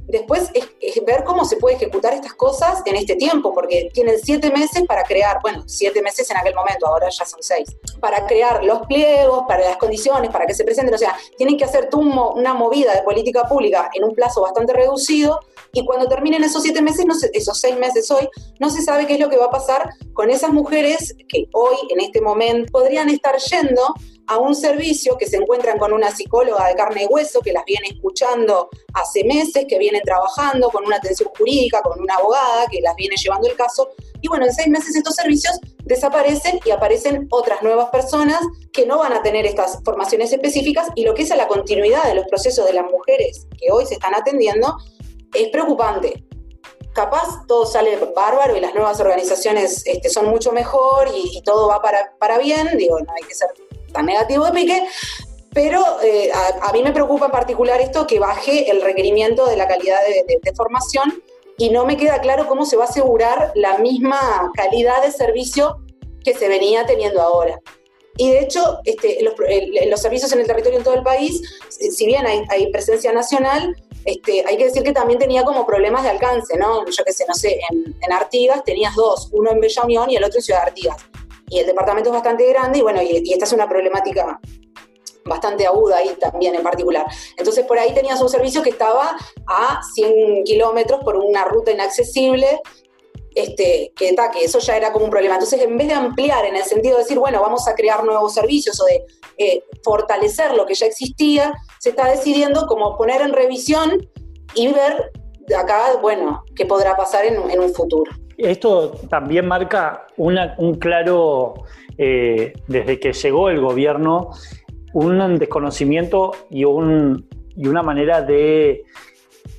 Después 0.08 0.50
es, 0.54 0.68
ver 1.04 1.24
cómo 1.24 1.44
se 1.44 1.56
puede 1.56 1.76
ejecutar 1.76 2.12
estas 2.12 2.34
cosas 2.34 2.82
en 2.84 2.96
este 2.96 3.16
tiempo, 3.16 3.54
porque 3.54 3.90
tienen 3.92 4.16
siete 4.22 4.50
meses 4.50 4.84
para 4.86 5.04
crear, 5.04 5.38
bueno, 5.42 5.64
siete 5.66 6.02
meses 6.02 6.30
en 6.30 6.36
aquel 6.36 6.54
momento, 6.54 6.86
ahora 6.86 7.08
ya 7.08 7.24
son 7.24 7.42
seis, 7.42 7.76
para 8.00 8.26
crear 8.26 8.62
los 8.62 8.86
pliegos, 8.86 9.44
para 9.48 9.64
las 9.64 9.76
condiciones, 9.76 10.30
para 10.30 10.46
que 10.46 10.54
se 10.54 10.64
presenten, 10.64 10.94
o 10.94 10.98
sea, 10.98 11.16
tienen 11.36 11.56
que 11.56 11.64
hacer 11.64 11.88
una 11.92 12.54
movida 12.54 12.94
de 12.94 13.02
política 13.02 13.44
pública 13.44 13.90
en 13.94 14.04
un 14.04 14.14
plazo 14.14 14.42
bastante 14.42 14.72
reducido 14.72 15.40
y 15.74 15.84
cuando 15.86 16.06
terminen 16.06 16.44
esos 16.44 16.62
siete 16.62 16.82
meses, 16.82 17.06
no 17.06 17.14
esos 17.32 17.58
seis 17.58 17.78
meses 17.78 18.10
hoy, 18.10 18.28
no 18.60 18.68
se 18.68 18.82
sabe 18.82 19.06
qué 19.06 19.14
es 19.14 19.20
lo 19.20 19.30
que 19.30 19.38
va 19.38 19.46
a 19.46 19.50
pasar 19.50 19.88
con 20.12 20.30
esas 20.30 20.52
mujeres 20.52 21.14
que 21.28 21.46
hoy, 21.54 21.76
en 21.88 22.00
este 22.00 22.20
momento, 22.20 22.70
podrían 22.70 23.08
estar 23.08 23.38
yendo 23.38 23.94
a 24.26 24.38
un 24.38 24.54
servicio 24.54 25.16
que 25.16 25.26
se 25.26 25.36
encuentran 25.36 25.78
con 25.78 25.94
una 25.94 26.10
psicóloga 26.10 26.68
de 26.68 26.74
carne 26.74 27.04
y 27.04 27.06
hueso 27.06 27.40
que 27.40 27.52
las 27.52 27.64
viene 27.64 27.88
escuchando 27.88 28.68
hace 28.92 29.24
meses, 29.24 29.64
que 29.66 29.78
vienen 29.78 30.02
trabajando 30.02 30.68
con 30.68 30.84
una 30.84 30.96
atención 30.96 31.30
jurídica, 31.36 31.80
con 31.80 32.00
una 32.00 32.16
abogada 32.16 32.66
que 32.70 32.82
las 32.82 32.94
viene 32.94 33.16
llevando 33.16 33.48
el 33.48 33.56
caso. 33.56 33.88
Y 34.20 34.28
bueno, 34.28 34.44
en 34.44 34.52
seis 34.52 34.68
meses 34.68 34.94
estos 34.94 35.14
servicios 35.14 35.58
desaparecen 35.84 36.60
y 36.66 36.70
aparecen 36.70 37.26
otras 37.30 37.62
nuevas 37.62 37.88
personas 37.88 38.40
que 38.74 38.84
no 38.84 38.98
van 38.98 39.14
a 39.14 39.22
tener 39.22 39.46
estas 39.46 39.80
formaciones 39.84 40.32
específicas 40.32 40.88
y 40.94 41.04
lo 41.04 41.14
que 41.14 41.22
es 41.22 41.32
a 41.32 41.36
la 41.36 41.48
continuidad 41.48 42.04
de 42.04 42.14
los 42.14 42.26
procesos 42.26 42.66
de 42.66 42.74
las 42.74 42.84
mujeres 42.90 43.46
que 43.58 43.72
hoy 43.72 43.86
se 43.86 43.94
están 43.94 44.14
atendiendo 44.14 44.76
es 45.34 45.48
preocupante. 45.48 46.24
Capaz 46.94 47.46
todo 47.46 47.64
sale 47.64 47.96
bárbaro 48.14 48.56
y 48.56 48.60
las 48.60 48.74
nuevas 48.74 49.00
organizaciones 49.00 49.82
este, 49.86 50.10
son 50.10 50.26
mucho 50.26 50.52
mejor 50.52 51.08
y, 51.08 51.38
y 51.38 51.42
todo 51.42 51.68
va 51.68 51.80
para, 51.80 52.14
para 52.18 52.38
bien, 52.38 52.76
digo, 52.76 52.98
no 53.00 53.12
hay 53.14 53.26
que 53.26 53.34
ser 53.34 53.48
tan 53.92 54.06
negativo 54.06 54.44
de 54.44 54.52
Piqué, 54.52 54.86
pero 55.52 56.00
eh, 56.02 56.30
a, 56.32 56.72
mí 56.72 56.82
me 56.82 56.92
preocupa 56.92 57.26
en 57.26 57.30
particular 57.30 57.80
esto 57.80 58.06
que 58.06 58.18
baje 58.18 58.70
el 58.70 58.80
requerimiento 58.80 59.46
de 59.46 59.56
la 59.56 59.68
calidad 59.68 59.98
de, 60.26 60.52
formación 60.54 61.22
y 61.58 61.68
no 61.68 61.84
me 61.84 61.96
queda 61.96 62.20
claro 62.20 62.48
cómo 62.48 62.64
se 62.64 62.76
va 62.76 62.84
a 62.84 62.88
asegurar 62.88 63.52
la 63.54 63.78
misma 63.78 64.50
calidad 64.54 65.02
de 65.02 65.12
servicio 65.12 65.78
que 66.24 66.34
se 66.34 66.48
venía 66.48 66.86
teniendo 66.86 67.20
ahora. 67.20 67.60
Y 68.16 68.30
de 68.30 68.40
hecho, 68.40 68.78
este, 68.84 69.18
los, 69.22 70.00
servicios 70.00 70.32
en 70.32 70.40
el 70.40 70.46
territorio 70.46 70.78
en 70.78 70.84
todo 70.84 70.94
el 70.94 71.02
país, 71.02 71.42
si 71.68 72.06
bien 72.06 72.26
hay, 72.26 72.70
presencia 72.72 73.12
nacional, 73.12 73.76
este, 74.04 74.44
hay 74.46 74.56
que 74.56 74.64
decir 74.64 74.82
que 74.82 74.92
también 74.92 75.18
tenía 75.18 75.44
como 75.44 75.64
problemas 75.66 76.02
de 76.02 76.10
alcance, 76.10 76.56
¿no? 76.56 76.84
Yo 76.86 77.04
qué 77.04 77.12
sé, 77.12 77.24
no 77.26 77.34
sé, 77.34 77.60
en, 77.70 78.12
Artigas 78.12 78.62
tenías 78.64 78.94
dos, 78.94 79.28
uno 79.32 79.50
en 79.50 79.60
Bella 79.60 79.82
Unión 79.82 80.10
y 80.10 80.16
el 80.16 80.24
otro 80.24 80.38
en 80.38 80.42
Ciudad 80.42 80.62
Artigas 80.62 80.96
y 81.52 81.58
el 81.58 81.66
departamento 81.66 82.08
es 82.08 82.14
bastante 82.14 82.46
grande 82.48 82.78
y 82.78 82.82
bueno, 82.82 83.02
y, 83.02 83.30
esta 83.30 83.44
es 83.44 83.52
una 83.52 83.68
problemática 83.68 84.40
bastante 85.24 85.66
aguda 85.66 85.98
ahí 85.98 86.16
también 86.18 86.54
en 86.54 86.62
particular. 86.62 87.06
Entonces 87.36 87.64
por 87.66 87.78
ahí 87.78 87.92
tenías 87.94 88.20
un 88.20 88.28
servicio 88.28 88.62
que 88.62 88.70
estaba 88.70 89.16
a 89.46 89.80
100 89.94 90.44
kilómetros 90.44 91.04
por 91.04 91.16
una 91.16 91.44
ruta 91.44 91.70
inaccesible, 91.70 92.60
este, 93.34 93.92
que, 93.94 94.14
que 94.32 94.44
eso 94.44 94.58
ya 94.60 94.76
era 94.76 94.92
como 94.92 95.04
un 95.04 95.10
problema. 95.10 95.34
Entonces 95.34 95.60
en 95.60 95.76
vez 95.76 95.88
de 95.88 95.94
ampliar 95.94 96.44
en 96.46 96.56
el 96.56 96.64
sentido 96.64 96.96
de 96.96 97.02
decir, 97.02 97.18
bueno, 97.18 97.40
vamos 97.40 97.68
a 97.68 97.74
crear 97.74 98.02
nuevos 98.02 98.32
servicios 98.32 98.80
o 98.80 98.84
de 98.86 99.04
fortalecer 99.82 100.54
lo 100.54 100.66
que 100.66 100.74
ya 100.74 100.86
existía, 100.86 101.52
se 101.78 101.90
está 101.90 102.08
decidiendo 102.08 102.66
como 102.66 102.96
poner 102.96 103.20
en 103.20 103.32
revisión 103.32 104.08
y 104.54 104.72
ver 104.72 105.12
de 105.46 105.56
acá, 105.56 105.80
bueno, 106.00 106.44
qué 106.54 106.66
podrá 106.66 106.96
pasar 106.96 107.24
en 107.24 107.60
un 107.60 107.74
futuro. 107.74 108.10
Esto 108.36 108.92
también 109.08 109.46
marca 109.46 110.06
un 110.16 110.74
claro, 110.78 111.54
eh, 111.98 112.52
desde 112.66 112.98
que 112.98 113.12
llegó 113.12 113.48
el 113.48 113.60
gobierno, 113.60 114.30
un 114.94 115.38
desconocimiento 115.38 116.32
y, 116.50 116.60
y 116.60 116.64
una 116.64 117.82
manera 117.82 118.22
de 118.22 118.84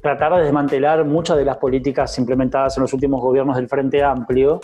tratar 0.02 0.36
de 0.36 0.44
desmantelar 0.44 1.06
muchas 1.06 1.38
de 1.38 1.46
las 1.46 1.58
políticas 1.58 2.18
implementadas 2.18 2.78
en 2.78 2.82
los 2.82 2.94
últimos 2.94 3.22
gobiernos 3.22 3.56
del 3.56 3.70
Frente 3.70 4.04
Amplio 4.04 4.60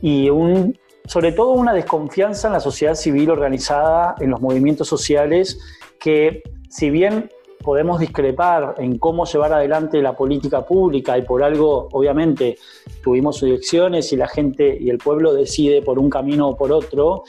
y 0.00 0.30
un, 0.30 0.78
sobre 1.06 1.32
todo 1.32 1.52
una 1.52 1.72
desconfianza 1.72 2.48
en 2.48 2.54
la 2.54 2.60
sociedad 2.60 2.94
civil 2.94 3.30
organizada, 3.30 4.14
en 4.20 4.30
los 4.30 4.40
movimientos 4.40 4.88
sociales, 4.88 5.58
que 5.98 6.42
si 6.68 6.90
bien 6.90 7.30
podemos 7.62 7.98
discrepar 7.98 8.74
en 8.78 8.98
cómo 8.98 9.24
llevar 9.24 9.52
adelante 9.52 10.00
la 10.02 10.14
política 10.14 10.64
pública 10.66 11.16
y 11.16 11.22
por 11.22 11.42
algo, 11.42 11.88
obviamente, 11.92 12.58
tuvimos 13.02 13.42
elecciones 13.42 14.12
y 14.12 14.16
la 14.16 14.28
gente 14.28 14.76
y 14.78 14.90
el 14.90 14.98
pueblo 14.98 15.32
decide 15.32 15.82
por 15.82 15.98
un 15.98 16.10
camino 16.10 16.48
o 16.48 16.56
por 16.56 16.72
otro, 16.72 17.24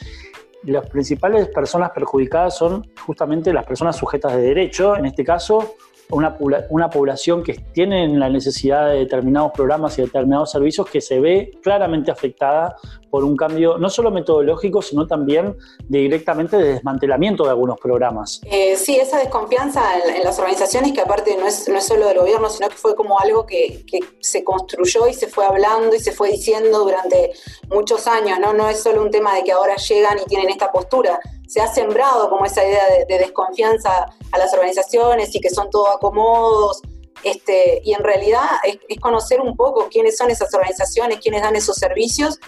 las 0.63 0.89
principales 0.89 1.47
personas 1.49 1.91
perjudicadas 1.91 2.57
son 2.57 2.85
justamente 3.05 3.53
las 3.53 3.65
personas 3.65 3.95
sujetas 3.95 4.35
de 4.35 4.41
derecho, 4.41 4.97
en 4.97 5.05
este 5.05 5.23
caso 5.23 5.75
una, 6.11 6.37
una 6.69 6.89
población 6.89 7.43
que 7.43 7.53
tiene 7.73 8.07
la 8.07 8.29
necesidad 8.29 8.89
de 8.89 8.99
determinados 8.99 9.51
programas 9.51 9.97
y 9.97 10.03
determinados 10.03 10.51
servicios 10.51 10.89
que 10.89 11.01
se 11.01 11.19
ve 11.19 11.51
claramente 11.61 12.11
afectada 12.11 12.75
por 13.15 13.23
un 13.23 13.37
cambio 13.37 13.77
no 13.77 13.89
solo 13.89 14.11
metodológico, 14.11 14.81
sino 14.81 15.07
también 15.07 15.55
directamente 15.87 16.57
de 16.57 16.73
desmantelamiento 16.73 17.45
de 17.45 17.51
algunos 17.51 17.79
programas. 17.79 18.41
Eh, 18.43 18.75
sí, 18.75 18.97
esa 18.97 19.19
desconfianza 19.19 19.81
en, 19.99 20.21
las 20.21 20.37
organizaciones, 20.37 20.91
que 20.91 20.99
aparte 20.99 21.37
no 21.37 21.47
es, 21.47 21.69
no 21.69 21.77
es 21.77 21.85
solo 21.85 22.07
del 22.07 22.19
gobierno, 22.19 22.49
sino 22.49 22.67
que 22.67 22.75
fue 22.75 22.93
como 22.93 23.17
algo 23.17 23.45
que, 23.45 23.85
que, 23.89 23.99
se 24.19 24.43
construyó 24.43 25.07
y 25.07 25.13
se 25.13 25.27
fue 25.27 25.45
hablando 25.45 25.95
y 25.95 25.99
se 25.99 26.11
fue 26.11 26.31
diciendo 26.31 26.79
durante 26.79 27.31
muchos 27.69 28.05
años, 28.05 28.37
¿no? 28.39 28.53
No 28.53 28.67
es 28.67 28.83
solo 28.83 29.01
un 29.01 29.11
tema 29.11 29.33
de 29.35 29.43
que 29.43 29.53
ahora 29.53 29.77
llegan 29.77 30.17
y 30.19 30.25
tienen 30.25 30.49
esta 30.49 30.71
postura, 30.71 31.17
se 31.47 31.61
ha 31.61 31.67
sembrado 31.67 32.29
como 32.29 32.45
esa 32.45 32.63
idea 32.63 32.83
de, 33.07 33.17
desconfianza 33.17 34.05
a 34.31 34.37
las 34.37 34.53
organizaciones 34.53 35.33
y 35.35 35.39
que 35.39 35.49
son 35.49 35.69
todo 35.69 35.89
acomodos. 35.89 36.81
Este, 37.23 37.81
y 37.83 37.93
en 37.93 38.03
realidad 38.03 38.45
es, 38.63 38.99
conocer 38.99 39.41
un 39.41 39.55
poco 39.55 39.87
quiénes 39.89 40.17
son 40.17 40.29
esas 40.29 40.53
organizaciones, 40.53 41.19
quiénes 41.19 41.41
dan 41.41 41.55
esos 41.55 41.75
servicios. 41.75 42.39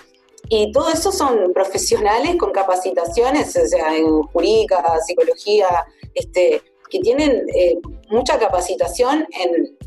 Y 0.50 0.72
todo 0.72 0.90
eso 0.90 1.12
son 1.12 1.52
profesionales 1.54 2.38
con 2.38 2.52
capacitaciones, 2.52 3.56
o 3.58 3.68
sea, 3.68 3.96
en 3.96 4.24
jurídica, 4.24 4.98
psicología, 5.06 5.68
este, 6.14 6.62
que 6.90 7.00
tienen 7.00 7.46
eh, 7.54 7.78
mucha 8.10 8.40
capacitación 8.40 9.28
en 9.32 9.78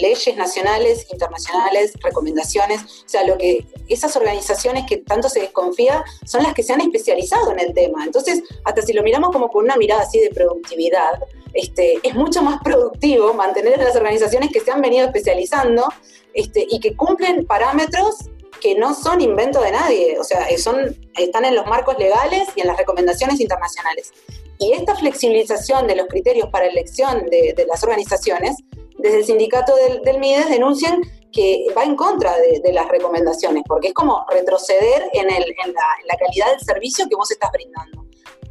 leyes 0.00 0.36
nacionales, 0.36 1.06
internacionales, 1.10 1.92
recomendaciones, 2.02 2.82
o 2.82 3.08
sea, 3.08 3.24
lo 3.24 3.36
que 3.38 3.66
esas 3.88 4.16
organizaciones 4.16 4.84
que 4.88 4.98
tanto 4.98 5.28
se 5.28 5.40
desconfía 5.40 6.04
son 6.24 6.42
las 6.42 6.54
que 6.54 6.62
se 6.62 6.72
han 6.72 6.80
especializado 6.80 7.52
en 7.52 7.60
el 7.60 7.74
tema. 7.74 8.04
Entonces, 8.04 8.42
hasta 8.64 8.82
si 8.82 8.92
lo 8.92 9.02
miramos 9.02 9.30
como 9.30 9.48
con 9.48 9.64
una 9.64 9.76
mirada 9.76 10.02
así 10.02 10.20
de 10.20 10.30
productividad, 10.30 11.20
este, 11.52 11.98
es 12.02 12.14
mucho 12.14 12.42
más 12.42 12.60
productivo 12.62 13.32
mantener 13.34 13.80
a 13.80 13.84
las 13.84 13.96
organizaciones 13.96 14.50
que 14.52 14.60
se 14.60 14.70
han 14.70 14.80
venido 14.80 15.06
especializando 15.06 15.86
este, 16.32 16.66
y 16.68 16.80
que 16.80 16.96
cumplen 16.96 17.46
parámetros 17.46 18.30
que 18.60 18.74
no 18.74 18.94
son 18.94 19.20
invento 19.20 19.60
de 19.60 19.72
nadie, 19.72 20.18
o 20.18 20.24
sea, 20.24 20.46
son, 20.56 20.96
están 21.18 21.44
en 21.44 21.54
los 21.54 21.66
marcos 21.66 21.98
legales 21.98 22.48
y 22.56 22.62
en 22.62 22.68
las 22.68 22.78
recomendaciones 22.78 23.38
internacionales. 23.40 24.12
Y 24.58 24.72
esta 24.72 24.94
flexibilización 24.94 25.86
de 25.86 25.96
los 25.96 26.06
criterios 26.06 26.48
para 26.50 26.66
elección 26.66 27.26
de, 27.26 27.66
las 27.68 27.82
organizaciones, 27.82 28.56
desde 28.98 29.18
el 29.18 29.24
sindicato 29.24 29.74
del, 29.76 30.18
MIDES 30.18 30.48
denuncian 30.48 31.00
que 31.32 31.66
va 31.76 31.82
en 31.82 31.96
contra 31.96 32.36
de, 32.36 32.72
las 32.72 32.88
recomendaciones, 32.88 33.64
porque 33.66 33.88
es 33.88 33.94
como 33.94 34.24
retroceder 34.30 35.10
en, 35.12 35.26
la, 35.26 36.16
calidad 36.16 36.50
del 36.50 36.60
servicio 36.60 37.06
que 37.08 37.16
vos 37.16 37.30
estás 37.30 37.50
brindando. 37.52 38.04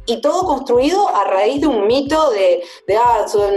Y 0.06 0.20
todo 0.20 0.44
construido 0.44 1.08
a 1.08 1.24
raíz 1.24 1.62
de 1.62 1.66
un 1.66 1.86
mito 1.86 2.30
de, 2.30 2.62
ah, 2.98 3.24
son, 3.26 3.54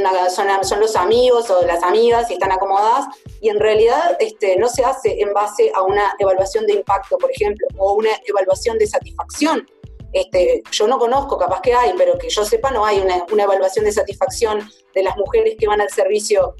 son, 0.63 0.79
los 0.79 0.95
amigos 0.95 1.49
o 1.49 1.61
las 1.65 1.83
amigas 1.83 2.31
y 2.31 2.35
están 2.35 2.53
acomodadas, 2.53 3.05
y 3.41 3.49
en 3.49 3.59
realidad 3.59 4.15
este, 4.21 4.55
no 4.55 4.69
se 4.69 4.85
hace 4.85 5.21
en 5.21 5.33
base 5.33 5.69
a 5.75 5.81
una 5.81 6.15
evaluación 6.19 6.65
de 6.65 6.75
impacto, 6.75 7.17
por 7.17 7.29
ejemplo, 7.29 7.67
o 7.77 7.95
una 7.95 8.11
evaluación 8.25 8.77
de 8.77 8.87
satisfacción 8.87 9.67
este, 10.13 10.63
yo 10.71 10.87
no 10.87 10.97
conozco, 10.97 11.37
capaz 11.37 11.61
que 11.61 11.73
hay, 11.73 11.91
pero 11.97 12.17
que 12.17 12.29
yo 12.29 12.45
sepa 12.45 12.71
no 12.71 12.85
hay 12.85 12.99
una, 12.99 13.43
evaluación 13.43 13.85
de 13.85 13.91
satisfacción 13.91 14.69
de 14.93 15.03
las 15.03 15.17
mujeres 15.17 15.55
que 15.59 15.67
van 15.67 15.81
al 15.81 15.89
servicio 15.89 16.55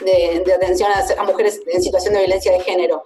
de, 0.00 0.42
atención 0.54 0.90
a, 1.18 1.22
mujeres 1.24 1.60
en 1.66 1.82
situación 1.82 2.14
de 2.14 2.20
violencia 2.20 2.52
de 2.52 2.60
género. 2.60 3.02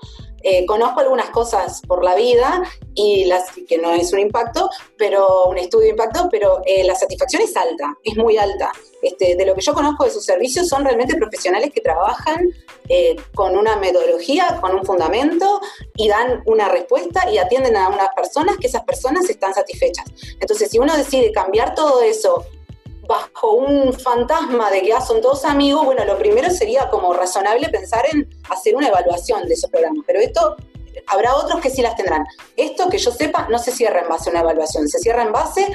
Eh, 0.47 0.67
conozco 0.67 1.01
algunas 1.01 1.31
cosas 1.31 1.81
por 1.89 2.05
la 2.05 2.15
vida 2.15 2.63
y 2.95 3.25
las 3.25 3.51
que 3.67 3.79
no 3.79 3.93
es 3.95 4.13
un 4.13 4.19
impacto, 4.19 4.69
pero 4.99 5.47
un 5.47 5.57
estudio 5.57 5.85
de 5.85 5.91
impacto, 5.93 6.29
pero 6.31 6.61
eh, 6.67 6.85
la 6.85 6.95
satisfacción 6.95 7.41
es 7.41 7.57
alta, 7.57 7.97
es 8.05 8.15
muy 8.19 8.37
alta. 8.37 8.71
Este, 9.01 9.37
de 9.37 9.47
lo 9.47 9.55
que 9.55 9.63
yo 9.63 9.73
conozco 9.73 10.05
de 10.05 10.11
sus 10.11 10.25
servicios 10.25 10.69
son 10.69 10.85
realmente 10.85 11.17
profesionales 11.17 11.71
que 11.75 11.81
trabajan 11.81 12.51
eh, 12.89 13.17
con 13.35 13.57
una 13.57 13.77
metodología, 13.77 14.59
con 14.61 14.75
un 14.75 14.85
fundamento 14.85 15.61
y 15.97 16.09
dan 16.09 16.43
una 16.45 16.69
respuesta 16.69 17.31
y 17.31 17.39
atienden 17.39 17.77
a 17.77 17.89
unas 17.89 18.09
personas 18.15 18.59
que 18.59 18.67
esas 18.67 18.85
personas 18.85 19.29
están 19.31 19.55
satisfechas. 19.55 20.05
Entonces, 20.41 20.71
si 20.71 20.79
uno 20.79 20.95
decide 20.95 21.33
cambiar 21.33 21.75
todo 21.75 22.03
eso 22.03 22.45
bajo 23.07 23.53
un 23.53 23.93
fantasma 23.93 24.71
de 24.71 24.83
que 24.83 24.93
ah, 24.93 25.01
son 25.01 25.21
todos 25.21 25.45
amigos, 25.45 25.85
bueno, 25.85 26.05
lo 26.05 26.19
primero 26.19 26.51
sería 26.51 26.89
como 26.89 27.13
razonable 27.13 27.69
pensar 27.69 28.05
en 28.13 28.29
hacer 28.51 28.75
una 28.77 28.89
evaluación 28.89 29.47
de 29.47 29.55
esos 29.55 29.71
programas, 29.71 30.05
pero 30.07 30.21
esto 30.21 30.57
habrá 31.07 31.35
otros 31.37 31.61
que 31.61 31.71
sí 31.71 31.83
las 31.83 31.97
tendrán. 31.97 32.25
Esto 32.57 32.89
que 32.89 32.99
yo 32.99 33.11
sepa 33.11 33.47
no 33.51 33.59
se 33.59 33.73
cierra 33.73 34.01
en 34.01 34.09
base 34.09 34.29
a 34.29 34.33
una 34.33 34.41
evaluación, 34.41 34.89
se 34.89 34.99
cierra 34.99 35.23
en 35.23 35.33
base 35.33 35.67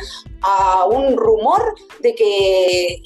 a 0.41 0.85
un 0.85 1.17
rumor 1.17 1.75
de 1.99 2.15
que 2.15 3.01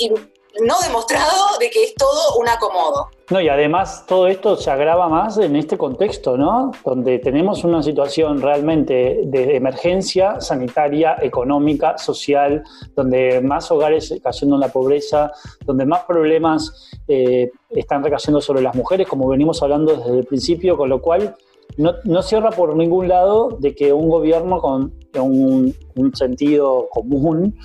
no 0.61 0.79
demostrado 0.81 1.57
de 1.59 1.69
que 1.69 1.83
es 1.83 1.95
todo 1.95 2.37
un 2.37 2.47
acomodo. 2.47 3.09
No, 3.33 3.41
y 3.41 3.49
además 3.49 4.05
todo 4.07 4.27
esto 4.27 4.55
se 4.55 4.69
agrava 4.69 5.09
más 5.09 5.39
en 5.39 5.55
este 5.55 5.75
contexto, 5.75 6.37
¿no? 6.37 6.71
Donde 6.85 7.17
tenemos 7.17 7.63
una 7.63 7.81
situación 7.81 8.39
realmente 8.39 9.21
de 9.25 9.55
emergencia 9.55 10.39
sanitaria, 10.39 11.15
económica, 11.19 11.97
social, 11.97 12.61
donde 12.95 13.41
más 13.41 13.71
hogares 13.71 14.13
cayendo 14.21 14.57
en 14.57 14.59
la 14.59 14.67
pobreza, 14.67 15.31
donde 15.65 15.83
más 15.83 16.03
problemas 16.03 16.91
eh, 17.07 17.49
están 17.71 18.03
recayendo 18.03 18.39
sobre 18.39 18.61
las 18.61 18.75
mujeres, 18.75 19.07
como 19.07 19.27
venimos 19.27 19.63
hablando 19.63 19.95
desde 19.95 20.19
el 20.19 20.25
principio, 20.25 20.77
con 20.77 20.89
lo 20.89 21.01
cual 21.01 21.35
no, 21.77 22.21
cierra 22.21 22.51
por 22.51 22.75
ningún 22.75 23.07
lado 23.07 23.57
de 23.59 23.73
que 23.73 23.91
un 23.93 24.09
gobierno 24.09 24.61
con 24.61 24.93
un, 25.19 25.75
un 25.95 26.15
sentido 26.15 26.87
común 26.91 27.57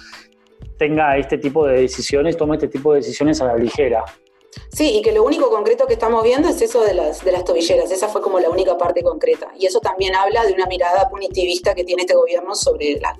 tenga 0.79 1.19
este 1.19 1.37
tipo 1.37 1.66
de 1.66 1.83
decisiones, 1.83 2.39
tome 2.39 2.57
este 2.57 2.69
tipo 2.69 2.95
de 2.95 3.01
decisiones 3.01 3.43
a 3.43 3.49
la 3.49 3.57
ligera. 3.59 4.03
Sí, 4.72 4.98
y 4.98 5.02
que 5.02 5.12
lo 5.12 5.24
único 5.24 5.50
concreto 5.50 5.86
que 5.86 5.94
estamos 5.94 6.22
viendo 6.22 6.48
es 6.48 6.61
eso 6.62 6.82
de 6.82 6.94
las, 6.94 7.24
de 7.24 7.32
las 7.32 7.44
tobilleras. 7.44 7.90
Esa 7.90 8.09
fue 8.09 8.22
como 8.22 8.38
la 8.38 8.48
única 8.50 8.78
parte 8.78 9.02
concreta. 9.02 9.50
Y 9.59 9.66
eso 9.66 9.80
también 9.80 10.14
habla 10.14 10.44
de 10.44 10.52
una 10.52 10.66
mirada 10.66 11.09
punitivista 11.09 11.74
que 11.74 11.84
tiene 11.84 12.02
este 12.02 12.14
gobierno 12.14 12.54
sobre, 12.54 13.00
la, 13.00 13.18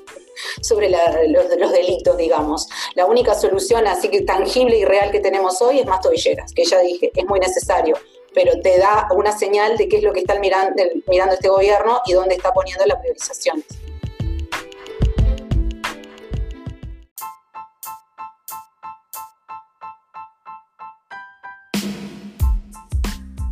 sobre 0.61 0.91
los, 0.91 1.47
los, 1.59 1.73
delitos, 1.73 2.17
digamos. 2.17 2.69
La 2.95 3.07
única 3.07 3.35
solución 3.35 3.87
así 3.87 4.09
que 4.09 4.23
tangible 4.23 4.79
y 4.79 4.85
real 4.85 5.11
que 5.11 5.21
tenemos 5.21 5.61
hoy 5.61 5.81
es 5.81 5.87
más 5.87 6.01
tobilleras, 6.01 6.53
que 6.53 6.65
ya 6.65 6.79
dije, 6.81 7.11
es 7.15 7.27
muy 7.27 7.41
necesario. 7.41 7.97
Pero 8.35 8.61
te 8.61 8.79
da 8.79 9.09
una 9.17 9.37
señal 9.37 9.77
de 9.77 9.89
qué 9.89 9.97
es 9.97 10.03
lo 10.03 10.13
que 10.13 10.21
está 10.21 10.39
mirando, 10.39 10.83
mirando 11.07 11.35
este 11.35 11.49
gobierno 11.49 12.01
y 12.07 12.13
dónde 12.13 12.35
está 12.35 12.53
poniendo 12.53 12.85
las 12.87 13.01
priorizaciones. 13.01 13.65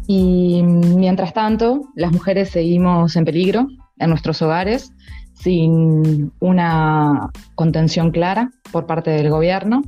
Y 0.06 0.62
mientras 0.62 1.32
tanto, 1.32 1.88
las 1.94 2.12
mujeres 2.12 2.50
seguimos 2.50 3.16
en 3.16 3.24
peligro 3.24 3.66
en 3.98 4.10
nuestros 4.10 4.40
hogares 4.42 4.92
sin 5.34 6.32
una 6.40 7.30
contención 7.54 8.10
clara 8.10 8.50
por 8.72 8.86
parte 8.86 9.10
del 9.10 9.30
gobierno. 9.30 9.82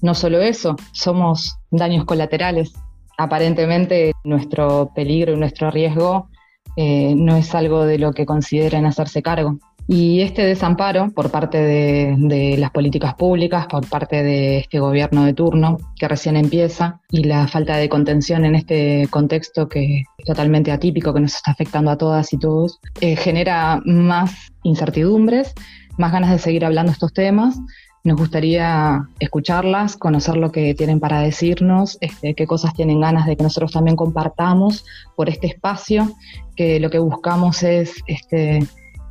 No 0.00 0.14
solo 0.14 0.40
eso, 0.40 0.76
somos 0.92 1.58
daños 1.70 2.04
colaterales. 2.04 2.72
Aparentemente 3.18 4.12
nuestro 4.24 4.92
peligro 4.94 5.32
y 5.32 5.36
nuestro 5.36 5.70
riesgo 5.70 6.28
eh, 6.76 7.14
no 7.16 7.36
es 7.36 7.54
algo 7.54 7.84
de 7.84 7.98
lo 7.98 8.12
que 8.12 8.26
consideren 8.26 8.86
hacerse 8.86 9.22
cargo. 9.22 9.58
Y 9.90 10.20
este 10.20 10.44
desamparo 10.44 11.10
por 11.12 11.30
parte 11.30 11.56
de, 11.56 12.56
las 12.58 12.70
políticas 12.72 13.14
públicas, 13.14 13.66
por 13.68 13.88
parte 13.88 14.22
de 14.22 14.58
este 14.58 14.80
gobierno 14.80 15.24
de 15.24 15.32
turno 15.32 15.78
que 15.98 16.06
recién 16.06 16.36
empieza, 16.36 17.00
y 17.10 17.24
la 17.24 17.48
falta 17.48 17.78
de 17.78 17.88
contención 17.88 18.44
en 18.44 18.54
este 18.54 19.08
contexto 19.08 19.66
que 19.66 20.04
es 20.18 20.24
totalmente 20.26 20.72
atípico, 20.72 21.14
que 21.14 21.20
nos 21.20 21.36
está 21.36 21.52
afectando 21.52 21.90
a 21.90 21.96
todas 21.96 22.34
y 22.34 22.38
todos, 22.38 22.78
eh, 23.00 23.16
genera 23.16 23.80
más 23.86 24.52
incertidumbres, 24.62 25.54
más 25.96 26.12
ganas 26.12 26.32
de 26.32 26.38
seguir 26.38 26.66
hablando 26.66 26.92
estos 26.92 27.14
temas. 27.14 27.58
Nos 28.04 28.18
gustaría 28.18 29.08
escucharlas, 29.20 29.96
conocer 29.96 30.36
lo 30.36 30.52
que 30.52 30.74
tienen 30.74 31.00
para 31.00 31.22
decirnos, 31.22 31.96
este, 32.02 32.34
qué 32.34 32.46
cosas 32.46 32.74
tienen 32.74 33.00
ganas 33.00 33.24
de 33.26 33.38
que 33.38 33.42
nosotros 33.42 33.72
también 33.72 33.96
compartamos 33.96 34.84
por 35.16 35.30
este 35.30 35.46
espacio, 35.46 36.12
que 36.56 36.78
lo 36.78 36.90
que 36.90 36.98
buscamos 36.98 37.62
es 37.62 37.94
este, 38.06 38.60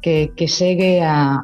que, 0.02 0.32
llegue 0.36 1.02
a, 1.04 1.44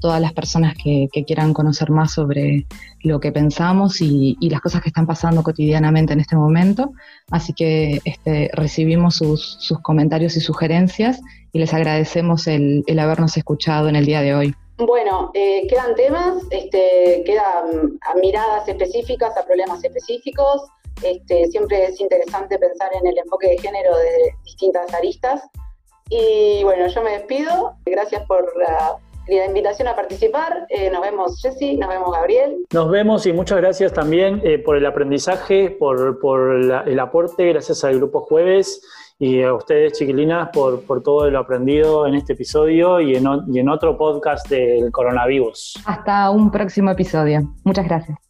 todas 0.00 0.20
las 0.20 0.32
personas 0.32 0.74
que, 0.82 1.08
quieran 1.26 1.52
conocer 1.52 1.90
más 1.90 2.12
sobre 2.12 2.66
lo 3.02 3.20
que 3.20 3.32
pensamos 3.32 4.00
y, 4.00 4.36
las 4.40 4.60
cosas 4.60 4.82
que 4.82 4.88
están 4.88 5.06
pasando 5.06 5.42
cotidianamente 5.42 6.12
en 6.12 6.20
este 6.20 6.36
momento. 6.36 6.92
Así 7.30 7.52
que 7.52 8.00
este, 8.04 8.50
recibimos 8.52 9.16
sus, 9.16 9.72
comentarios 9.82 10.36
y 10.36 10.40
sugerencias 10.40 11.20
y 11.52 11.58
les 11.58 11.72
agradecemos 11.74 12.46
el, 12.46 12.84
habernos 12.98 13.36
escuchado 13.36 13.88
en 13.88 13.96
el 13.96 14.06
día 14.06 14.22
de 14.22 14.34
hoy. 14.34 14.54
Bueno, 14.78 15.30
eh, 15.32 15.66
quedan 15.68 15.94
temas, 15.94 16.42
este, 16.50 17.22
quedan 17.24 17.98
miradas 18.20 18.68
específicas 18.68 19.36
a 19.36 19.44
problemas 19.44 19.82
específicos. 19.82 20.62
Este, 21.02 21.46
siempre 21.46 21.86
es 21.86 22.00
interesante 22.00 22.58
pensar 22.58 22.90
en 23.00 23.06
el 23.06 23.18
enfoque 23.18 23.48
de 23.48 23.58
género 23.58 23.96
de 23.96 24.34
distintas 24.44 24.92
aristas. 24.94 25.42
Y 26.08 26.62
bueno, 26.64 26.86
yo 26.86 27.02
me 27.02 27.12
despido. 27.12 27.74
Gracias 27.84 28.22
por 28.26 28.44
la, 28.56 28.96
invitación 29.46 29.88
a 29.88 29.96
participar. 29.96 30.66
Eh, 30.68 30.90
nos 30.90 31.02
vemos 31.02 31.40
Jessy, 31.42 31.76
nos 31.76 31.88
vemos 31.88 32.12
Gabriel. 32.12 32.64
Nos 32.72 32.90
vemos 32.90 33.26
y 33.26 33.32
muchas 33.32 33.58
gracias 33.58 33.92
también 33.92 34.40
eh, 34.44 34.58
por 34.58 34.76
el 34.76 34.86
aprendizaje, 34.86 35.70
por, 35.70 36.20
por 36.20 36.52
el 36.86 37.00
aporte, 37.00 37.48
gracias 37.48 37.82
al 37.82 37.96
Grupo 37.96 38.20
Jueves 38.20 38.80
y 39.18 39.42
a 39.42 39.54
ustedes, 39.54 39.94
chiquilinas, 39.94 40.50
por, 40.52 40.82
por 40.82 41.02
todo 41.02 41.28
lo 41.30 41.38
aprendido 41.38 42.06
en 42.06 42.14
este 42.14 42.34
episodio 42.34 43.00
y 43.00 43.16
en, 43.16 43.24
y 43.48 43.58
en 43.58 43.68
otro 43.68 43.96
podcast 43.96 44.48
del 44.48 44.92
coronavirus. 44.92 45.82
Hasta 45.86 46.30
un 46.30 46.50
próximo 46.50 46.90
episodio. 46.90 47.54
Muchas 47.64 47.86
gracias. 47.86 48.25